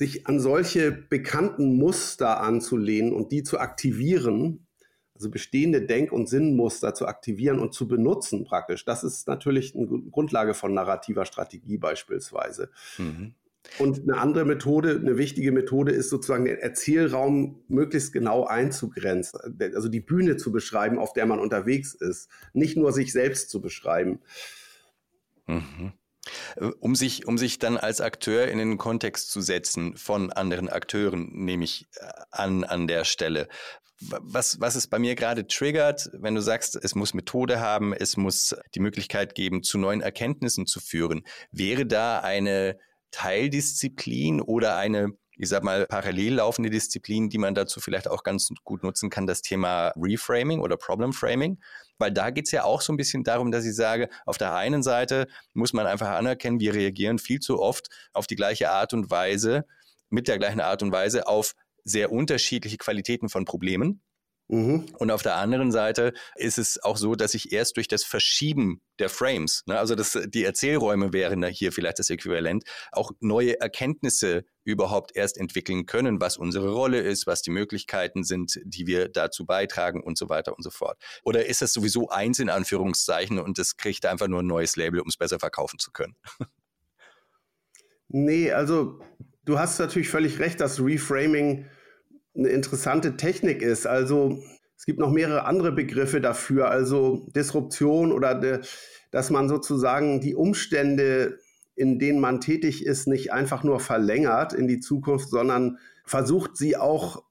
sich 0.00 0.26
an 0.26 0.40
solche 0.40 0.92
bekannten 0.92 1.76
Muster 1.76 2.40
anzulehnen 2.40 3.12
und 3.12 3.32
die 3.32 3.42
zu 3.42 3.58
aktivieren, 3.58 4.66
also 5.14 5.30
bestehende 5.30 5.82
Denk- 5.82 6.10
und 6.10 6.26
Sinnmuster 6.26 6.94
zu 6.94 7.06
aktivieren 7.06 7.58
und 7.58 7.74
zu 7.74 7.86
benutzen 7.86 8.44
praktisch, 8.44 8.86
das 8.86 9.04
ist 9.04 9.28
natürlich 9.28 9.76
eine 9.76 9.86
Grundlage 10.10 10.54
von 10.54 10.72
narrativer 10.72 11.26
Strategie 11.26 11.76
beispielsweise. 11.76 12.70
Mhm. 12.96 13.34
Und 13.78 14.00
eine 14.04 14.16
andere 14.16 14.46
Methode, 14.46 14.96
eine 14.96 15.18
wichtige 15.18 15.52
Methode 15.52 15.92
ist 15.92 16.08
sozusagen 16.08 16.46
den 16.46 16.56
Erzählraum 16.56 17.62
möglichst 17.68 18.14
genau 18.14 18.46
einzugrenzen, 18.46 19.38
also 19.74 19.90
die 19.90 20.00
Bühne 20.00 20.38
zu 20.38 20.50
beschreiben, 20.50 20.98
auf 20.98 21.12
der 21.12 21.26
man 21.26 21.38
unterwegs 21.38 21.92
ist, 21.92 22.30
nicht 22.54 22.78
nur 22.78 22.94
sich 22.94 23.12
selbst 23.12 23.50
zu 23.50 23.60
beschreiben. 23.60 24.20
Mhm. 25.46 25.92
Um 26.80 26.94
sich, 26.94 27.26
um 27.26 27.38
sich 27.38 27.58
dann 27.58 27.76
als 27.76 28.00
Akteur 28.00 28.48
in 28.48 28.58
den 28.58 28.78
Kontext 28.78 29.30
zu 29.30 29.40
setzen 29.40 29.96
von 29.96 30.32
anderen 30.32 30.68
Akteuren, 30.68 31.28
nehme 31.32 31.64
ich 31.64 31.88
äh, 31.96 32.06
an, 32.30 32.64
an 32.64 32.86
der 32.86 33.04
Stelle. 33.04 33.48
Was, 34.00 34.58
was 34.60 34.76
es 34.76 34.86
bei 34.86 34.98
mir 34.98 35.14
gerade 35.14 35.46
triggert, 35.46 36.08
wenn 36.14 36.34
du 36.34 36.40
sagst, 36.40 36.74
es 36.74 36.94
muss 36.94 37.12
Methode 37.12 37.60
haben, 37.60 37.92
es 37.92 38.16
muss 38.16 38.56
die 38.74 38.80
Möglichkeit 38.80 39.34
geben, 39.34 39.62
zu 39.62 39.76
neuen 39.76 40.00
Erkenntnissen 40.00 40.66
zu 40.66 40.80
führen, 40.80 41.22
wäre 41.52 41.84
da 41.84 42.20
eine 42.20 42.78
Teildisziplin 43.10 44.40
oder 44.40 44.76
eine, 44.76 45.10
ich 45.42 45.48
sag 45.48 45.64
mal, 45.64 45.86
parallel 45.86 46.34
laufende 46.34 46.68
Disziplin, 46.68 47.30
die 47.30 47.38
man 47.38 47.54
dazu 47.54 47.80
vielleicht 47.80 48.08
auch 48.08 48.24
ganz 48.24 48.50
gut 48.62 48.82
nutzen 48.82 49.08
kann, 49.08 49.26
das 49.26 49.40
Thema 49.40 49.90
Reframing 49.96 50.60
oder 50.60 50.76
Problem 50.76 51.14
Framing. 51.14 51.58
Weil 51.98 52.12
da 52.12 52.28
geht 52.28 52.44
es 52.44 52.52
ja 52.52 52.64
auch 52.64 52.82
so 52.82 52.92
ein 52.92 52.98
bisschen 52.98 53.24
darum, 53.24 53.50
dass 53.50 53.64
ich 53.64 53.74
sage, 53.74 54.10
auf 54.26 54.36
der 54.36 54.54
einen 54.54 54.82
Seite 54.82 55.28
muss 55.54 55.72
man 55.72 55.86
einfach 55.86 56.10
anerkennen, 56.10 56.60
wir 56.60 56.74
reagieren 56.74 57.18
viel 57.18 57.40
zu 57.40 57.58
oft 57.58 57.88
auf 58.12 58.26
die 58.26 58.36
gleiche 58.36 58.70
Art 58.70 58.92
und 58.92 59.10
Weise, 59.10 59.64
mit 60.10 60.28
der 60.28 60.38
gleichen 60.38 60.60
Art 60.60 60.82
und 60.82 60.92
Weise 60.92 61.26
auf 61.26 61.54
sehr 61.84 62.12
unterschiedliche 62.12 62.76
Qualitäten 62.76 63.30
von 63.30 63.46
Problemen. 63.46 64.02
Mhm. 64.50 64.86
Und 64.98 65.12
auf 65.12 65.22
der 65.22 65.36
anderen 65.36 65.70
Seite 65.70 66.12
ist 66.34 66.58
es 66.58 66.82
auch 66.82 66.96
so, 66.96 67.14
dass 67.14 67.34
ich 67.34 67.52
erst 67.52 67.76
durch 67.76 67.86
das 67.86 68.02
Verschieben 68.02 68.80
der 68.98 69.08
Frames, 69.08 69.62
ne, 69.66 69.78
also 69.78 69.94
das, 69.94 70.18
die 70.26 70.42
Erzählräume 70.42 71.12
wären 71.12 71.40
da 71.40 71.46
hier 71.46 71.70
vielleicht 71.70 72.00
das 72.00 72.10
Äquivalent, 72.10 72.64
auch 72.90 73.12
neue 73.20 73.60
Erkenntnisse 73.60 74.44
überhaupt 74.64 75.14
erst 75.14 75.38
entwickeln 75.38 75.86
können, 75.86 76.20
was 76.20 76.36
unsere 76.36 76.72
Rolle 76.72 76.98
ist, 76.98 77.28
was 77.28 77.42
die 77.42 77.52
Möglichkeiten 77.52 78.24
sind, 78.24 78.60
die 78.64 78.88
wir 78.88 79.08
dazu 79.08 79.46
beitragen 79.46 80.02
und 80.02 80.18
so 80.18 80.28
weiter 80.28 80.56
und 80.56 80.64
so 80.64 80.70
fort. 80.70 81.00
Oder 81.22 81.46
ist 81.46 81.62
das 81.62 81.72
sowieso 81.72 82.08
eins 82.08 82.40
in 82.40 82.50
Anführungszeichen 82.50 83.38
und 83.38 83.56
das 83.56 83.76
kriegt 83.76 84.04
einfach 84.04 84.26
nur 84.26 84.42
ein 84.42 84.48
neues 84.48 84.74
Label, 84.74 84.98
um 84.98 85.08
es 85.08 85.16
besser 85.16 85.38
verkaufen 85.38 85.78
zu 85.78 85.92
können? 85.92 86.16
Nee, 88.12 88.50
also 88.50 88.98
du 89.44 89.60
hast 89.60 89.78
natürlich 89.78 90.08
völlig 90.08 90.40
recht, 90.40 90.58
dass 90.58 90.80
Reframing 90.80 91.66
eine 92.36 92.48
interessante 92.48 93.16
Technik 93.16 93.62
ist. 93.62 93.86
Also 93.86 94.42
es 94.76 94.86
gibt 94.86 94.98
noch 94.98 95.10
mehrere 95.10 95.44
andere 95.44 95.72
Begriffe 95.72 96.20
dafür, 96.20 96.70
also 96.70 97.26
Disruption 97.34 98.12
oder 98.12 98.34
de, 98.34 98.60
dass 99.10 99.30
man 99.30 99.48
sozusagen 99.48 100.20
die 100.20 100.34
Umstände, 100.34 101.38
in 101.74 101.98
denen 101.98 102.20
man 102.20 102.40
tätig 102.40 102.86
ist, 102.86 103.06
nicht 103.06 103.32
einfach 103.32 103.64
nur 103.64 103.80
verlängert 103.80 104.52
in 104.52 104.68
die 104.68 104.80
Zukunft, 104.80 105.28
sondern 105.28 105.78
versucht 106.04 106.56
sie 106.56 106.76
auch 106.76 107.24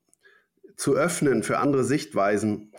zu 0.76 0.96
öffnen 0.96 1.44
für 1.44 1.58
andere 1.58 1.84
Sichtweisen. 1.84 2.72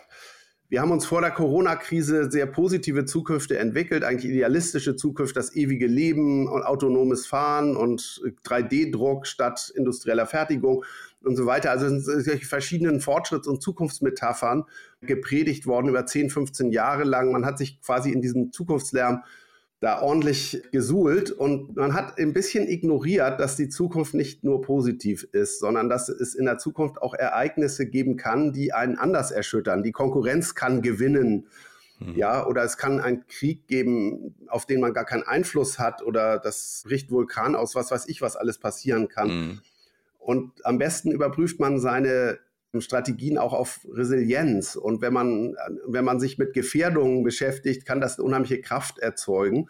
Wir 0.71 0.79
haben 0.79 0.91
uns 0.91 1.05
vor 1.05 1.19
der 1.19 1.31
Corona-Krise 1.31 2.31
sehr 2.31 2.45
positive 2.45 3.03
Zukünfte 3.03 3.57
entwickelt, 3.59 4.05
eigentlich 4.05 4.31
idealistische 4.31 4.95
Zukunft, 4.95 5.35
das 5.35 5.53
ewige 5.53 5.85
Leben 5.85 6.47
und 6.47 6.63
autonomes 6.63 7.27
Fahren 7.27 7.75
und 7.75 8.21
3D-Druck 8.45 9.27
statt 9.27 9.73
industrieller 9.75 10.25
Fertigung 10.25 10.85
und 11.25 11.35
so 11.35 11.45
weiter. 11.45 11.71
Also 11.71 11.89
sind 11.89 12.05
solche 12.05 12.45
verschiedenen 12.45 13.01
Fortschritts- 13.01 13.49
und 13.49 13.61
Zukunftsmetaphern 13.61 14.63
gepredigt 15.01 15.67
worden 15.67 15.89
über 15.89 16.05
10, 16.05 16.29
15 16.29 16.71
Jahre 16.71 17.03
lang. 17.03 17.33
Man 17.33 17.45
hat 17.45 17.57
sich 17.57 17.81
quasi 17.81 18.09
in 18.09 18.21
diesem 18.21 18.53
Zukunftslärm 18.53 19.23
da 19.81 19.99
ordentlich 19.99 20.61
gesuhlt 20.71 21.31
und 21.31 21.75
man 21.75 21.95
hat 21.95 22.19
ein 22.19 22.33
bisschen 22.33 22.67
ignoriert, 22.67 23.39
dass 23.39 23.55
die 23.55 23.67
Zukunft 23.67 24.13
nicht 24.13 24.43
nur 24.43 24.61
positiv 24.61 25.27
ist, 25.31 25.59
sondern 25.59 25.89
dass 25.89 26.07
es 26.07 26.35
in 26.35 26.45
der 26.45 26.59
Zukunft 26.59 27.01
auch 27.01 27.15
Ereignisse 27.15 27.87
geben 27.87 28.15
kann, 28.15 28.53
die 28.53 28.73
einen 28.73 28.99
anders 28.99 29.31
erschüttern. 29.31 29.81
Die 29.81 29.91
Konkurrenz 29.91 30.53
kann 30.53 30.83
gewinnen. 30.83 31.47
Hm. 31.97 32.15
Ja, 32.15 32.45
oder 32.45 32.63
es 32.63 32.77
kann 32.77 32.99
einen 32.99 33.25
Krieg 33.25 33.67
geben, 33.67 34.35
auf 34.47 34.67
den 34.67 34.81
man 34.81 34.93
gar 34.93 35.05
keinen 35.05 35.23
Einfluss 35.23 35.79
hat, 35.79 36.03
oder 36.03 36.37
das 36.37 36.83
bricht 36.85 37.09
Vulkan 37.09 37.55
aus, 37.55 37.73
was 37.73 37.89
weiß 37.89 38.07
ich, 38.07 38.21
was 38.21 38.35
alles 38.35 38.59
passieren 38.59 39.07
kann. 39.07 39.29
Hm. 39.29 39.59
Und 40.19 40.63
am 40.63 40.77
besten 40.77 41.11
überprüft 41.11 41.59
man 41.59 41.79
seine 41.79 42.37
Strategien 42.79 43.37
auch 43.37 43.53
auf 43.53 43.85
Resilienz. 43.91 44.77
Und 44.77 45.01
wenn 45.01 45.11
man, 45.11 45.55
wenn 45.85 46.05
man 46.05 46.19
sich 46.19 46.37
mit 46.37 46.53
Gefährdungen 46.53 47.23
beschäftigt, 47.23 47.85
kann 47.85 47.99
das 47.99 48.17
eine 48.17 48.25
unheimliche 48.25 48.61
Kraft 48.61 48.99
erzeugen. 48.99 49.67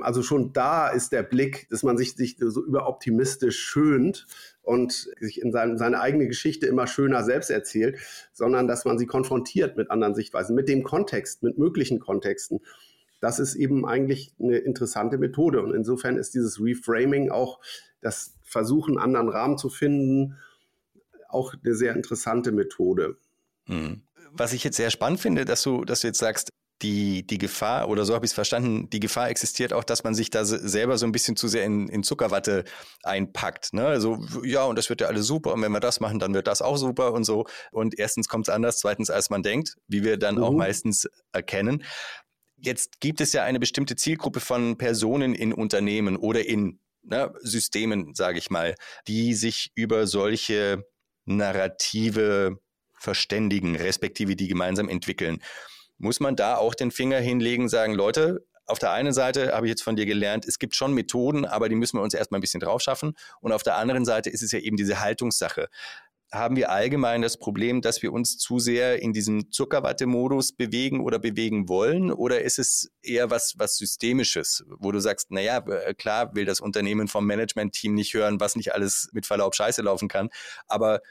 Also 0.00 0.22
schon 0.22 0.52
da 0.54 0.88
ist 0.88 1.12
der 1.12 1.22
Blick, 1.22 1.68
dass 1.70 1.82
man 1.82 1.98
sich, 1.98 2.16
sich 2.16 2.36
so 2.40 2.64
überoptimistisch 2.64 3.58
schönt 3.58 4.26
und 4.62 5.10
sich 5.20 5.40
in 5.42 5.52
sein, 5.52 5.76
seine 5.76 6.00
eigene 6.00 6.26
Geschichte 6.26 6.66
immer 6.66 6.86
schöner 6.86 7.22
selbst 7.24 7.50
erzählt, 7.50 7.98
sondern 8.32 8.66
dass 8.66 8.86
man 8.86 8.98
sie 8.98 9.06
konfrontiert 9.06 9.76
mit 9.76 9.90
anderen 9.90 10.14
Sichtweisen, 10.14 10.56
mit 10.56 10.68
dem 10.68 10.82
Kontext, 10.82 11.42
mit 11.42 11.58
möglichen 11.58 12.00
Kontexten. 12.00 12.60
Das 13.20 13.38
ist 13.38 13.54
eben 13.54 13.86
eigentlich 13.86 14.34
eine 14.40 14.56
interessante 14.58 15.18
Methode. 15.18 15.62
Und 15.62 15.74
insofern 15.74 16.16
ist 16.16 16.34
dieses 16.34 16.58
Reframing 16.58 17.30
auch 17.30 17.60
das 18.00 18.34
Versuchen, 18.42 18.98
anderen 18.98 19.28
Rahmen 19.28 19.58
zu 19.58 19.68
finden, 19.68 20.38
auch 21.32 21.54
eine 21.62 21.74
sehr 21.74 21.94
interessante 21.94 22.52
Methode. 22.52 23.16
Mhm. 23.66 24.02
Was 24.32 24.52
ich 24.52 24.64
jetzt 24.64 24.76
sehr 24.76 24.90
spannend 24.90 25.20
finde, 25.20 25.44
dass 25.44 25.62
du, 25.62 25.84
dass 25.84 26.00
du 26.00 26.06
jetzt 26.06 26.18
sagst, 26.18 26.50
die, 26.82 27.24
die 27.26 27.38
Gefahr, 27.38 27.88
oder 27.88 28.04
so 28.04 28.14
habe 28.14 28.24
ich 28.24 28.30
es 28.30 28.34
verstanden, 28.34 28.90
die 28.90 29.00
Gefahr 29.00 29.30
existiert 29.30 29.72
auch, 29.72 29.84
dass 29.84 30.04
man 30.04 30.14
sich 30.14 30.30
da 30.30 30.44
selber 30.44 30.98
so 30.98 31.06
ein 31.06 31.12
bisschen 31.12 31.36
zu 31.36 31.48
sehr 31.48 31.64
in, 31.64 31.88
in 31.88 32.02
Zuckerwatte 32.02 32.64
einpackt. 33.04 33.72
Ne? 33.72 33.86
Also, 33.86 34.18
ja, 34.42 34.64
und 34.64 34.76
das 34.76 34.88
wird 34.88 35.00
ja 35.00 35.06
alles 35.06 35.26
super. 35.26 35.52
Und 35.52 35.62
wenn 35.62 35.72
wir 35.72 35.80
das 35.80 36.00
machen, 36.00 36.18
dann 36.18 36.34
wird 36.34 36.46
das 36.46 36.60
auch 36.60 36.76
super 36.76 37.12
und 37.12 37.24
so. 37.24 37.46
Und 37.70 37.98
erstens 37.98 38.28
kommt 38.28 38.48
es 38.48 38.54
anders, 38.54 38.78
zweitens, 38.78 39.10
als 39.10 39.30
man 39.30 39.42
denkt, 39.42 39.76
wie 39.86 40.02
wir 40.02 40.16
dann 40.16 40.36
mhm. 40.36 40.42
auch 40.42 40.52
meistens 40.52 41.08
erkennen. 41.32 41.84
Jetzt 42.56 43.00
gibt 43.00 43.20
es 43.20 43.32
ja 43.32 43.44
eine 43.44 43.60
bestimmte 43.60 43.96
Zielgruppe 43.96 44.40
von 44.40 44.76
Personen 44.76 45.34
in 45.34 45.52
Unternehmen 45.52 46.16
oder 46.16 46.44
in 46.46 46.80
ne, 47.02 47.32
Systemen, 47.40 48.14
sage 48.14 48.38
ich 48.38 48.50
mal, 48.50 48.74
die 49.06 49.34
sich 49.34 49.70
über 49.74 50.06
solche 50.06 50.84
Narrative 51.24 52.58
verständigen, 52.92 53.76
respektive 53.76 54.36
die 54.36 54.48
gemeinsam 54.48 54.88
entwickeln 54.88 55.40
muss 56.02 56.18
man 56.18 56.34
da 56.34 56.56
auch 56.56 56.74
den 56.74 56.90
Finger 56.90 57.20
hinlegen, 57.20 57.68
sagen, 57.68 57.94
Leute, 57.94 58.44
auf 58.66 58.80
der 58.80 58.90
einen 58.90 59.12
Seite 59.12 59.52
habe 59.52 59.66
ich 59.66 59.70
jetzt 59.70 59.82
von 59.82 59.94
dir 59.94 60.04
gelernt, 60.04 60.44
es 60.46 60.58
gibt 60.58 60.74
schon 60.74 60.92
Methoden, 60.94 61.44
aber 61.44 61.68
die 61.68 61.76
müssen 61.76 61.96
wir 61.98 62.02
uns 62.02 62.12
erstmal 62.12 62.38
ein 62.38 62.42
bisschen 62.42 62.60
drauf 62.60 62.82
schaffen. 62.82 63.14
Und 63.40 63.52
auf 63.52 63.62
der 63.62 63.76
anderen 63.76 64.04
Seite 64.04 64.28
ist 64.28 64.42
es 64.42 64.50
ja 64.50 64.58
eben 64.58 64.76
diese 64.76 65.00
Haltungssache. 65.00 65.68
Haben 66.32 66.56
wir 66.56 66.70
allgemein 66.70 67.20
das 67.20 67.36
Problem, 67.36 67.82
dass 67.82 68.02
wir 68.02 68.10
uns 68.10 68.38
zu 68.38 68.58
sehr 68.58 69.02
in 69.02 69.12
diesem 69.12 69.52
Zuckerwatte-Modus 69.52 70.52
bewegen 70.52 71.00
oder 71.00 71.18
bewegen 71.18 71.68
wollen? 71.68 72.10
Oder 72.10 72.40
ist 72.40 72.58
es 72.58 72.90
eher 73.02 73.30
was, 73.30 73.54
was 73.58 73.76
Systemisches, 73.76 74.64
wo 74.78 74.92
du 74.92 74.98
sagst, 74.98 75.30
naja, 75.30 75.58
äh, 75.58 75.92
klar 75.92 76.34
will 76.34 76.46
das 76.46 76.60
Unternehmen 76.60 77.06
vom 77.06 77.26
Management-Team 77.26 77.92
nicht 77.92 78.14
hören, 78.14 78.40
was 78.40 78.56
nicht 78.56 78.74
alles 78.74 79.10
mit 79.12 79.26
Verlaub 79.26 79.54
scheiße 79.54 79.82
laufen 79.82 80.08
kann. 80.08 80.30
Aber 80.68 81.02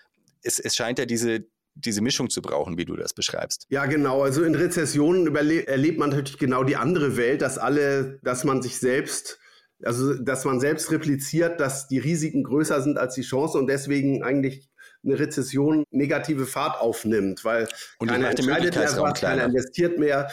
es, 0.42 0.58
es 0.58 0.76
scheint 0.76 0.98
ja 0.98 1.06
diese, 1.06 1.46
diese 1.76 2.02
Mischung 2.02 2.32
zu 2.32 2.42
brauchen, 2.42 2.78
wie 2.80 2.86
du 2.86 2.96
das 2.96 3.14
beschreibst. 3.14 3.68
Ja, 3.70 3.86
genau. 3.86 4.24
Also 4.24 4.44
in 4.44 4.56
Rezessionen 4.56 5.36
erlebt 5.36 6.00
man 6.00 6.10
natürlich 6.10 6.40
genau 6.40 6.64
die 6.64 6.78
andere 6.78 7.16
Welt, 7.16 7.44
dass 7.44 7.60
alle, 7.60 8.20
dass 8.24 8.44
man 8.44 8.64
sich 8.64 8.80
selbst, 8.80 9.40
also 9.84 10.16
dass 10.16 10.46
man 10.46 10.60
selbst 10.60 10.92
repliziert, 10.92 11.60
dass 11.60 11.88
die 11.88 12.00
Risiken 12.00 12.44
größer 12.44 12.82
sind 12.82 12.98
als 12.98 13.14
die 13.14 13.22
Chancen 13.22 13.60
und 13.60 13.68
deswegen 13.68 14.24
eigentlich 14.24 14.71
eine 15.04 15.20
Rezession 15.20 15.84
negative 15.92 16.46
Fahrt 16.46 16.80
aufnimmt, 16.80 17.44
weil 17.44 17.68
und 18.00 18.10
keiner 18.10 18.30
entscheidet 18.30 18.76
mehr 18.76 18.98
was, 18.98 19.20
keiner 19.20 19.46
investiert 19.46 19.98
mehr 19.98 20.30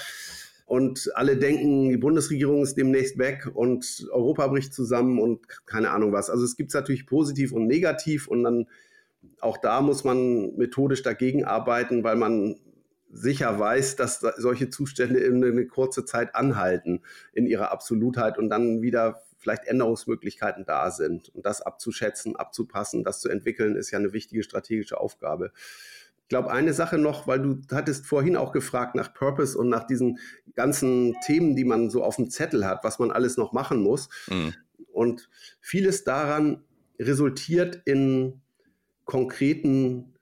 und 0.67 1.11
alle 1.15 1.39
denken, 1.39 1.89
die 1.89 1.97
Bundesregierung 1.97 2.63
ist 2.63 2.77
demnächst 2.77 3.17
weg 3.17 3.49
und 3.55 4.07
Europa 4.13 4.47
bricht 4.49 4.75
zusammen 4.75 5.19
und 5.19 5.41
keine 5.67 5.91
Ahnung 5.91 6.13
was. 6.13 6.29
Also 6.29 6.45
es 6.45 6.57
gibt 6.57 6.71
es 6.71 6.75
natürlich 6.75 7.07
positiv 7.07 7.53
und 7.53 7.67
negativ 7.67 8.29
und 8.29 8.45
dann 8.45 8.67
auch 9.41 9.57
da 9.57 9.81
muss 9.81 10.05
man 10.05 10.55
methodisch 10.57 11.03
dagegen 11.03 11.45
arbeiten, 11.45 12.05
weil 12.05 12.17
man 12.17 12.57
sicher 13.11 13.59
weiß, 13.59 13.97
dass 13.97 14.21
solche 14.21 14.69
Zustände 14.69 15.21
in 15.21 15.43
eine 15.43 15.67
kurze 15.67 16.05
Zeit 16.05 16.35
anhalten 16.35 17.01
in 17.33 17.47
ihrer 17.47 17.73
Absolutheit 17.73 18.37
und 18.37 18.51
dann 18.51 18.83
wieder 18.83 19.23
vielleicht 19.49 19.67
Änderungsmöglichkeiten 19.67 20.67
da 20.67 20.91
sind. 20.91 21.31
Und 21.31 21.47
das 21.47 21.63
abzuschätzen, 21.63 22.37
abzupassen, 22.37 23.03
das 23.03 23.21
zu 23.21 23.31
entwickeln, 23.31 23.77
ist 23.77 23.91
ja 23.91 23.99
eine 23.99 24.13
wichtige 24.13 24.43
strategische 24.43 25.01
Aufgabe. 25.01 25.53
Ich 26.23 26.29
glaube, 26.29 26.51
eine 26.51 26.75
Sache 26.75 26.99
noch, 26.99 27.27
weil 27.27 27.41
du 27.41 27.61
hattest 27.73 28.07
vorhin 28.07 28.37
auch 28.37 28.53
gefragt 28.53 28.95
nach 28.95 29.15
Purpose 29.15 29.57
und 29.57 29.71
nach 29.71 29.87
diesen 29.87 30.19
ganzen 30.55 31.17
Themen, 31.25 31.57
die 31.57 31.65
man 31.65 31.89
so 31.89 32.05
auf 32.05 32.17
dem 32.17 32.29
Zettel 32.29 32.67
hat, 32.67 32.85
was 32.85 32.99
man 32.99 33.11
alles 33.11 33.39
noch 33.39 33.53
machen 33.53 33.83
muss. 33.83 34.11
Mhm. 34.29 34.53
Und 34.93 35.31
vieles 35.63 36.05
daran 36.05 36.65
resultiert 36.99 37.81
in 37.87 38.43
konkreten 39.07 40.18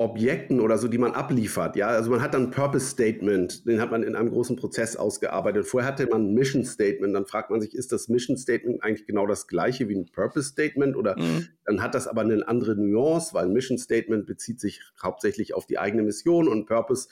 Objekten 0.00 0.60
oder 0.60 0.78
so, 0.78 0.88
die 0.88 0.96
man 0.96 1.12
abliefert. 1.12 1.76
Ja, 1.76 1.88
also 1.88 2.10
man 2.10 2.22
hat 2.22 2.32
dann 2.32 2.44
ein 2.44 2.50
Purpose 2.50 2.86
Statement, 2.86 3.66
den 3.66 3.82
hat 3.82 3.90
man 3.90 4.02
in 4.02 4.16
einem 4.16 4.30
großen 4.30 4.56
Prozess 4.56 4.96
ausgearbeitet. 4.96 5.66
Vorher 5.66 5.86
hatte 5.86 6.06
man 6.06 6.30
ein 6.30 6.32
Mission 6.32 6.64
Statement. 6.64 7.14
Dann 7.14 7.26
fragt 7.26 7.50
man 7.50 7.60
sich, 7.60 7.74
ist 7.74 7.92
das 7.92 8.08
Mission 8.08 8.38
Statement 8.38 8.82
eigentlich 8.82 9.06
genau 9.06 9.26
das 9.26 9.46
gleiche 9.46 9.90
wie 9.90 9.96
ein 9.96 10.06
Purpose 10.10 10.48
Statement 10.48 10.96
oder 10.96 11.18
mhm. 11.18 11.48
dann 11.66 11.82
hat 11.82 11.94
das 11.94 12.08
aber 12.08 12.22
eine 12.22 12.48
andere 12.48 12.76
Nuance, 12.76 13.34
weil 13.34 13.44
ein 13.44 13.52
Mission 13.52 13.76
Statement 13.76 14.24
bezieht 14.24 14.58
sich 14.58 14.80
hauptsächlich 15.02 15.52
auf 15.52 15.66
die 15.66 15.78
eigene 15.78 16.02
Mission 16.02 16.48
und 16.48 16.64
Purpose 16.64 17.08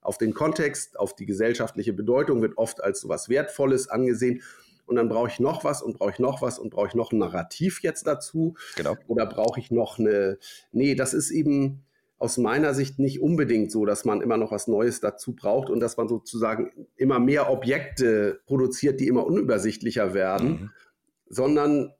auf 0.00 0.16
den 0.16 0.32
Kontext, 0.32 0.96
auf 0.96 1.16
die 1.16 1.26
gesellschaftliche 1.26 1.92
Bedeutung 1.92 2.40
wird 2.40 2.56
oft 2.56 2.84
als 2.84 3.00
so 3.00 3.08
was 3.08 3.28
Wertvolles 3.28 3.88
angesehen 3.88 4.42
und 4.86 4.94
dann 4.94 5.08
brauche 5.08 5.28
ich 5.28 5.40
noch 5.40 5.64
was 5.64 5.82
und 5.82 5.98
brauche 5.98 6.12
ich 6.12 6.18
noch 6.18 6.40
was 6.40 6.58
und 6.58 6.70
brauche 6.70 6.86
ich 6.86 6.94
noch 6.94 7.12
ein 7.12 7.18
Narrativ 7.18 7.82
jetzt 7.82 8.06
dazu. 8.06 8.54
Genau. 8.76 8.96
Oder 9.06 9.26
brauche 9.26 9.60
ich 9.60 9.70
noch 9.70 9.98
eine, 9.98 10.38
nee, 10.72 10.94
das 10.94 11.12
ist 11.12 11.30
eben 11.30 11.84
aus 12.18 12.36
meiner 12.36 12.74
Sicht 12.74 12.98
nicht 12.98 13.20
unbedingt 13.20 13.70
so, 13.70 13.86
dass 13.86 14.04
man 14.04 14.20
immer 14.20 14.36
noch 14.36 14.50
was 14.50 14.66
Neues 14.66 15.00
dazu 15.00 15.34
braucht 15.34 15.70
und 15.70 15.80
dass 15.80 15.96
man 15.96 16.08
sozusagen 16.08 16.70
immer 16.96 17.20
mehr 17.20 17.50
Objekte 17.50 18.40
produziert, 18.46 19.00
die 19.00 19.06
immer 19.06 19.24
unübersichtlicher 19.24 20.14
werden, 20.14 20.48
mhm. 20.48 20.70
sondern 21.28 21.94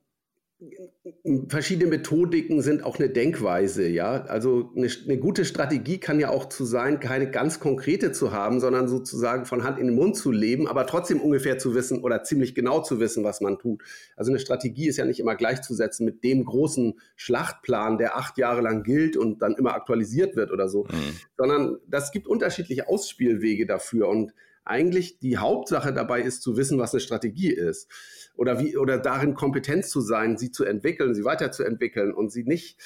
verschiedene 1.47 1.89
Methodiken 1.89 2.61
sind 2.61 2.83
auch 2.83 2.99
eine 2.99 3.09
Denkweise, 3.09 3.87
ja. 3.87 4.23
Also 4.25 4.71
eine, 4.75 4.89
eine, 5.05 5.17
gute 5.17 5.45
Strategie 5.45 5.99
kann 5.99 6.19
ja 6.19 6.29
auch 6.29 6.49
zu 6.49 6.65
sein, 6.65 6.99
keine 6.99 7.31
ganz 7.31 7.61
konkrete 7.61 8.11
zu 8.11 8.33
haben, 8.33 8.59
sondern 8.59 8.89
sozusagen 8.89 9.45
von 9.45 9.63
Hand 9.63 9.79
in 9.79 9.87
den 9.87 9.95
Mund 9.95 10.17
zu 10.17 10.31
leben, 10.31 10.67
aber 10.67 10.85
trotzdem 10.85 11.21
ungefähr 11.21 11.57
zu 11.59 11.75
wissen 11.75 12.03
oder 12.03 12.23
ziemlich 12.23 12.55
genau 12.55 12.81
zu 12.81 12.99
wissen, 12.99 13.23
was 13.23 13.39
man 13.39 13.57
tut. 13.57 13.83
Also 14.17 14.31
eine 14.31 14.39
Strategie 14.39 14.89
ist 14.89 14.97
ja 14.97 15.05
nicht 15.05 15.21
immer 15.21 15.35
gleichzusetzen 15.35 16.05
mit 16.05 16.25
dem 16.25 16.43
großen 16.43 16.99
Schlachtplan, 17.15 17.97
der 17.97 18.17
acht 18.17 18.37
Jahre 18.37 18.61
lang 18.61 18.83
gilt 18.83 19.15
und 19.15 19.41
dann 19.41 19.55
immer 19.55 19.75
aktualisiert 19.75 20.35
wird 20.35 20.51
oder 20.51 20.67
so, 20.67 20.83
mhm. 20.83 21.17
sondern 21.37 21.77
das 21.87 22.11
gibt 22.11 22.27
unterschiedliche 22.27 22.89
Ausspielwege 22.89 23.65
dafür 23.65 24.09
und 24.09 24.33
eigentlich 24.69 25.19
die 25.19 25.37
Hauptsache 25.37 25.93
dabei 25.93 26.21
ist 26.21 26.41
zu 26.41 26.57
wissen, 26.57 26.79
was 26.79 26.93
eine 26.93 27.01
Strategie 27.01 27.51
ist 27.51 27.89
oder 28.35 28.59
wie 28.59 28.77
oder 28.77 28.97
darin 28.97 29.33
kompetent 29.33 29.85
zu 29.85 30.01
sein, 30.01 30.37
sie 30.37 30.51
zu 30.51 30.63
entwickeln, 30.63 31.15
sie 31.15 31.25
weiterzuentwickeln 31.25 32.13
und 32.13 32.31
sie 32.31 32.43
nicht 32.43 32.77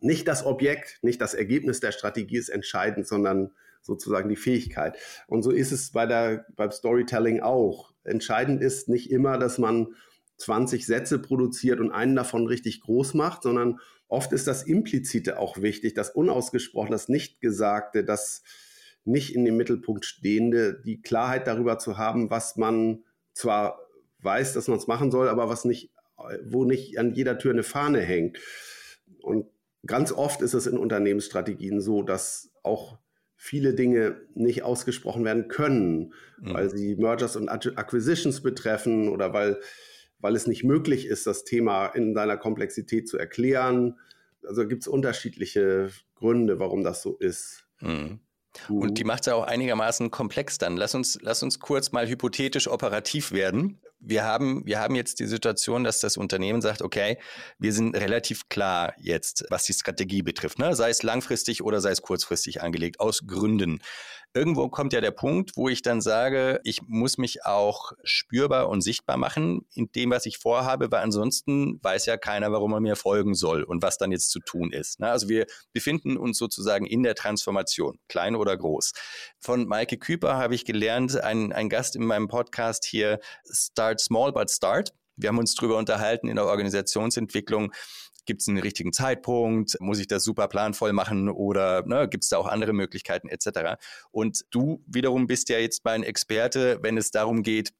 nicht 0.00 0.28
das 0.28 0.44
Objekt, 0.44 0.98
nicht 1.02 1.20
das 1.20 1.34
Ergebnis 1.34 1.80
der 1.80 1.92
Strategie 1.92 2.36
ist 2.36 2.50
entscheidend, 2.50 3.06
sondern 3.06 3.50
sozusagen 3.82 4.28
die 4.28 4.36
Fähigkeit. 4.36 4.96
Und 5.26 5.42
so 5.42 5.50
ist 5.50 5.72
es 5.72 5.90
bei 5.92 6.06
der, 6.06 6.46
beim 6.56 6.70
Storytelling 6.70 7.40
auch. 7.40 7.92
Entscheidend 8.04 8.62
ist 8.62 8.88
nicht 8.88 9.10
immer, 9.10 9.38
dass 9.38 9.58
man 9.58 9.94
20 10.36 10.86
Sätze 10.86 11.18
produziert 11.18 11.80
und 11.80 11.90
einen 11.90 12.14
davon 12.14 12.46
richtig 12.46 12.80
groß 12.82 13.14
macht, 13.14 13.42
sondern 13.42 13.80
oft 14.06 14.32
ist 14.32 14.46
das 14.46 14.62
Implizite 14.62 15.38
auch 15.38 15.60
wichtig, 15.60 15.94
das 15.94 16.10
Unausgesprochene, 16.10 16.94
das 16.94 17.08
Nichtgesagte, 17.08 18.04
das 18.04 18.42
nicht 19.08 19.34
in 19.34 19.44
dem 19.44 19.56
Mittelpunkt 19.56 20.04
Stehende, 20.04 20.80
die 20.84 21.00
Klarheit 21.00 21.46
darüber 21.46 21.78
zu 21.78 21.98
haben, 21.98 22.30
was 22.30 22.56
man 22.56 23.04
zwar 23.32 23.80
weiß, 24.20 24.52
dass 24.52 24.68
man 24.68 24.78
es 24.78 24.86
machen 24.86 25.10
soll, 25.10 25.28
aber 25.28 25.48
was 25.48 25.64
nicht, 25.64 25.90
wo 26.44 26.64
nicht 26.64 26.98
an 26.98 27.14
jeder 27.14 27.38
Tür 27.38 27.52
eine 27.52 27.62
Fahne 27.62 28.00
hängt. 28.00 28.38
Und 29.20 29.46
ganz 29.86 30.12
oft 30.12 30.42
ist 30.42 30.54
es 30.54 30.66
in 30.66 30.76
Unternehmensstrategien 30.76 31.80
so, 31.80 32.02
dass 32.02 32.50
auch 32.62 32.98
viele 33.36 33.72
Dinge 33.74 34.20
nicht 34.34 34.64
ausgesprochen 34.64 35.24
werden 35.24 35.48
können, 35.48 36.12
mhm. 36.40 36.54
weil 36.54 36.70
sie 36.70 36.96
Mergers 36.96 37.36
und 37.36 37.48
Acquisitions 37.48 38.42
betreffen 38.42 39.08
oder 39.08 39.32
weil, 39.32 39.60
weil 40.18 40.34
es 40.34 40.48
nicht 40.48 40.64
möglich 40.64 41.06
ist, 41.06 41.26
das 41.26 41.44
Thema 41.44 41.86
in 41.86 42.14
seiner 42.14 42.36
Komplexität 42.36 43.08
zu 43.08 43.16
erklären. 43.16 43.98
Also 44.46 44.66
gibt 44.66 44.82
es 44.82 44.88
unterschiedliche 44.88 45.90
Gründe, 46.16 46.58
warum 46.58 46.82
das 46.82 47.00
so 47.00 47.16
ist. 47.16 47.68
Mhm. 47.80 48.18
Und 48.68 48.98
die 48.98 49.04
macht 49.04 49.20
es 49.20 49.26
ja 49.26 49.34
auch 49.34 49.44
einigermaßen 49.44 50.10
komplex 50.10 50.58
dann. 50.58 50.76
Lass 50.76 50.94
uns, 50.94 51.18
lass 51.22 51.42
uns 51.42 51.60
kurz 51.60 51.92
mal 51.92 52.08
hypothetisch 52.08 52.68
operativ 52.68 53.32
werden 53.32 53.80
wir 54.00 54.24
haben, 54.24 54.64
wir 54.64 54.80
haben 54.80 54.94
jetzt 54.94 55.18
die 55.20 55.26
Situation, 55.26 55.84
dass 55.84 56.00
das 56.00 56.16
Unternehmen 56.16 56.60
sagt, 56.60 56.82
okay, 56.82 57.18
wir 57.58 57.72
sind 57.72 57.96
relativ 57.96 58.48
klar 58.48 58.94
jetzt, 58.98 59.44
was 59.50 59.64
die 59.64 59.72
Strategie 59.72 60.22
betrifft, 60.22 60.58
ne? 60.58 60.74
sei 60.76 60.90
es 60.90 61.02
langfristig 61.02 61.62
oder 61.62 61.80
sei 61.80 61.90
es 61.90 62.02
kurzfristig 62.02 62.62
angelegt, 62.62 63.00
aus 63.00 63.26
Gründen. 63.26 63.80
Irgendwo 64.34 64.68
kommt 64.68 64.92
ja 64.92 65.00
der 65.00 65.10
Punkt, 65.10 65.52
wo 65.56 65.68
ich 65.68 65.82
dann 65.82 66.00
sage, 66.00 66.60
ich 66.62 66.82
muss 66.82 67.18
mich 67.18 67.44
auch 67.44 67.92
spürbar 68.04 68.68
und 68.68 68.82
sichtbar 68.82 69.16
machen 69.16 69.66
in 69.74 69.90
dem, 69.92 70.10
was 70.10 70.26
ich 70.26 70.38
vorhabe, 70.38 70.92
weil 70.92 71.02
ansonsten 71.02 71.82
weiß 71.82 72.06
ja 72.06 72.16
keiner, 72.16 72.52
warum 72.52 72.72
er 72.72 72.80
mir 72.80 72.94
folgen 72.94 73.34
soll 73.34 73.62
und 73.62 73.82
was 73.82 73.96
dann 73.98 74.12
jetzt 74.12 74.30
zu 74.30 74.40
tun 74.40 74.70
ist. 74.70 75.00
Ne? 75.00 75.08
Also 75.08 75.28
wir 75.28 75.46
befinden 75.72 76.16
uns 76.16 76.38
sozusagen 76.38 76.86
in 76.86 77.02
der 77.02 77.14
Transformation, 77.14 77.98
klein 78.08 78.36
oder 78.36 78.56
groß. 78.56 78.92
Von 79.40 79.66
Maike 79.66 79.96
Küper 79.96 80.36
habe 80.36 80.54
ich 80.54 80.64
gelernt, 80.64 81.18
ein, 81.20 81.52
ein 81.52 81.68
Gast 81.68 81.96
in 81.96 82.04
meinem 82.04 82.28
Podcast 82.28 82.84
hier, 82.84 83.20
Start 83.50 84.00
Small 84.00 84.32
but 84.32 84.50
Start. 84.50 84.92
Wir 85.16 85.30
haben 85.30 85.38
uns 85.38 85.54
darüber 85.54 85.78
unterhalten 85.78 86.28
in 86.28 86.36
der 86.36 86.46
Organisationsentwicklung, 86.46 87.72
Gibt 88.28 88.42
es 88.42 88.48
einen 88.48 88.58
richtigen 88.58 88.92
Zeitpunkt? 88.92 89.80
Muss 89.80 89.98
ich 89.98 90.06
das 90.06 90.22
super 90.22 90.48
planvoll 90.48 90.92
machen 90.92 91.30
oder 91.30 91.82
ne, 91.86 92.06
gibt 92.10 92.24
es 92.24 92.28
da 92.28 92.36
auch 92.36 92.46
andere 92.46 92.74
Möglichkeiten 92.74 93.26
etc.? 93.30 93.80
Und 94.10 94.44
du 94.50 94.84
wiederum 94.86 95.26
bist 95.26 95.48
ja 95.48 95.58
jetzt 95.58 95.82
mein 95.86 96.02
Experte, 96.02 96.78
wenn 96.82 96.98
es 96.98 97.10
darum 97.10 97.42
geht, 97.42 97.72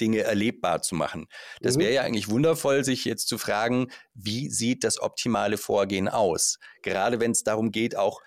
Dinge 0.00 0.20
erlebbar 0.20 0.80
zu 0.80 0.94
machen. 0.94 1.26
Das 1.60 1.78
wäre 1.78 1.90
mhm. 1.90 1.94
ja 1.94 2.02
eigentlich 2.04 2.30
wundervoll, 2.30 2.84
sich 2.84 3.04
jetzt 3.04 3.28
zu 3.28 3.36
fragen, 3.36 3.88
wie 4.14 4.48
sieht 4.48 4.82
das 4.82 4.98
optimale 4.98 5.58
Vorgehen 5.58 6.08
aus? 6.08 6.58
Gerade 6.80 7.20
wenn 7.20 7.32
es 7.32 7.44
darum 7.44 7.70
geht, 7.70 7.96
auch 7.96 8.22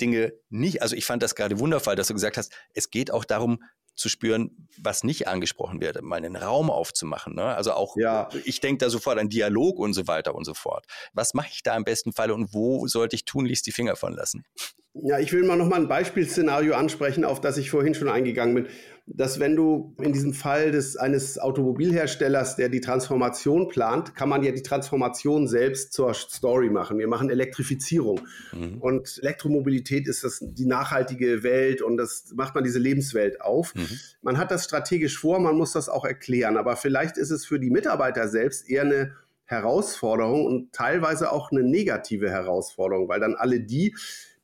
Dinge 0.00 0.34
nicht, 0.50 0.82
also 0.82 0.94
ich 0.94 1.04
fand 1.04 1.20
das 1.24 1.34
gerade 1.34 1.58
wundervoll, 1.58 1.96
dass 1.96 2.06
du 2.06 2.14
gesagt 2.14 2.36
hast, 2.36 2.52
es 2.74 2.90
geht 2.90 3.10
auch 3.10 3.24
darum, 3.24 3.58
zu 4.00 4.08
spüren, 4.08 4.66
was 4.78 5.04
nicht 5.04 5.28
angesprochen 5.28 5.80
wird, 5.80 6.00
mal 6.02 6.16
einen 6.16 6.36
Raum 6.36 6.70
aufzumachen. 6.70 7.34
Ne? 7.34 7.44
Also 7.44 7.72
auch, 7.72 7.96
ja. 7.96 8.28
ich 8.44 8.60
denke 8.60 8.84
da 8.84 8.90
sofort 8.90 9.18
an 9.18 9.28
Dialog 9.28 9.78
und 9.78 9.92
so 9.92 10.06
weiter 10.08 10.34
und 10.34 10.44
so 10.44 10.54
fort. 10.54 10.86
Was 11.12 11.34
mache 11.34 11.50
ich 11.52 11.62
da 11.62 11.76
im 11.76 11.84
besten 11.84 12.12
Fall 12.12 12.30
und 12.30 12.52
wo 12.54 12.86
sollte 12.86 13.14
ich 13.14 13.24
tunlichst 13.24 13.66
die 13.66 13.72
Finger 13.72 13.96
von 13.96 14.14
lassen? 14.14 14.44
Ja, 14.92 15.20
ich 15.20 15.32
will 15.32 15.44
mal 15.44 15.56
noch 15.56 15.68
mal 15.68 15.76
ein 15.76 15.86
Beispielszenario 15.86 16.74
ansprechen, 16.74 17.24
auf 17.24 17.40
das 17.40 17.56
ich 17.58 17.70
vorhin 17.70 17.94
schon 17.94 18.08
eingegangen 18.08 18.54
bin. 18.56 18.66
Dass 19.06 19.38
wenn 19.38 19.54
du 19.54 19.94
in 20.02 20.12
diesem 20.12 20.34
Fall 20.34 20.72
des, 20.72 20.96
eines 20.96 21.38
Automobilherstellers, 21.38 22.56
der 22.56 22.68
die 22.68 22.80
Transformation 22.80 23.68
plant, 23.68 24.16
kann 24.16 24.28
man 24.28 24.42
ja 24.42 24.50
die 24.50 24.62
Transformation 24.62 25.46
selbst 25.46 25.92
zur 25.92 26.12
Story 26.14 26.70
machen. 26.70 26.98
Wir 26.98 27.06
machen 27.06 27.30
Elektrifizierung. 27.30 28.20
Mhm. 28.52 28.78
Und 28.78 29.18
Elektromobilität 29.22 30.08
ist 30.08 30.24
das, 30.24 30.38
die 30.42 30.66
nachhaltige 30.66 31.44
Welt 31.44 31.82
und 31.82 31.96
das 31.96 32.32
macht 32.34 32.56
man 32.56 32.64
diese 32.64 32.80
Lebenswelt 32.80 33.40
auf. 33.40 33.74
Mhm. 33.76 33.88
Man 34.22 34.38
hat 34.38 34.50
das 34.50 34.64
strategisch 34.64 35.18
vor, 35.18 35.38
man 35.38 35.56
muss 35.56 35.72
das 35.72 35.88
auch 35.88 36.04
erklären. 36.04 36.56
Aber 36.56 36.76
vielleicht 36.76 37.16
ist 37.16 37.30
es 37.30 37.46
für 37.46 37.60
die 37.60 37.70
Mitarbeiter 37.70 38.28
selbst 38.28 38.68
eher 38.68 38.82
eine 38.82 39.14
Herausforderung 39.44 40.46
und 40.46 40.72
teilweise 40.72 41.32
auch 41.32 41.50
eine 41.50 41.62
negative 41.62 42.30
Herausforderung, 42.30 43.08
weil 43.08 43.18
dann 43.18 43.34
alle 43.34 43.60
die, 43.60 43.94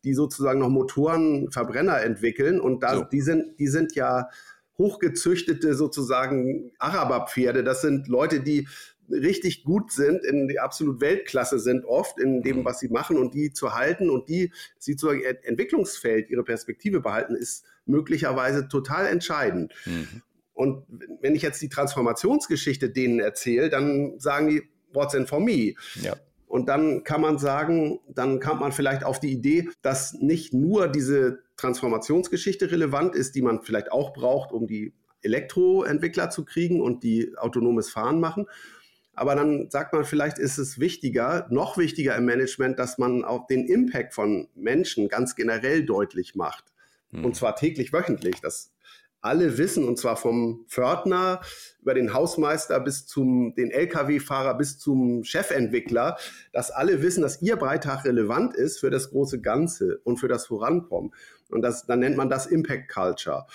die 0.07 0.15
sozusagen 0.15 0.61
noch 0.61 0.71
Motoren, 0.71 1.51
Verbrenner 1.51 2.01
entwickeln. 2.01 2.61
Und 2.61 2.83
da, 2.83 2.95
so. 2.95 3.05
die, 3.05 3.21
sind, 3.21 3.59
die 3.59 3.67
sind 3.67 3.95
ja 3.95 4.31
hochgezüchtete 4.79 5.75
sozusagen 5.75 6.73
Araberpferde. 6.79 7.65
Das 7.65 7.83
sind 7.83 8.09
Leute, 8.09 8.41
die 8.41 8.69
richtig 9.11 9.65
gut 9.65 9.93
sind, 9.93 10.25
in 10.25 10.49
die 10.49 10.59
absolut 10.59 11.01
Weltklasse 11.01 11.59
sind 11.59 11.85
oft 11.85 12.19
in 12.19 12.43
dem, 12.43 12.59
mhm. 12.59 12.65
was 12.65 12.81
sie 12.81 12.89
machen 12.89 13.17
und 13.19 13.35
die 13.35 13.53
zu 13.53 13.75
halten 13.75 14.11
und 14.11 14.29
die 14.29 14.53
sie 14.79 14.93
sozusagen 14.93 15.23
Entwicklungsfeld, 15.43 16.31
ihre 16.31 16.45
Perspektive 16.45 17.01
behalten, 17.01 17.35
ist 17.35 17.65
möglicherweise 17.85 18.69
total 18.69 19.07
entscheidend. 19.07 19.73
Mhm. 19.85 20.23
Und 20.55 20.85
wenn 21.21 21.35
ich 21.35 21.43
jetzt 21.43 21.61
die 21.61 21.69
Transformationsgeschichte 21.69 22.91
denen 22.91 23.21
erzähle, 23.21 23.69
dann 23.69 24.19
sagen 24.19 24.49
die, 24.49 24.63
what's 24.93 25.15
in 25.15 25.27
for 25.27 25.41
me? 25.41 25.75
Ja. 26.01 26.17
Und 26.47 26.69
dann 26.69 27.03
kann 27.03 27.21
man 27.21 27.39
sagen, 27.39 27.99
dann 28.09 28.41
kommt 28.41 28.61
man 28.61 28.73
vielleicht 28.73 29.05
auf 29.05 29.19
die 29.19 29.33
Idee, 29.33 29.69
dass 29.83 30.15
nicht 30.15 30.55
nur 30.55 30.89
diese 30.89 31.41
Transformationsgeschichte 31.57 32.71
relevant 32.71 33.15
ist, 33.15 33.35
die 33.35 33.43
man 33.43 33.63
vielleicht 33.63 33.91
auch 33.91 34.13
braucht, 34.13 34.53
um 34.53 34.67
die 34.67 34.95
Elektroentwickler 35.23 36.31
zu 36.31 36.45
kriegen 36.45 36.81
und 36.81 37.03
die 37.03 37.37
autonomes 37.37 37.91
Fahren 37.91 38.21
machen. 38.21 38.47
Aber 39.15 39.35
dann 39.35 39.71
sagt 39.71 39.93
man, 39.93 40.05
vielleicht 40.05 40.39
ist 40.39 40.59
es 40.59 40.79
wichtiger, 40.79 41.47
noch 41.51 41.79
wichtiger 41.79 42.15
im 42.17 42.27
Management, 42.27 42.79
dass 42.79 42.99
man 42.99 43.25
auch 43.25 43.47
den 43.47 43.67
Impact 43.67 44.15
von 44.15 44.49
Menschen 44.55 45.09
ganz 45.09 45.35
generell 45.35 45.85
deutlich 45.85 46.35
macht. 46.35 46.65
Hm. 47.11 47.25
Und 47.25 47.35
zwar 47.35 47.57
täglich, 47.57 47.93
wöchentlich. 47.93 48.41
Das 48.43 48.73
alle 49.27 49.59
wissen, 49.59 49.85
und 49.85 49.99
zwar 49.99 50.17
vom 50.17 50.65
Pförtner 50.69 51.41
über 51.83 51.95
den 51.95 52.15
Hausmeister 52.15 52.81
bis 52.81 53.07
zum 53.07 53.55
den 53.55 53.71
Lkw-Fahrer 53.71 54.57
bis 54.57 54.79
zum 54.79 55.25
Chefentwickler, 55.25 56.17
dass 56.53 56.71
alle 56.71 57.03
wissen, 57.03 57.23
dass 57.23 57.43
ihr 57.43 57.57
Beitrag 57.57 58.05
relevant 58.05 58.55
ist 58.55 58.79
für 58.79 58.91
das 58.91 59.11
große 59.11 59.41
Ganze 59.41 59.99
und 60.05 60.19
für 60.19 60.29
das 60.29 60.47
Vorankommen. 60.47 61.13
Und 61.51 61.63
das, 61.63 61.87
dann 61.87 62.01
nennt 62.01 62.17
man 62.17 62.31
das 62.31 62.47
Impact 62.47 62.89
Culture. 62.89 63.47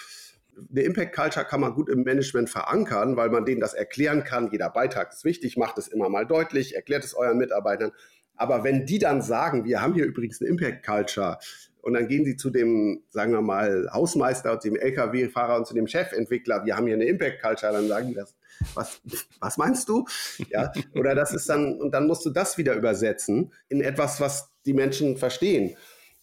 Eine 0.70 0.82
Impact 0.82 1.16
Culture 1.16 1.46
kann 1.46 1.62
man 1.62 1.74
gut 1.74 1.90
im 1.90 2.04
Management 2.04 2.50
verankern, 2.50 3.16
weil 3.16 3.30
man 3.30 3.46
denen 3.46 3.62
das 3.62 3.74
erklären 3.74 4.24
kann. 4.24 4.50
Jeder 4.52 4.70
Beitrag 4.70 5.12
ist 5.12 5.24
wichtig, 5.24 5.58
macht 5.58 5.78
es 5.78 5.88
immer 5.88 6.10
mal 6.10 6.26
deutlich, 6.26 6.76
erklärt 6.76 7.04
es 7.04 7.14
euren 7.14 7.38
Mitarbeitern. 7.38 7.92
Aber 8.36 8.64
wenn 8.64 8.86
die 8.86 9.00
dann 9.00 9.22
sagen, 9.22 9.66
wir 9.66 9.82
haben 9.82 9.94
hier 9.94 10.06
übrigens 10.06 10.42
eine 10.42 10.50
Impact 10.50 10.86
Culture, 10.86 11.38
und 11.82 11.94
dann 11.94 12.08
gehen 12.08 12.26
sie 12.26 12.36
zu 12.36 12.50
dem, 12.50 13.04
sagen 13.10 13.32
wir 13.32 13.42
mal, 13.42 13.90
Hausmeister, 13.92 14.60
zu 14.60 14.70
dem 14.70 14.78
LKW-Fahrer 14.78 15.58
und 15.58 15.68
zu 15.68 15.74
dem 15.74 15.88
Chefentwickler. 15.88 16.64
Wir 16.66 16.78
haben 16.78 16.86
hier 16.86 16.96
eine 16.96 17.06
Impact 17.06 17.42
Culture. 17.42 17.74
Dann 17.74 17.88
sagen 17.88 18.10
die 18.10 18.16
das. 18.16 18.36
Was, 18.76 19.02
was 19.40 19.58
meinst 19.58 19.90
du? 19.90 20.06
Ja, 20.50 20.72
oder 20.94 21.16
das 21.16 21.34
ist 21.34 21.50
dann, 21.50 21.80
und 21.80 21.92
dann 21.92 22.06
musst 22.06 22.26
du 22.26 22.30
das 22.30 22.58
wieder 22.58 22.76
übersetzen 22.76 23.52
in 23.70 23.82
etwas, 23.82 24.22
was 24.22 24.52
die 24.66 24.74
Menschen 24.74 25.18
verstehen 25.18 25.76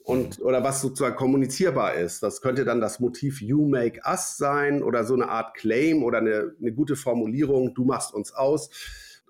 und 0.09 0.41
oder 0.41 0.63
was 0.63 0.81
sozusagen 0.81 1.17
kommunizierbar 1.17 1.95
ist. 1.95 2.23
Das 2.23 2.41
könnte 2.41 2.65
dann 2.65 2.81
das 2.81 3.01
Motiv 3.01 3.43
You 3.43 3.67
make 3.67 4.01
us 4.07 4.37
sein 4.37 4.83
oder 4.83 5.05
so 5.05 5.15
eine 5.15 5.29
Art 5.29 5.55
Claim 5.55 6.03
oder 6.03 6.19
eine, 6.19 6.55
eine 6.61 6.73
gute 6.73 6.97
Formulierung, 6.97 7.75
du 7.75 7.85
machst 7.85 8.15
uns 8.15 8.33
aus 8.33 8.71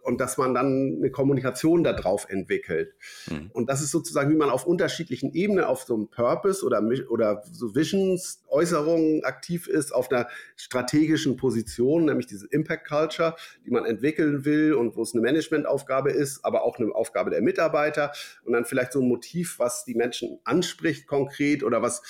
und 0.09 0.23
dass 0.23 0.39
man 0.39 0.55
dann 0.55 0.97
eine 0.97 1.11
Kommunikation 1.11 1.85
darauf 1.85 2.31
entwickelt. 2.31 2.95
Mhm. 3.31 3.51
Und 3.53 3.69
das 3.69 3.83
ist 3.83 3.91
sozusagen, 3.91 4.31
wie 4.31 4.37
man 4.37 4.49
auf 4.49 4.67
unterschiedlichen 4.67 5.35
Ebenen 5.35 5.65
auf 5.65 5.83
so 5.83 5.95
einem 5.95 6.09
Purpose 6.09 6.65
oder, 6.65 6.83
oder 7.11 7.43
so 7.53 7.75
Visions, 7.75 8.43
Äußerungen 8.49 9.23
aktiv 9.25 9.69
ist, 9.69 9.95
auf 9.95 10.11
einer 10.11 10.27
strategischen 10.57 11.37
Position, 11.37 12.07
nämlich 12.07 12.27
diese 12.27 12.47
Impact 12.47 12.89
Culture, 12.89 13.37
die 13.67 13.71
man 13.71 13.85
entwickeln 13.85 14.47
will 14.47 14.73
und 14.73 14.97
wo 14.97 15.03
es 15.03 15.13
eine 15.13 15.21
Managementaufgabe 15.21 16.11
ist, 16.11 16.43
aber 16.43 16.63
auch 16.63 16.79
eine 16.79 16.91
Aufgabe 16.95 17.29
der 17.29 17.43
Mitarbeiter 17.43 18.13
und 18.45 18.55
dann 18.55 18.65
vielleicht 18.65 18.93
so 18.93 19.03
ein 19.03 19.09
Motiv, 19.09 19.59
was 19.59 19.85
die 19.85 19.95
Menschen 19.95 20.39
anspricht 20.45 21.07
konkret 21.07 21.63
oder 21.63 21.83
was 21.83 22.01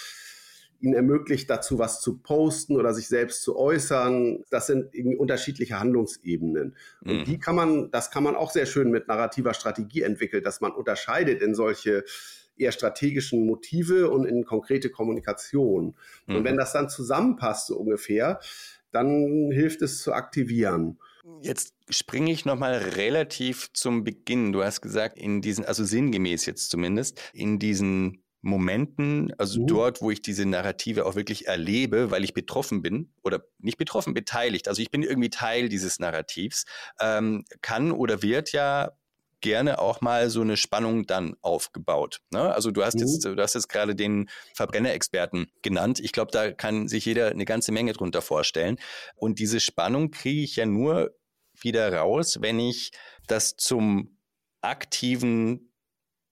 ihnen 0.80 0.94
ermöglicht, 0.94 1.50
dazu 1.50 1.78
was 1.78 2.00
zu 2.00 2.18
posten 2.18 2.76
oder 2.76 2.94
sich 2.94 3.08
selbst 3.08 3.42
zu 3.42 3.56
äußern. 3.56 4.44
Das 4.50 4.66
sind 4.66 4.94
irgendwie 4.94 5.16
unterschiedliche 5.16 5.80
Handlungsebenen. 5.80 6.76
Und 7.02 7.18
mhm. 7.20 7.24
die 7.24 7.38
kann 7.38 7.56
man, 7.56 7.90
das 7.90 8.10
kann 8.10 8.22
man 8.22 8.36
auch 8.36 8.50
sehr 8.50 8.66
schön 8.66 8.90
mit 8.90 9.08
narrativer 9.08 9.54
Strategie 9.54 10.02
entwickeln, 10.02 10.44
dass 10.44 10.60
man 10.60 10.72
unterscheidet 10.72 11.42
in 11.42 11.54
solche 11.54 12.04
eher 12.56 12.72
strategischen 12.72 13.46
Motive 13.46 14.10
und 14.10 14.24
in 14.24 14.44
konkrete 14.44 14.90
Kommunikation. 14.90 15.94
Mhm. 16.26 16.36
Und 16.36 16.44
wenn 16.44 16.56
das 16.56 16.72
dann 16.72 16.88
zusammenpasst, 16.88 17.68
so 17.68 17.76
ungefähr, 17.76 18.40
dann 18.90 19.50
hilft 19.50 19.82
es 19.82 20.02
zu 20.02 20.12
aktivieren. 20.12 20.98
Jetzt 21.42 21.74
springe 21.88 22.32
ich 22.32 22.44
nochmal 22.44 22.74
relativ 22.74 23.72
zum 23.74 24.02
Beginn. 24.02 24.52
Du 24.52 24.62
hast 24.62 24.80
gesagt, 24.80 25.18
in 25.18 25.40
diesen, 25.40 25.64
also 25.64 25.84
sinngemäß 25.84 26.46
jetzt 26.46 26.70
zumindest, 26.70 27.20
in 27.32 27.58
diesen 27.58 28.22
Momenten, 28.40 29.32
also 29.36 29.60
mhm. 29.60 29.66
dort, 29.66 30.00
wo 30.00 30.10
ich 30.10 30.22
diese 30.22 30.46
Narrative 30.46 31.06
auch 31.06 31.16
wirklich 31.16 31.48
erlebe, 31.48 32.10
weil 32.10 32.24
ich 32.24 32.34
betroffen 32.34 32.82
bin 32.82 33.12
oder 33.22 33.44
nicht 33.58 33.78
betroffen, 33.78 34.14
beteiligt. 34.14 34.68
Also 34.68 34.80
ich 34.80 34.90
bin 34.90 35.02
irgendwie 35.02 35.30
Teil 35.30 35.68
dieses 35.68 35.98
Narrativs, 35.98 36.64
ähm, 37.00 37.44
kann 37.62 37.90
oder 37.90 38.22
wird 38.22 38.52
ja 38.52 38.92
gerne 39.40 39.78
auch 39.78 40.00
mal 40.00 40.30
so 40.30 40.40
eine 40.40 40.56
Spannung 40.56 41.06
dann 41.06 41.36
aufgebaut. 41.42 42.20
Ne? 42.30 42.52
Also 42.52 42.70
du 42.70 42.84
hast 42.84 42.94
mhm. 42.94 43.00
jetzt, 43.02 43.24
du 43.24 43.36
hast 43.36 43.54
jetzt 43.54 43.68
gerade 43.68 43.94
den 43.94 44.28
Verbrennerexperten 44.54 45.50
genannt. 45.62 46.00
Ich 46.00 46.12
glaube, 46.12 46.30
da 46.32 46.52
kann 46.52 46.88
sich 46.88 47.04
jeder 47.04 47.28
eine 47.28 47.44
ganze 47.44 47.72
Menge 47.72 47.92
drunter 47.92 48.22
vorstellen. 48.22 48.78
Und 49.16 49.38
diese 49.38 49.60
Spannung 49.60 50.10
kriege 50.10 50.42
ich 50.42 50.56
ja 50.56 50.66
nur 50.66 51.14
wieder 51.60 51.92
raus, 51.92 52.38
wenn 52.40 52.58
ich 52.58 52.92
das 53.26 53.56
zum 53.56 54.18
aktiven 54.60 55.72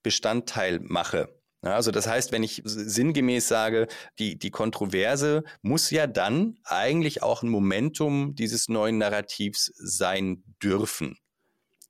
Bestandteil 0.02 0.80
mache. 0.80 1.35
Ja, 1.66 1.74
also 1.74 1.90
das 1.90 2.06
heißt, 2.06 2.30
wenn 2.30 2.44
ich 2.44 2.62
sinngemäß 2.64 3.48
sage, 3.48 3.88
die, 4.20 4.38
die 4.38 4.52
Kontroverse 4.52 5.42
muss 5.62 5.90
ja 5.90 6.06
dann 6.06 6.60
eigentlich 6.62 7.24
auch 7.24 7.42
ein 7.42 7.48
Momentum 7.48 8.36
dieses 8.36 8.68
neuen 8.68 8.98
Narrativs 8.98 9.72
sein 9.74 10.44
dürfen. 10.62 11.18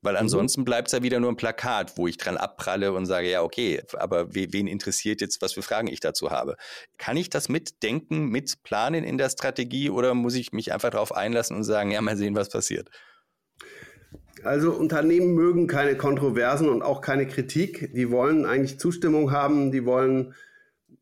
Weil 0.01 0.13
mhm. 0.13 0.21
ansonsten 0.21 0.65
bleibt 0.65 0.87
es 0.87 0.93
ja 0.93 1.03
wieder 1.03 1.19
nur 1.19 1.31
ein 1.31 1.35
Plakat, 1.35 1.95
wo 1.95 2.07
ich 2.07 2.17
dran 2.17 2.37
abpralle 2.37 2.91
und 2.91 3.05
sage, 3.05 3.29
ja, 3.29 3.43
okay, 3.43 3.83
aber 3.93 4.33
wen 4.33 4.65
interessiert 4.65 5.21
jetzt, 5.21 5.43
was 5.43 5.53
für 5.53 5.61
Fragen 5.61 5.89
ich 5.89 5.99
dazu 5.99 6.31
habe? 6.31 6.55
Kann 6.97 7.15
ich 7.15 7.29
das 7.29 7.47
mitdenken, 7.47 8.29
mitplanen 8.29 9.03
in 9.03 9.19
der 9.19 9.29
Strategie 9.29 9.91
oder 9.91 10.15
muss 10.15 10.33
ich 10.33 10.53
mich 10.53 10.73
einfach 10.73 10.89
darauf 10.89 11.11
einlassen 11.11 11.55
und 11.55 11.65
sagen, 11.65 11.91
ja, 11.91 12.01
mal 12.01 12.17
sehen, 12.17 12.33
was 12.33 12.49
passiert? 12.49 12.89
Also 14.43 14.71
Unternehmen 14.71 15.33
mögen 15.33 15.67
keine 15.67 15.97
Kontroversen 15.97 16.69
und 16.69 16.81
auch 16.81 17.01
keine 17.01 17.27
Kritik. 17.27 17.93
Die 17.93 18.11
wollen 18.11 18.45
eigentlich 18.45 18.79
Zustimmung 18.79 19.31
haben, 19.31 19.71
die 19.71 19.85
wollen 19.85 20.33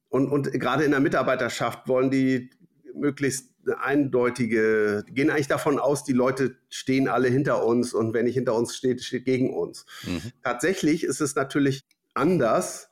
und, 0.10 0.30
und 0.30 0.52
gerade 0.54 0.86
in 0.86 0.92
der 0.92 1.02
Mitarbeiterschaft 1.02 1.88
wollen 1.88 2.10
die 2.10 2.50
möglichst 2.94 3.50
eindeutige, 3.82 5.04
gehen 5.10 5.30
eigentlich 5.30 5.48
davon 5.48 5.80
aus, 5.80 6.04
die 6.04 6.14
Leute 6.14 6.56
stehen 6.70 7.08
alle 7.08 7.28
hinter 7.28 7.66
uns 7.66 7.94
und 7.94 8.14
wenn 8.14 8.26
nicht 8.26 8.36
hinter 8.36 8.56
uns 8.56 8.76
steht, 8.76 9.04
steht 9.04 9.26
gegen 9.26 9.54
uns. 9.54 9.86
Mhm. 10.04 10.32
Tatsächlich 10.44 11.04
ist 11.04 11.20
es 11.20 11.36
natürlich 11.36 11.84
anders, 12.14 12.90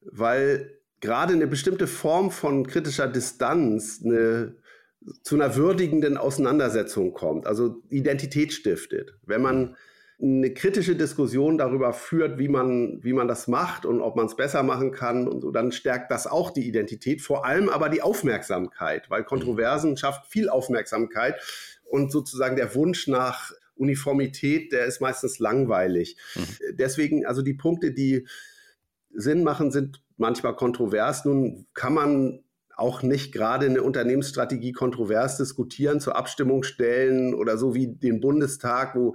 weil 0.00 0.78
gerade 1.00 1.34
eine 1.34 1.46
bestimmte 1.46 1.86
Form 1.86 2.30
von 2.30 2.66
kritischer 2.66 3.08
Distanz 3.08 4.00
eine, 4.04 4.56
zu 5.22 5.34
einer 5.34 5.56
würdigenden 5.56 6.16
Auseinandersetzung 6.16 7.12
kommt, 7.12 7.46
also 7.46 7.82
Identität 7.90 8.52
stiftet. 8.52 9.14
Wenn 9.24 9.42
man 9.42 9.76
eine 10.20 10.54
kritische 10.54 10.94
Diskussion 10.94 11.58
darüber 11.58 11.92
führt, 11.92 12.38
wie 12.38 12.48
man, 12.48 13.02
wie 13.02 13.12
man 13.12 13.26
das 13.26 13.48
macht 13.48 13.84
und 13.84 14.00
ob 14.00 14.14
man 14.14 14.26
es 14.26 14.36
besser 14.36 14.62
machen 14.62 14.92
kann 14.92 15.26
und 15.26 15.40
so, 15.40 15.50
dann 15.50 15.72
stärkt 15.72 16.12
das 16.12 16.28
auch 16.28 16.50
die 16.50 16.66
Identität, 16.68 17.22
vor 17.22 17.44
allem 17.44 17.68
aber 17.68 17.88
die 17.88 18.02
Aufmerksamkeit, 18.02 19.10
weil 19.10 19.24
Kontroversen 19.24 19.96
schafft 19.96 20.30
viel 20.30 20.48
Aufmerksamkeit 20.48 21.34
und 21.84 22.12
sozusagen 22.12 22.54
der 22.54 22.74
Wunsch 22.76 23.08
nach 23.08 23.52
Uniformität, 23.74 24.70
der 24.72 24.84
ist 24.84 25.00
meistens 25.00 25.40
langweilig. 25.40 26.16
Mhm. 26.36 26.76
Deswegen, 26.76 27.26
also 27.26 27.42
die 27.42 27.54
Punkte, 27.54 27.90
die 27.90 28.28
Sinn 29.10 29.42
machen, 29.42 29.72
sind 29.72 30.02
manchmal 30.16 30.54
kontrovers. 30.54 31.24
Nun 31.24 31.66
kann 31.74 31.94
man 31.94 32.44
auch 32.82 33.02
nicht 33.02 33.32
gerade 33.32 33.66
eine 33.66 33.80
Unternehmensstrategie 33.80 34.72
kontrovers 34.72 35.36
diskutieren, 35.36 36.00
zur 36.00 36.16
Abstimmung 36.16 36.64
stellen 36.64 37.32
oder 37.32 37.56
so 37.56 37.74
wie 37.74 37.86
den 37.86 38.20
Bundestag, 38.20 38.96
wo 38.96 39.14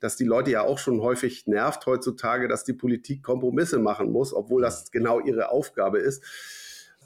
das 0.00 0.16
die 0.16 0.24
Leute 0.24 0.50
ja 0.50 0.60
auch 0.60 0.78
schon 0.78 1.00
häufig 1.00 1.46
nervt 1.46 1.86
heutzutage, 1.86 2.46
dass 2.46 2.64
die 2.64 2.74
Politik 2.74 3.22
Kompromisse 3.22 3.78
machen 3.78 4.12
muss, 4.12 4.34
obwohl 4.34 4.60
das 4.60 4.90
genau 4.90 5.18
ihre 5.20 5.50
Aufgabe 5.50 5.98
ist. 5.98 6.22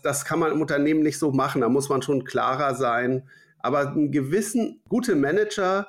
Das 0.02 0.24
kann 0.24 0.40
man 0.40 0.50
im 0.50 0.60
Unternehmen 0.60 1.02
nicht 1.02 1.18
so 1.18 1.30
machen, 1.30 1.60
da 1.60 1.68
muss 1.68 1.88
man 1.88 2.02
schon 2.02 2.24
klarer 2.24 2.74
sein. 2.74 3.28
Aber 3.60 3.90
einen 3.90 4.10
gewissen, 4.10 4.80
gute 4.88 5.14
Manager 5.14 5.86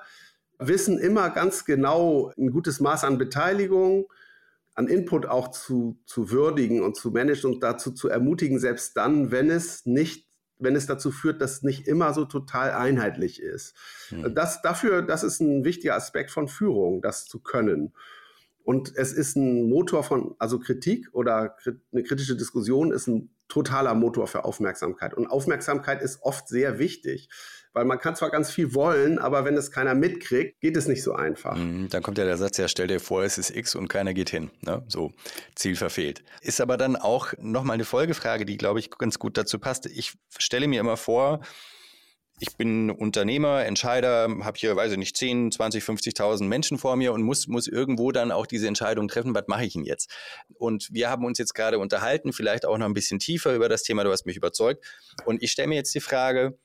wissen 0.60 1.00
immer 1.00 1.32
ganz 1.32 1.66
genau 1.66 2.32
ein 2.38 2.52
gutes 2.52 2.80
Maß 2.80 3.06
an 3.06 3.18
Beteiligung, 3.18 4.06
an 4.74 4.88
Input 4.88 5.26
auch 5.26 5.52
zu, 5.52 6.00
zu 6.06 6.32
würdigen 6.32 6.82
und 6.82 6.96
zu 6.96 7.12
managen 7.12 7.54
und 7.54 7.64
dazu 7.64 7.92
zu 7.92 8.08
ermutigen, 8.10 8.60
selbst 8.60 8.96
dann, 8.96 9.32
wenn 9.32 9.50
es 9.50 9.86
nicht, 9.86 10.28
wenn 10.60 10.76
es 10.76 10.86
dazu 10.86 11.12
führt, 11.12 11.42
dass 11.42 11.54
es 11.54 11.64
nicht 11.64 11.88
immer 11.88 12.14
so 12.14 12.26
total 12.26 12.72
einheitlich 12.72 13.42
ist. 13.42 13.76
Mhm. 14.12 14.34
Das 14.34 14.62
dafür, 14.62 15.02
das 15.02 15.24
ist 15.24 15.42
ein 15.42 15.64
wichtiger 15.66 15.96
Aspekt 15.96 16.32
von 16.32 16.48
Führung, 16.48 17.02
das 17.02 17.26
zu 17.26 17.40
können. 17.40 17.94
Und 18.64 18.96
es 18.96 19.12
ist 19.12 19.36
ein 19.36 19.70
Motor 19.70 20.04
von, 20.04 20.36
also 20.38 20.60
Kritik 20.60 21.10
oder 21.14 21.58
eine 21.92 22.04
kritische 22.04 22.36
Diskussion 22.36 22.92
ist 22.92 23.08
ein 23.08 23.30
totaler 23.52 23.94
Motor 23.94 24.28
für 24.28 24.46
Aufmerksamkeit. 24.46 25.14
Und 25.14 25.28
Aufmerksamkeit 25.28 26.02
ist 26.02 26.22
oft 26.24 26.48
sehr 26.48 26.80
wichtig. 26.80 27.30
Weil 27.74 27.86
man 27.86 28.00
kann 28.00 28.18
zwar 28.18 28.32
ganz 28.32 28.52
viel 28.52 28.74
wollen, 28.74 29.18
aber 29.18 29.46
wenn 29.46 29.56
es 29.56 29.72
keiner 29.72 29.96
mitkriegt, 29.96 30.60
geht 30.60 30.76
es 30.76 30.88
nicht 30.88 31.04
so 31.04 31.14
einfach. 31.14 31.56
Mhm, 31.56 31.88
dann 31.90 32.04
kommt 32.04 32.18
ja 32.18 32.26
der 32.26 32.36
Satz, 32.36 32.58
ja, 32.58 32.68
stell 32.68 32.88
dir 32.88 33.00
vor, 33.00 33.24
es 33.24 33.38
ist 33.38 33.56
X 33.56 33.76
und 33.76 33.88
keiner 33.88 34.14
geht 34.14 34.30
hin. 34.30 34.52
Ne? 34.60 34.84
So, 34.90 35.14
Ziel 35.56 35.78
verfehlt. 35.78 36.22
Ist 36.42 36.60
aber 36.60 36.76
dann 36.76 36.98
auch 36.98 37.32
nochmal 37.40 37.76
eine 37.76 37.86
Folgefrage, 37.86 38.46
die, 38.46 38.58
glaube 38.58 38.80
ich, 38.80 38.90
ganz 38.92 39.20
gut 39.20 39.38
dazu 39.38 39.58
passt. 39.58 39.86
Ich 39.86 40.18
stelle 40.38 40.68
mir 40.68 40.82
immer 40.82 40.98
vor, 40.98 41.40
ich 42.42 42.58
bin 42.58 42.90
Unternehmer, 42.90 43.64
Entscheider, 43.66 44.28
habe 44.42 44.58
hier, 44.58 44.76
weiß 44.76 44.94
ich 44.94 44.98
nicht, 44.98 45.16
10, 45.16 45.52
20, 45.52 45.84
50.000 45.84 46.46
Menschen 46.46 46.80
vor 46.80 46.96
mir 46.96 47.14
und 47.14 47.22
muss, 47.22 47.48
muss 47.48 47.68
irgendwo 47.68 48.12
dann 48.12 48.32
auch 48.32 48.48
diese 48.48 48.68
Entscheidung 48.68 49.08
treffen, 49.08 49.36
was 49.36 49.44
mache 49.46 49.64
ich 49.64 49.74
denn 49.74 49.84
jetzt? 49.84 50.10
Und 50.56 50.90
wir 50.92 51.12
haben 51.12 51.24
uns 51.24 51.38
jetzt 51.38 51.54
gerade 51.54 51.78
unterhalten, 51.78 52.34
vielleicht 52.34 52.66
auch 52.66 52.80
noch 52.80 52.88
ein 52.88 52.96
bisschen 52.96 53.20
tiefer 53.20 53.54
über 53.54 53.70
das 53.70 53.84
Thema, 53.84 54.04
du 54.04 54.12
hast 54.12 54.26
mich 54.26 54.38
überzeugt. 54.38 54.84
Und 55.26 55.44
ich 55.44 55.52
stelle 55.52 55.68
mir 55.68 55.76
jetzt 55.76 55.94
die 55.94 56.00
Frage, 56.00 56.58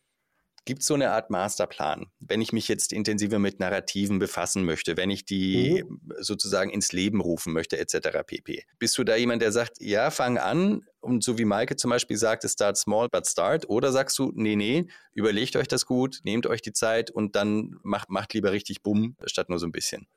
Gibt 0.66 0.82
es 0.82 0.88
so 0.88 0.94
eine 0.94 1.12
Art 1.12 1.30
Masterplan, 1.30 2.06
wenn 2.18 2.40
ich 2.40 2.52
mich 2.52 2.66
jetzt 2.66 2.92
intensiver 2.92 3.38
mit 3.38 3.60
Narrativen 3.60 4.18
befassen 4.18 4.64
möchte, 4.64 4.96
wenn 4.96 5.10
ich 5.10 5.24
die 5.24 5.84
mhm. 5.88 6.00
sozusagen 6.18 6.70
ins 6.70 6.92
Leben 6.92 7.20
rufen 7.20 7.52
möchte, 7.52 7.78
etc. 7.78 8.24
pp. 8.26 8.64
Bist 8.80 8.98
du 8.98 9.04
da 9.04 9.14
jemand, 9.14 9.42
der 9.42 9.52
sagt, 9.52 9.76
ja, 9.80 10.10
fang 10.10 10.38
an 10.38 10.84
und 10.98 11.22
so 11.22 11.38
wie 11.38 11.44
Maike 11.44 11.76
zum 11.76 11.90
Beispiel 11.90 12.16
sagt, 12.16 12.44
start 12.50 12.76
small 12.76 13.08
but 13.08 13.28
start, 13.28 13.68
oder 13.68 13.92
sagst 13.92 14.18
du, 14.18 14.32
nee, 14.34 14.56
nee, 14.56 14.88
überlegt 15.12 15.54
euch 15.54 15.68
das 15.68 15.86
gut, 15.86 16.18
nehmt 16.24 16.48
euch 16.48 16.62
die 16.62 16.72
Zeit 16.72 17.12
und 17.12 17.36
dann 17.36 17.76
macht, 17.84 18.10
macht 18.10 18.34
lieber 18.34 18.50
richtig 18.50 18.82
Bumm, 18.82 19.16
statt 19.24 19.48
nur 19.48 19.60
so 19.60 19.66
ein 19.66 19.72
bisschen? 19.72 20.08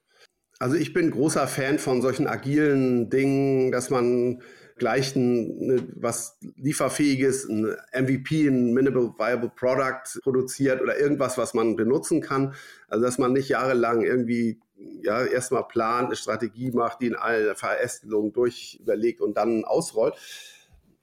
Also 0.57 0.75
ich 0.75 0.93
bin 0.93 1.12
großer 1.12 1.47
Fan 1.47 1.77
von 1.77 2.01
solchen 2.01 2.25
agilen 2.25 3.12
Dingen, 3.12 3.71
dass 3.71 3.91
man 3.91 4.41
gleich 4.79 5.15
ein, 5.15 5.57
ne, 5.67 5.87
was 5.95 6.39
lieferfähiges, 6.55 7.47
ein 7.47 7.75
MVP, 7.93 8.47
ein 8.47 8.73
Minimal 8.73 9.13
Viable 9.17 9.51
Product 9.55 10.21
produziert 10.23 10.81
oder 10.81 10.99
irgendwas, 10.99 11.37
was 11.37 11.53
man 11.53 11.75
benutzen 11.75 12.21
kann. 12.21 12.53
Also 12.87 13.05
dass 13.05 13.17
man 13.17 13.33
nicht 13.33 13.49
jahrelang 13.49 14.01
irgendwie 14.01 14.59
ja 15.01 15.23
erstmal 15.25 15.67
plant, 15.67 16.07
eine 16.07 16.15
Strategie 16.15 16.71
macht, 16.71 17.01
die 17.01 17.07
in 17.07 17.15
allen 17.15 17.55
Verästelungen 17.55 18.33
durch 18.33 18.79
überlegt 18.81 19.21
und 19.21 19.37
dann 19.37 19.65
ausrollt. 19.65 20.15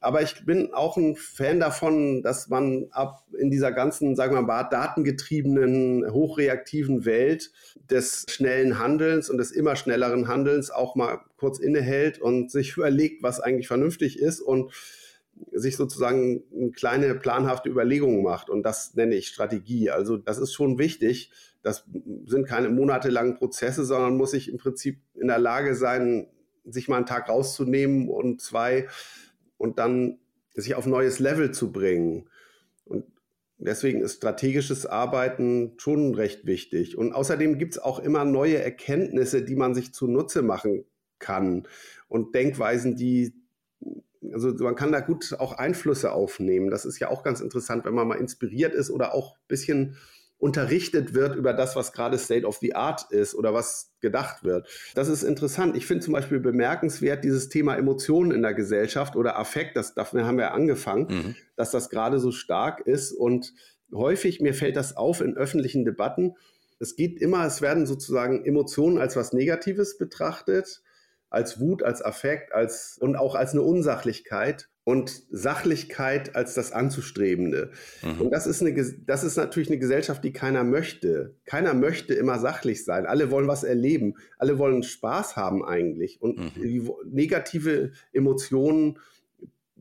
Aber 0.06 0.22
ich 0.22 0.44
bin 0.46 0.72
auch 0.72 0.96
ein 0.96 1.16
Fan 1.16 1.58
davon, 1.58 2.22
dass 2.22 2.48
man 2.48 2.86
ab 2.92 3.24
in 3.36 3.50
dieser 3.50 3.72
ganzen, 3.72 4.14
sagen 4.14 4.36
wir 4.36 4.42
mal, 4.42 4.62
datengetriebenen, 4.62 6.12
hochreaktiven 6.12 7.04
Welt 7.04 7.50
des 7.90 8.24
schnellen 8.30 8.78
Handelns 8.78 9.28
und 9.28 9.38
des 9.38 9.50
immer 9.50 9.74
schnelleren 9.74 10.28
Handelns 10.28 10.70
auch 10.70 10.94
mal 10.94 11.18
kurz 11.36 11.58
innehält 11.58 12.20
und 12.20 12.52
sich 12.52 12.72
überlegt, 12.76 13.24
was 13.24 13.40
eigentlich 13.40 13.66
vernünftig 13.66 14.20
ist 14.20 14.40
und 14.40 14.72
sich 15.50 15.76
sozusagen 15.76 16.44
eine 16.54 16.70
kleine 16.70 17.16
planhafte 17.16 17.68
Überlegung 17.68 18.22
macht. 18.22 18.48
Und 18.48 18.62
das 18.62 18.94
nenne 18.94 19.16
ich 19.16 19.26
Strategie. 19.26 19.90
Also 19.90 20.16
das 20.16 20.38
ist 20.38 20.52
schon 20.52 20.78
wichtig. 20.78 21.32
Das 21.64 21.84
sind 22.26 22.46
keine 22.46 22.68
monatelangen 22.68 23.34
Prozesse, 23.34 23.84
sondern 23.84 24.16
muss 24.16 24.30
sich 24.30 24.52
im 24.52 24.58
Prinzip 24.58 25.00
in 25.16 25.26
der 25.26 25.40
Lage 25.40 25.74
sein, 25.74 26.28
sich 26.64 26.86
mal 26.86 26.98
einen 26.98 27.06
Tag 27.06 27.28
rauszunehmen 27.28 28.08
und 28.08 28.40
zwei 28.40 28.86
und 29.58 29.78
dann 29.78 30.18
sich 30.54 30.74
auf 30.74 30.86
neues 30.86 31.18
Level 31.18 31.50
zu 31.50 31.72
bringen. 31.72 32.28
Und 32.84 33.04
deswegen 33.58 34.00
ist 34.00 34.16
strategisches 34.16 34.86
Arbeiten 34.86 35.74
schon 35.78 36.14
recht 36.14 36.46
wichtig. 36.46 36.96
Und 36.96 37.12
außerdem 37.12 37.58
gibt 37.58 37.74
es 37.74 37.78
auch 37.78 37.98
immer 37.98 38.24
neue 38.24 38.58
Erkenntnisse, 38.58 39.42
die 39.42 39.56
man 39.56 39.74
sich 39.74 39.92
zunutze 39.92 40.42
machen 40.42 40.84
kann 41.18 41.66
und 42.08 42.34
Denkweisen, 42.34 42.96
die 42.96 43.34
also 44.32 44.52
man 44.54 44.74
kann 44.74 44.90
da 44.90 45.00
gut 45.00 45.36
auch 45.38 45.52
Einflüsse 45.52 46.12
aufnehmen. 46.12 46.70
Das 46.70 46.84
ist 46.84 46.98
ja 46.98 47.10
auch 47.10 47.22
ganz 47.22 47.40
interessant, 47.40 47.84
wenn 47.84 47.94
man 47.94 48.08
mal 48.08 48.16
inspiriert 48.16 48.74
ist 48.74 48.90
oder 48.90 49.14
auch 49.14 49.36
ein 49.36 49.48
bisschen 49.48 49.96
unterrichtet 50.38 51.14
wird 51.14 51.34
über 51.34 51.52
das, 51.52 51.76
was 51.76 51.92
gerade 51.92 52.18
State 52.18 52.46
of 52.46 52.58
the 52.58 52.74
Art 52.74 53.10
ist 53.10 53.34
oder 53.34 53.54
was 53.54 53.92
gedacht 54.00 54.44
wird. 54.44 54.68
Das 54.94 55.08
ist 55.08 55.22
interessant. 55.22 55.76
Ich 55.76 55.86
finde 55.86 56.04
zum 56.04 56.12
Beispiel 56.12 56.40
bemerkenswert 56.40 57.24
dieses 57.24 57.48
Thema 57.48 57.76
Emotionen 57.76 58.32
in 58.32 58.42
der 58.42 58.54
Gesellschaft 58.54 59.16
oder 59.16 59.38
Affekt, 59.38 59.76
das, 59.76 59.94
dafür 59.94 60.26
haben 60.26 60.38
wir 60.38 60.52
angefangen, 60.52 61.06
mhm. 61.08 61.34
dass 61.56 61.70
das 61.70 61.88
gerade 61.88 62.18
so 62.18 62.32
stark 62.32 62.86
ist 62.86 63.12
und 63.12 63.54
häufig, 63.94 64.40
mir 64.40 64.52
fällt 64.52 64.76
das 64.76 64.96
auf 64.96 65.20
in 65.20 65.36
öffentlichen 65.36 65.84
Debatten, 65.84 66.34
es 66.78 66.96
geht 66.96 67.20
immer, 67.20 67.46
es 67.46 67.62
werden 67.62 67.86
sozusagen 67.86 68.44
Emotionen 68.44 68.98
als 68.98 69.16
was 69.16 69.32
Negatives 69.32 69.96
betrachtet, 69.96 70.82
als 71.30 71.60
Wut, 71.60 71.82
als 71.82 72.02
Affekt, 72.02 72.52
als 72.52 72.98
und 73.00 73.16
auch 73.16 73.34
als 73.34 73.52
eine 73.52 73.62
Unsachlichkeit 73.62 74.68
und 74.86 75.24
Sachlichkeit 75.30 76.36
als 76.36 76.54
das 76.54 76.70
Anzustrebende. 76.70 77.72
Mhm. 78.02 78.20
Und 78.20 78.30
das 78.30 78.46
ist, 78.46 78.62
eine, 78.62 78.72
das 79.04 79.24
ist 79.24 79.36
natürlich 79.36 79.68
eine 79.68 79.80
Gesellschaft, 79.80 80.22
die 80.22 80.32
keiner 80.32 80.62
möchte. 80.62 81.34
Keiner 81.44 81.74
möchte 81.74 82.14
immer 82.14 82.38
sachlich 82.38 82.84
sein. 82.84 83.04
Alle 83.04 83.32
wollen 83.32 83.48
was 83.48 83.64
erleben. 83.64 84.14
Alle 84.38 84.58
wollen 84.58 84.84
Spaß 84.84 85.34
haben 85.34 85.64
eigentlich. 85.64 86.22
Und 86.22 86.38
mhm. 86.38 86.92
negative 87.04 87.90
Emotionen 88.12 89.00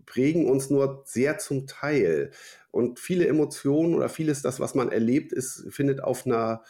prägen 0.07 0.49
uns 0.49 0.71
nur 0.71 1.03
sehr 1.05 1.37
zum 1.37 1.67
Teil. 1.67 2.31
Und 2.71 2.99
viele 2.99 3.27
Emotionen 3.27 3.93
oder 3.93 4.09
vieles 4.09 4.41
das, 4.41 4.59
was 4.59 4.73
man 4.73 4.91
erlebt, 4.91 5.33
ist, 5.33 5.67
findet 5.69 6.03
auf 6.03 6.25
einer 6.25 6.63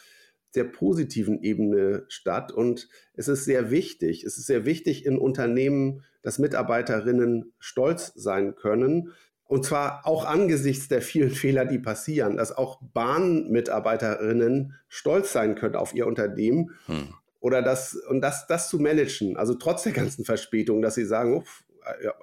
sehr 0.50 0.64
positiven 0.64 1.42
Ebene 1.42 2.04
statt. 2.08 2.52
Und 2.52 2.88
es 3.14 3.28
ist 3.28 3.44
sehr 3.44 3.70
wichtig, 3.70 4.24
es 4.24 4.38
ist 4.38 4.46
sehr 4.46 4.64
wichtig 4.64 5.04
in 5.04 5.18
Unternehmen, 5.18 6.02
dass 6.22 6.38
Mitarbeiterinnen 6.38 7.52
stolz 7.58 8.12
sein 8.14 8.56
können. 8.56 9.12
Und 9.44 9.64
zwar 9.64 10.06
auch 10.06 10.24
angesichts 10.24 10.88
der 10.88 11.02
vielen 11.02 11.30
Fehler, 11.42 11.64
die 11.64 11.78
passieren, 11.78 12.36
dass 12.36 12.56
auch 12.56 12.80
Bahnmitarbeiterinnen 12.82 14.74
stolz 14.88 15.32
sein 15.32 15.54
können 15.54 15.76
auf 15.76 15.94
ihr 15.94 16.06
Unternehmen. 16.06 16.70
Hm. 16.86 17.08
Oder 17.40 17.62
das, 17.62 17.94
und 17.94 18.22
das, 18.22 18.46
das 18.48 18.68
zu 18.68 18.80
managen, 18.80 19.36
also 19.36 19.54
trotz 19.54 19.84
der 19.84 19.92
ganzen 19.92 20.24
Verspätung, 20.24 20.82
dass 20.82 20.96
sie 20.96 21.04
sagen, 21.04 21.36
uff, 21.36 21.64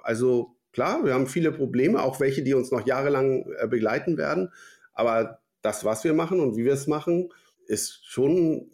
also 0.02 0.56
klar, 0.72 1.04
wir 1.04 1.14
haben 1.14 1.26
viele 1.26 1.52
Probleme, 1.52 2.02
auch 2.02 2.20
welche, 2.20 2.42
die 2.42 2.52
uns 2.52 2.70
noch 2.70 2.86
jahrelang 2.86 3.46
äh, 3.58 3.66
begleiten 3.66 4.18
werden. 4.18 4.50
Aber 4.92 5.40
das, 5.62 5.84
was 5.84 6.04
wir 6.04 6.12
machen 6.12 6.40
und 6.40 6.56
wie 6.56 6.64
wir 6.64 6.74
es 6.74 6.86
machen, 6.86 7.30
ist 7.66 8.06
schon 8.06 8.70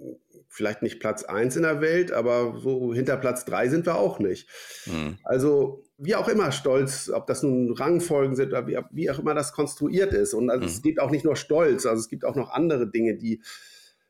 vielleicht 0.48 0.82
nicht 0.82 0.98
Platz 0.98 1.22
eins 1.22 1.56
in 1.56 1.62
der 1.62 1.80
Welt, 1.80 2.10
aber 2.10 2.58
so 2.58 2.92
hinter 2.92 3.16
Platz 3.16 3.44
drei 3.44 3.68
sind 3.68 3.86
wir 3.86 3.94
auch 3.94 4.18
nicht. 4.18 4.48
Mhm. 4.86 5.16
Also 5.22 5.84
wie 5.96 6.16
auch 6.16 6.28
immer 6.28 6.50
stolz, 6.50 7.08
ob 7.08 7.26
das 7.26 7.42
nun 7.42 7.72
Rangfolgen 7.72 8.34
sind 8.34 8.48
oder 8.48 8.66
wie, 8.66 8.78
wie 8.90 9.10
auch 9.10 9.18
immer 9.18 9.34
das 9.34 9.52
konstruiert 9.52 10.12
ist. 10.12 10.34
Und 10.34 10.50
also 10.50 10.62
mhm. 10.62 10.68
es 10.68 10.82
gibt 10.82 11.00
auch 11.00 11.10
nicht 11.10 11.24
nur 11.24 11.36
Stolz, 11.36 11.86
also 11.86 12.00
es 12.00 12.08
gibt 12.08 12.24
auch 12.24 12.34
noch 12.34 12.50
andere 12.50 12.90
Dinge, 12.90 13.16
die, 13.16 13.42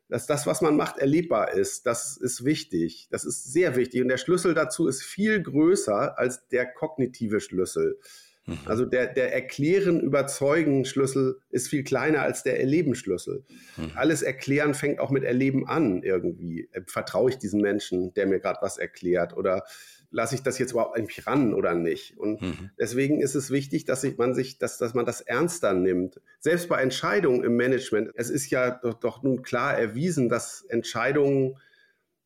dass 0.08 0.26
das, 0.26 0.46
was 0.46 0.62
man 0.62 0.76
macht, 0.76 0.98
erlebbar 0.98 1.52
ist. 1.52 1.84
Das 1.84 2.16
ist 2.16 2.44
wichtig. 2.44 3.08
Das 3.10 3.24
ist 3.24 3.52
sehr 3.52 3.76
wichtig. 3.76 4.00
Und 4.00 4.08
der 4.08 4.16
Schlüssel 4.16 4.54
dazu 4.54 4.88
ist 4.88 5.02
viel 5.02 5.42
größer 5.42 6.18
als 6.18 6.48
der 6.48 6.66
kognitive 6.66 7.40
Schlüssel. 7.40 7.98
Mhm. 8.46 8.58
Also 8.64 8.84
der, 8.84 9.06
der 9.06 9.32
Erklären, 9.32 10.00
Überzeugen 10.00 10.84
Schlüssel 10.84 11.40
ist 11.50 11.68
viel 11.68 11.84
kleiner 11.84 12.22
als 12.22 12.42
der 12.42 12.60
Erleben 12.60 12.94
Schlüssel. 12.94 13.44
Mhm. 13.76 13.92
Alles 13.94 14.22
Erklären 14.22 14.74
fängt 14.74 14.98
auch 14.98 15.10
mit 15.10 15.24
Erleben 15.24 15.68
an 15.68 16.02
irgendwie. 16.02 16.68
Äh, 16.72 16.82
vertraue 16.86 17.30
ich 17.30 17.38
diesem 17.38 17.60
Menschen, 17.60 18.14
der 18.14 18.26
mir 18.26 18.40
gerade 18.40 18.58
was 18.62 18.78
erklärt? 18.78 19.36
Oder 19.36 19.64
lasse 20.10 20.34
ich 20.34 20.42
das 20.42 20.58
jetzt 20.58 20.72
überhaupt 20.72 20.96
eigentlich 20.96 21.26
ran 21.26 21.54
oder 21.54 21.74
nicht? 21.74 22.18
Und 22.18 22.42
mhm. 22.42 22.70
deswegen 22.78 23.20
ist 23.20 23.34
es 23.34 23.50
wichtig, 23.50 23.84
dass 23.84 24.00
sich, 24.00 24.16
man 24.18 24.34
sich, 24.34 24.58
dass, 24.58 24.78
dass 24.78 24.94
man 24.94 25.06
das 25.06 25.20
ernster 25.20 25.72
nimmt. 25.72 26.20
Selbst 26.40 26.68
bei 26.68 26.82
Entscheidungen 26.82 27.44
im 27.44 27.56
Management, 27.56 28.10
es 28.16 28.30
ist 28.30 28.50
ja 28.50 28.70
doch, 28.70 28.94
doch 28.94 29.22
nun 29.22 29.42
klar 29.42 29.78
erwiesen, 29.78 30.28
dass 30.28 30.64
Entscheidungen 30.68 31.56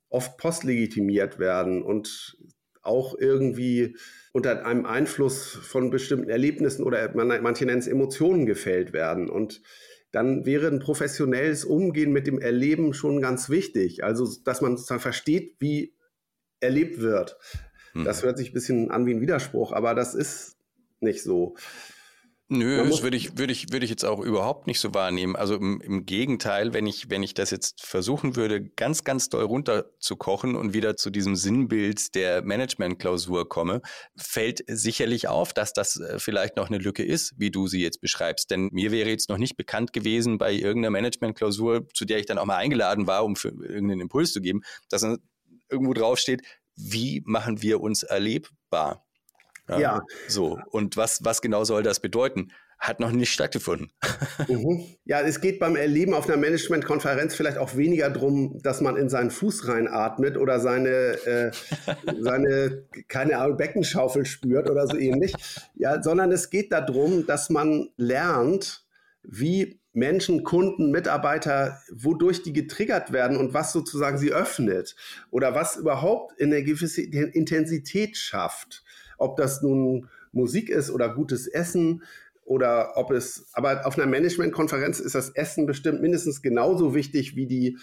oft 0.08 0.38
postlegitimiert 0.38 1.38
werden 1.38 1.82
und 1.82 2.38
auch 2.82 3.18
irgendwie 3.18 3.96
unter 4.34 4.66
einem 4.66 4.84
Einfluss 4.84 5.46
von 5.46 5.90
bestimmten 5.90 6.28
Erlebnissen 6.28 6.82
oder 6.82 7.14
man, 7.14 7.40
manche 7.40 7.66
nennen 7.66 7.78
es 7.78 7.86
Emotionen 7.86 8.46
gefällt 8.46 8.92
werden. 8.92 9.30
Und 9.30 9.62
dann 10.10 10.44
wäre 10.44 10.66
ein 10.66 10.80
professionelles 10.80 11.64
Umgehen 11.64 12.12
mit 12.12 12.26
dem 12.26 12.40
Erleben 12.40 12.94
schon 12.94 13.22
ganz 13.22 13.48
wichtig. 13.48 14.02
Also, 14.02 14.28
dass 14.44 14.60
man 14.60 14.76
sozusagen 14.76 15.00
versteht, 15.00 15.54
wie 15.60 15.94
erlebt 16.58 16.98
wird. 16.98 17.38
Hm. 17.92 18.02
Das 18.02 18.24
hört 18.24 18.36
sich 18.36 18.50
ein 18.50 18.54
bisschen 18.54 18.90
an 18.90 19.06
wie 19.06 19.14
ein 19.14 19.20
Widerspruch, 19.20 19.72
aber 19.72 19.94
das 19.94 20.16
ist 20.16 20.56
nicht 20.98 21.22
so. 21.22 21.54
Nö, 22.48 22.86
das 22.86 23.02
würde 23.02 23.16
ich, 23.16 23.38
würde 23.38 23.52
ich, 23.54 23.72
würde 23.72 23.84
ich 23.84 23.90
jetzt 23.90 24.04
auch 24.04 24.20
überhaupt 24.20 24.66
nicht 24.66 24.78
so 24.78 24.92
wahrnehmen. 24.92 25.34
Also 25.34 25.54
im, 25.54 25.80
im 25.80 26.04
Gegenteil, 26.04 26.74
wenn 26.74 26.86
ich, 26.86 27.08
wenn 27.08 27.22
ich 27.22 27.32
das 27.32 27.50
jetzt 27.50 27.82
versuchen 27.82 28.36
würde, 28.36 28.62
ganz, 28.62 29.02
ganz 29.02 29.30
doll 29.30 29.44
runterzukochen 29.44 30.54
und 30.54 30.74
wieder 30.74 30.96
zu 30.96 31.08
diesem 31.08 31.36
Sinnbild 31.36 32.14
der 32.14 32.42
Management-Klausur 32.42 33.48
komme, 33.48 33.80
fällt 34.14 34.62
sicherlich 34.68 35.26
auf, 35.26 35.54
dass 35.54 35.72
das 35.72 35.98
äh, 35.98 36.18
vielleicht 36.18 36.56
noch 36.56 36.68
eine 36.68 36.76
Lücke 36.76 37.02
ist, 37.02 37.32
wie 37.38 37.50
du 37.50 37.66
sie 37.66 37.82
jetzt 37.82 38.02
beschreibst. 38.02 38.50
Denn 38.50 38.68
mir 38.72 38.92
wäre 38.92 39.08
jetzt 39.08 39.30
noch 39.30 39.38
nicht 39.38 39.56
bekannt 39.56 39.94
gewesen 39.94 40.36
bei 40.36 40.52
irgendeiner 40.52 40.90
Management-Klausur, 40.90 41.88
zu 41.94 42.04
der 42.04 42.18
ich 42.18 42.26
dann 42.26 42.36
auch 42.36 42.44
mal 42.44 42.56
eingeladen 42.56 43.06
war, 43.06 43.24
um 43.24 43.36
für 43.36 43.48
irgendeinen 43.48 44.02
Impuls 44.02 44.34
zu 44.34 44.42
geben, 44.42 44.60
dass 44.90 45.02
irgendwo 45.70 45.94
draufsteht, 45.94 46.42
wie 46.76 47.22
machen 47.24 47.62
wir 47.62 47.80
uns 47.80 48.02
erlebbar? 48.02 49.04
Ja. 49.68 49.78
ja. 49.78 50.02
So. 50.28 50.58
Und 50.70 50.96
was, 50.96 51.24
was 51.24 51.40
genau 51.40 51.64
soll 51.64 51.82
das 51.82 52.00
bedeuten? 52.00 52.52
Hat 52.78 53.00
noch 53.00 53.12
nicht 53.12 53.32
stattgefunden. 53.32 53.90
Mhm. 54.48 54.84
Ja, 55.04 55.20
es 55.20 55.40
geht 55.40 55.60
beim 55.60 55.76
Erleben 55.76 56.12
auf 56.12 56.26
einer 56.26 56.36
Managementkonferenz 56.36 57.34
vielleicht 57.34 57.56
auch 57.56 57.76
weniger 57.76 58.10
darum, 58.10 58.58
dass 58.62 58.80
man 58.80 58.96
in 58.96 59.08
seinen 59.08 59.30
Fuß 59.30 59.68
reinatmet 59.68 60.36
oder 60.36 60.58
seine, 60.60 60.90
äh, 60.90 61.50
seine 62.20 62.84
keine 63.06 63.38
Ahnung, 63.38 63.56
Beckenschaufel 63.56 64.26
spürt 64.26 64.68
oder 64.68 64.86
so 64.86 64.96
ähnlich. 64.96 65.34
Ja, 65.76 66.02
sondern 66.02 66.32
es 66.32 66.50
geht 66.50 66.72
darum, 66.72 67.26
dass 67.26 67.48
man 67.48 67.90
lernt, 67.96 68.84
wie 69.22 69.80
Menschen, 69.92 70.42
Kunden, 70.42 70.90
Mitarbeiter, 70.90 71.80
wodurch 71.92 72.42
die 72.42 72.52
getriggert 72.52 73.12
werden 73.12 73.36
und 73.36 73.54
was 73.54 73.72
sozusagen 73.72 74.18
sie 74.18 74.32
öffnet 74.32 74.96
oder 75.30 75.54
was 75.54 75.76
überhaupt 75.76 76.40
eine 76.40 76.64
gewisse 76.64 77.02
Intensität 77.02 78.16
schafft 78.16 78.83
ob 79.18 79.36
das 79.36 79.62
nun 79.62 80.08
Musik 80.32 80.68
ist 80.70 80.90
oder 80.90 81.14
gutes 81.14 81.46
Essen 81.46 82.02
oder 82.44 82.96
ob 82.96 83.10
es, 83.10 83.48
aber 83.52 83.86
auf 83.86 83.96
einer 83.98 84.06
Managementkonferenz 84.06 85.00
ist 85.00 85.14
das 85.14 85.30
Essen 85.30 85.66
bestimmt 85.66 86.02
mindestens 86.02 86.42
genauso 86.42 86.94
wichtig 86.94 87.36
wie 87.36 87.46
die, 87.46 87.78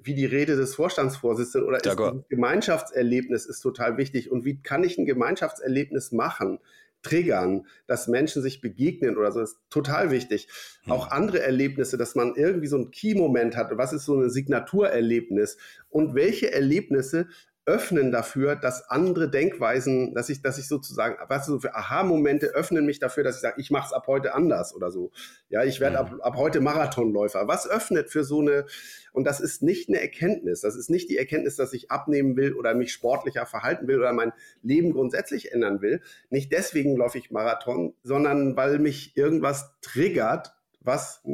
wie 0.00 0.14
die 0.14 0.26
Rede 0.26 0.56
des 0.56 0.74
Vorstandsvorsitzenden 0.74 1.66
oder 1.66 1.78
ist 1.78 1.98
ein 1.98 2.24
Gemeinschaftserlebnis 2.28 3.46
ist 3.46 3.60
total 3.60 3.96
wichtig. 3.96 4.30
Und 4.30 4.44
wie 4.44 4.62
kann 4.62 4.84
ich 4.84 4.98
ein 4.98 5.06
Gemeinschaftserlebnis 5.06 6.12
machen? 6.12 6.60
triggern, 7.02 7.66
dass 7.86 8.08
Menschen 8.08 8.42
sich 8.42 8.60
begegnen 8.60 9.16
oder 9.16 9.30
so, 9.32 9.40
ist 9.40 9.58
total 9.70 10.10
wichtig. 10.10 10.48
Hm. 10.82 10.92
Auch 10.92 11.10
andere 11.10 11.40
Erlebnisse, 11.40 11.96
dass 11.96 12.14
man 12.14 12.34
irgendwie 12.34 12.66
so 12.66 12.76
einen 12.76 12.90
Key-Moment 12.90 13.56
hat. 13.56 13.70
Was 13.76 13.92
ist 13.92 14.04
so 14.04 14.20
ein 14.20 14.30
Signaturerlebnis? 14.30 15.56
Und 15.88 16.14
welche 16.14 16.52
Erlebnisse 16.52 17.28
öffnen 17.66 18.12
dafür, 18.12 18.54
dass 18.54 18.88
andere 18.88 19.28
Denkweisen, 19.28 20.14
dass 20.14 20.28
ich, 20.28 20.40
dass 20.40 20.56
ich 20.56 20.68
sozusagen, 20.68 21.16
was 21.28 21.46
so 21.46 21.58
für 21.58 21.74
Aha-Momente 21.74 22.46
öffnen 22.46 22.86
mich 22.86 23.00
dafür, 23.00 23.24
dass 23.24 23.36
ich 23.36 23.42
sage, 23.42 23.60
ich 23.60 23.72
mache 23.72 23.86
es 23.86 23.92
ab 23.92 24.06
heute 24.06 24.34
anders 24.34 24.72
oder 24.72 24.92
so. 24.92 25.10
Ja, 25.48 25.64
ich 25.64 25.80
werde 25.80 25.98
ab, 25.98 26.14
ab 26.20 26.36
heute 26.36 26.60
Marathonläufer. 26.60 27.48
Was 27.48 27.68
öffnet 27.68 28.08
für 28.08 28.22
so 28.22 28.40
eine, 28.40 28.66
und 29.12 29.24
das 29.24 29.40
ist 29.40 29.64
nicht 29.64 29.88
eine 29.88 30.00
Erkenntnis, 30.00 30.60
das 30.60 30.76
ist 30.76 30.90
nicht 30.90 31.10
die 31.10 31.18
Erkenntnis, 31.18 31.56
dass 31.56 31.72
ich 31.72 31.90
abnehmen 31.90 32.36
will 32.36 32.54
oder 32.54 32.72
mich 32.72 32.92
sportlicher 32.92 33.46
verhalten 33.46 33.88
will 33.88 33.98
oder 33.98 34.12
mein 34.12 34.32
Leben 34.62 34.92
grundsätzlich 34.92 35.50
ändern 35.50 35.82
will. 35.82 36.02
Nicht 36.30 36.52
deswegen 36.52 36.96
läufe 36.96 37.18
ich 37.18 37.32
Marathon, 37.32 37.94
sondern 38.04 38.56
weil 38.56 38.78
mich 38.78 39.16
irgendwas 39.16 39.72
triggert, 39.80 40.54
was, 40.80 41.24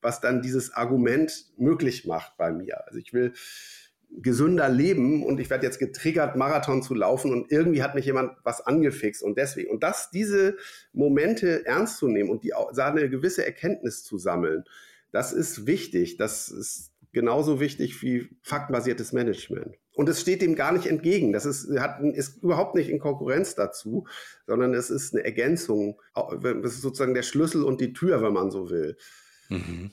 was 0.00 0.22
dann 0.22 0.40
dieses 0.40 0.72
Argument 0.72 1.52
möglich 1.58 2.06
macht 2.06 2.38
bei 2.38 2.50
mir. 2.50 2.86
Also 2.86 2.98
ich 2.98 3.12
will, 3.12 3.34
gesünder 4.20 4.68
leben 4.68 5.24
und 5.24 5.40
ich 5.40 5.48
werde 5.48 5.64
jetzt 5.64 5.78
getriggert, 5.78 6.36
Marathon 6.36 6.82
zu 6.82 6.94
laufen 6.94 7.32
und 7.32 7.50
irgendwie 7.50 7.82
hat 7.82 7.94
mich 7.94 8.04
jemand 8.04 8.32
was 8.44 8.60
angefixt 8.60 9.22
und 9.22 9.38
deswegen. 9.38 9.70
Und 9.70 9.82
das, 9.82 10.10
diese 10.10 10.56
Momente 10.92 11.64
ernst 11.64 11.98
zu 11.98 12.08
nehmen 12.08 12.30
und 12.30 12.44
die 12.44 12.54
eine 12.54 13.08
gewisse 13.08 13.44
Erkenntnis 13.46 14.04
zu 14.04 14.18
sammeln, 14.18 14.64
das 15.12 15.32
ist 15.32 15.66
wichtig. 15.66 16.16
Das 16.16 16.48
ist 16.48 16.92
genauso 17.12 17.60
wichtig 17.60 18.02
wie 18.02 18.28
faktenbasiertes 18.42 19.12
Management. 19.12 19.76
Und 19.94 20.08
es 20.08 20.20
steht 20.20 20.40
dem 20.40 20.54
gar 20.54 20.72
nicht 20.72 20.86
entgegen. 20.86 21.32
Das 21.32 21.44
ist, 21.44 21.68
hat, 21.78 22.00
ist 22.00 22.42
überhaupt 22.42 22.74
nicht 22.74 22.88
in 22.88 22.98
Konkurrenz 22.98 23.54
dazu, 23.54 24.06
sondern 24.46 24.72
es 24.74 24.90
ist 24.90 25.14
eine 25.14 25.24
Ergänzung. 25.24 26.00
Das 26.14 26.72
ist 26.72 26.80
sozusagen 26.80 27.14
der 27.14 27.22
Schlüssel 27.22 27.62
und 27.62 27.80
die 27.80 27.92
Tür, 27.92 28.22
wenn 28.22 28.32
man 28.32 28.50
so 28.50 28.70
will. 28.70 28.96
Mhm. 29.50 29.92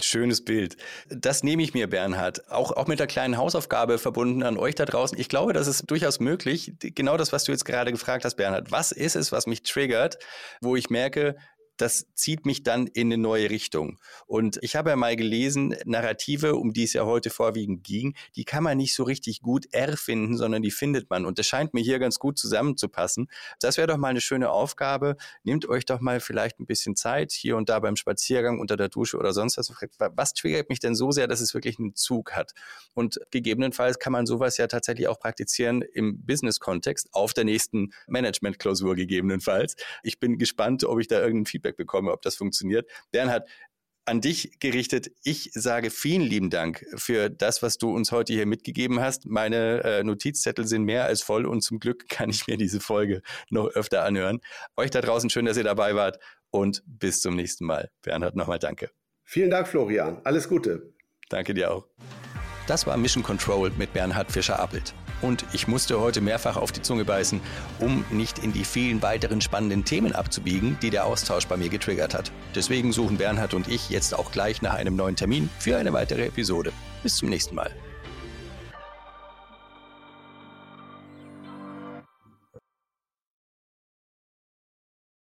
Schönes 0.00 0.44
Bild. 0.44 0.76
Das 1.08 1.42
nehme 1.42 1.62
ich 1.62 1.74
mir, 1.74 1.88
Bernhard. 1.88 2.50
Auch, 2.50 2.72
auch 2.72 2.86
mit 2.86 3.00
der 3.00 3.06
kleinen 3.06 3.36
Hausaufgabe 3.36 3.98
verbunden 3.98 4.42
an 4.42 4.56
euch 4.56 4.74
da 4.74 4.84
draußen. 4.84 5.18
Ich 5.18 5.28
glaube, 5.28 5.52
das 5.52 5.66
ist 5.66 5.90
durchaus 5.90 6.20
möglich. 6.20 6.72
Genau 6.80 7.16
das, 7.16 7.32
was 7.32 7.44
du 7.44 7.52
jetzt 7.52 7.64
gerade 7.64 7.92
gefragt 7.92 8.24
hast, 8.24 8.36
Bernhard. 8.36 8.70
Was 8.70 8.92
ist 8.92 9.16
es, 9.16 9.32
was 9.32 9.46
mich 9.46 9.62
triggert, 9.62 10.18
wo 10.60 10.76
ich 10.76 10.90
merke, 10.90 11.36
das 11.78 12.06
zieht 12.14 12.44
mich 12.44 12.62
dann 12.62 12.86
in 12.86 13.08
eine 13.08 13.18
neue 13.18 13.50
Richtung. 13.50 13.98
Und 14.26 14.58
ich 14.62 14.76
habe 14.76 14.90
ja 14.90 14.96
mal 14.96 15.16
gelesen, 15.16 15.74
Narrative, 15.84 16.56
um 16.56 16.72
die 16.72 16.84
es 16.84 16.92
ja 16.92 17.04
heute 17.04 17.30
vorwiegend 17.30 17.84
ging, 17.84 18.14
die 18.36 18.44
kann 18.44 18.62
man 18.62 18.76
nicht 18.76 18.94
so 18.94 19.04
richtig 19.04 19.40
gut 19.40 19.66
erfinden, 19.72 20.36
sondern 20.36 20.62
die 20.62 20.70
findet 20.70 21.08
man. 21.08 21.24
Und 21.24 21.38
das 21.38 21.46
scheint 21.46 21.74
mir 21.74 21.80
hier 21.80 21.98
ganz 21.98 22.18
gut 22.18 22.38
zusammenzupassen. 22.38 23.28
Das 23.60 23.76
wäre 23.76 23.86
doch 23.86 23.96
mal 23.96 24.08
eine 24.08 24.20
schöne 24.20 24.50
Aufgabe. 24.50 25.16
Nehmt 25.44 25.68
euch 25.68 25.86
doch 25.86 26.00
mal 26.00 26.20
vielleicht 26.20 26.58
ein 26.60 26.66
bisschen 26.66 26.96
Zeit, 26.96 27.32
hier 27.32 27.56
und 27.56 27.68
da 27.68 27.78
beim 27.78 27.96
Spaziergang, 27.96 28.58
unter 28.58 28.76
der 28.76 28.88
Dusche 28.88 29.16
oder 29.16 29.32
sonst 29.32 29.56
was. 29.56 29.72
Was 30.16 30.34
triggert 30.34 30.68
mich 30.68 30.80
denn 30.80 30.94
so 30.94 31.12
sehr, 31.12 31.28
dass 31.28 31.40
es 31.40 31.54
wirklich 31.54 31.78
einen 31.78 31.94
Zug 31.94 32.32
hat? 32.32 32.52
Und 32.94 33.20
gegebenenfalls 33.30 33.98
kann 33.98 34.12
man 34.12 34.26
sowas 34.26 34.56
ja 34.58 34.66
tatsächlich 34.66 35.06
auch 35.08 35.20
praktizieren 35.20 35.82
im 35.82 36.26
Business-Kontext 36.26 37.08
auf 37.12 37.32
der 37.34 37.44
nächsten 37.44 37.92
Management-Klausur 38.08 38.96
gegebenenfalls. 38.96 39.76
Ich 40.02 40.18
bin 40.18 40.38
gespannt, 40.38 40.84
ob 40.84 40.98
ich 40.98 41.06
da 41.06 41.20
irgendein 41.20 41.46
Feedback 41.46 41.67
Feedback 41.68 41.76
bekomme, 41.76 42.12
ob 42.12 42.22
das 42.22 42.36
funktioniert. 42.36 42.88
Bernhard, 43.10 43.48
an 44.06 44.22
dich 44.22 44.58
gerichtet. 44.58 45.10
Ich 45.22 45.50
sage 45.52 45.90
vielen 45.90 46.22
lieben 46.22 46.48
Dank 46.48 46.86
für 46.96 47.28
das, 47.28 47.62
was 47.62 47.76
du 47.76 47.94
uns 47.94 48.10
heute 48.10 48.32
hier 48.32 48.46
mitgegeben 48.46 49.00
hast. 49.00 49.26
Meine 49.26 49.84
äh, 49.84 50.02
Notizzettel 50.02 50.66
sind 50.66 50.84
mehr 50.84 51.04
als 51.04 51.22
voll 51.22 51.44
und 51.44 51.60
zum 51.60 51.78
Glück 51.78 52.08
kann 52.08 52.30
ich 52.30 52.46
mir 52.46 52.56
diese 52.56 52.80
Folge 52.80 53.20
noch 53.50 53.68
öfter 53.68 54.04
anhören. 54.04 54.40
Euch 54.78 54.90
da 54.90 55.02
draußen 55.02 55.28
schön, 55.28 55.44
dass 55.44 55.58
ihr 55.58 55.64
dabei 55.64 55.94
wart 55.94 56.18
und 56.50 56.82
bis 56.86 57.20
zum 57.20 57.36
nächsten 57.36 57.66
Mal. 57.66 57.90
Bernhard, 58.00 58.34
nochmal 58.34 58.58
danke. 58.58 58.90
Vielen 59.24 59.50
Dank, 59.50 59.68
Florian. 59.68 60.22
Alles 60.24 60.48
Gute. 60.48 60.94
Danke 61.28 61.52
dir 61.52 61.70
auch. 61.70 61.86
Das 62.66 62.86
war 62.86 62.96
Mission 62.96 63.22
Control 63.22 63.70
mit 63.76 63.92
Bernhard 63.92 64.32
Fischer-Appelt. 64.32 64.94
Und 65.22 65.44
ich 65.52 65.68
musste 65.68 66.00
heute 66.00 66.20
mehrfach 66.20 66.56
auf 66.56 66.72
die 66.72 66.82
Zunge 66.82 67.04
beißen, 67.04 67.40
um 67.78 68.04
nicht 68.10 68.38
in 68.38 68.52
die 68.52 68.64
vielen 68.64 69.02
weiteren 69.02 69.40
spannenden 69.40 69.84
Themen 69.84 70.12
abzubiegen, 70.12 70.78
die 70.82 70.90
der 70.90 71.06
Austausch 71.06 71.46
bei 71.46 71.56
mir 71.56 71.68
getriggert 71.68 72.14
hat. 72.14 72.32
Deswegen 72.54 72.92
suchen 72.92 73.16
Bernhard 73.16 73.54
und 73.54 73.68
ich 73.68 73.90
jetzt 73.90 74.14
auch 74.14 74.30
gleich 74.32 74.62
nach 74.62 74.74
einem 74.74 74.96
neuen 74.96 75.16
Termin 75.16 75.50
für 75.58 75.76
eine 75.76 75.92
weitere 75.92 76.26
Episode. 76.26 76.72
Bis 77.02 77.16
zum 77.16 77.28
nächsten 77.28 77.54
Mal. 77.54 77.70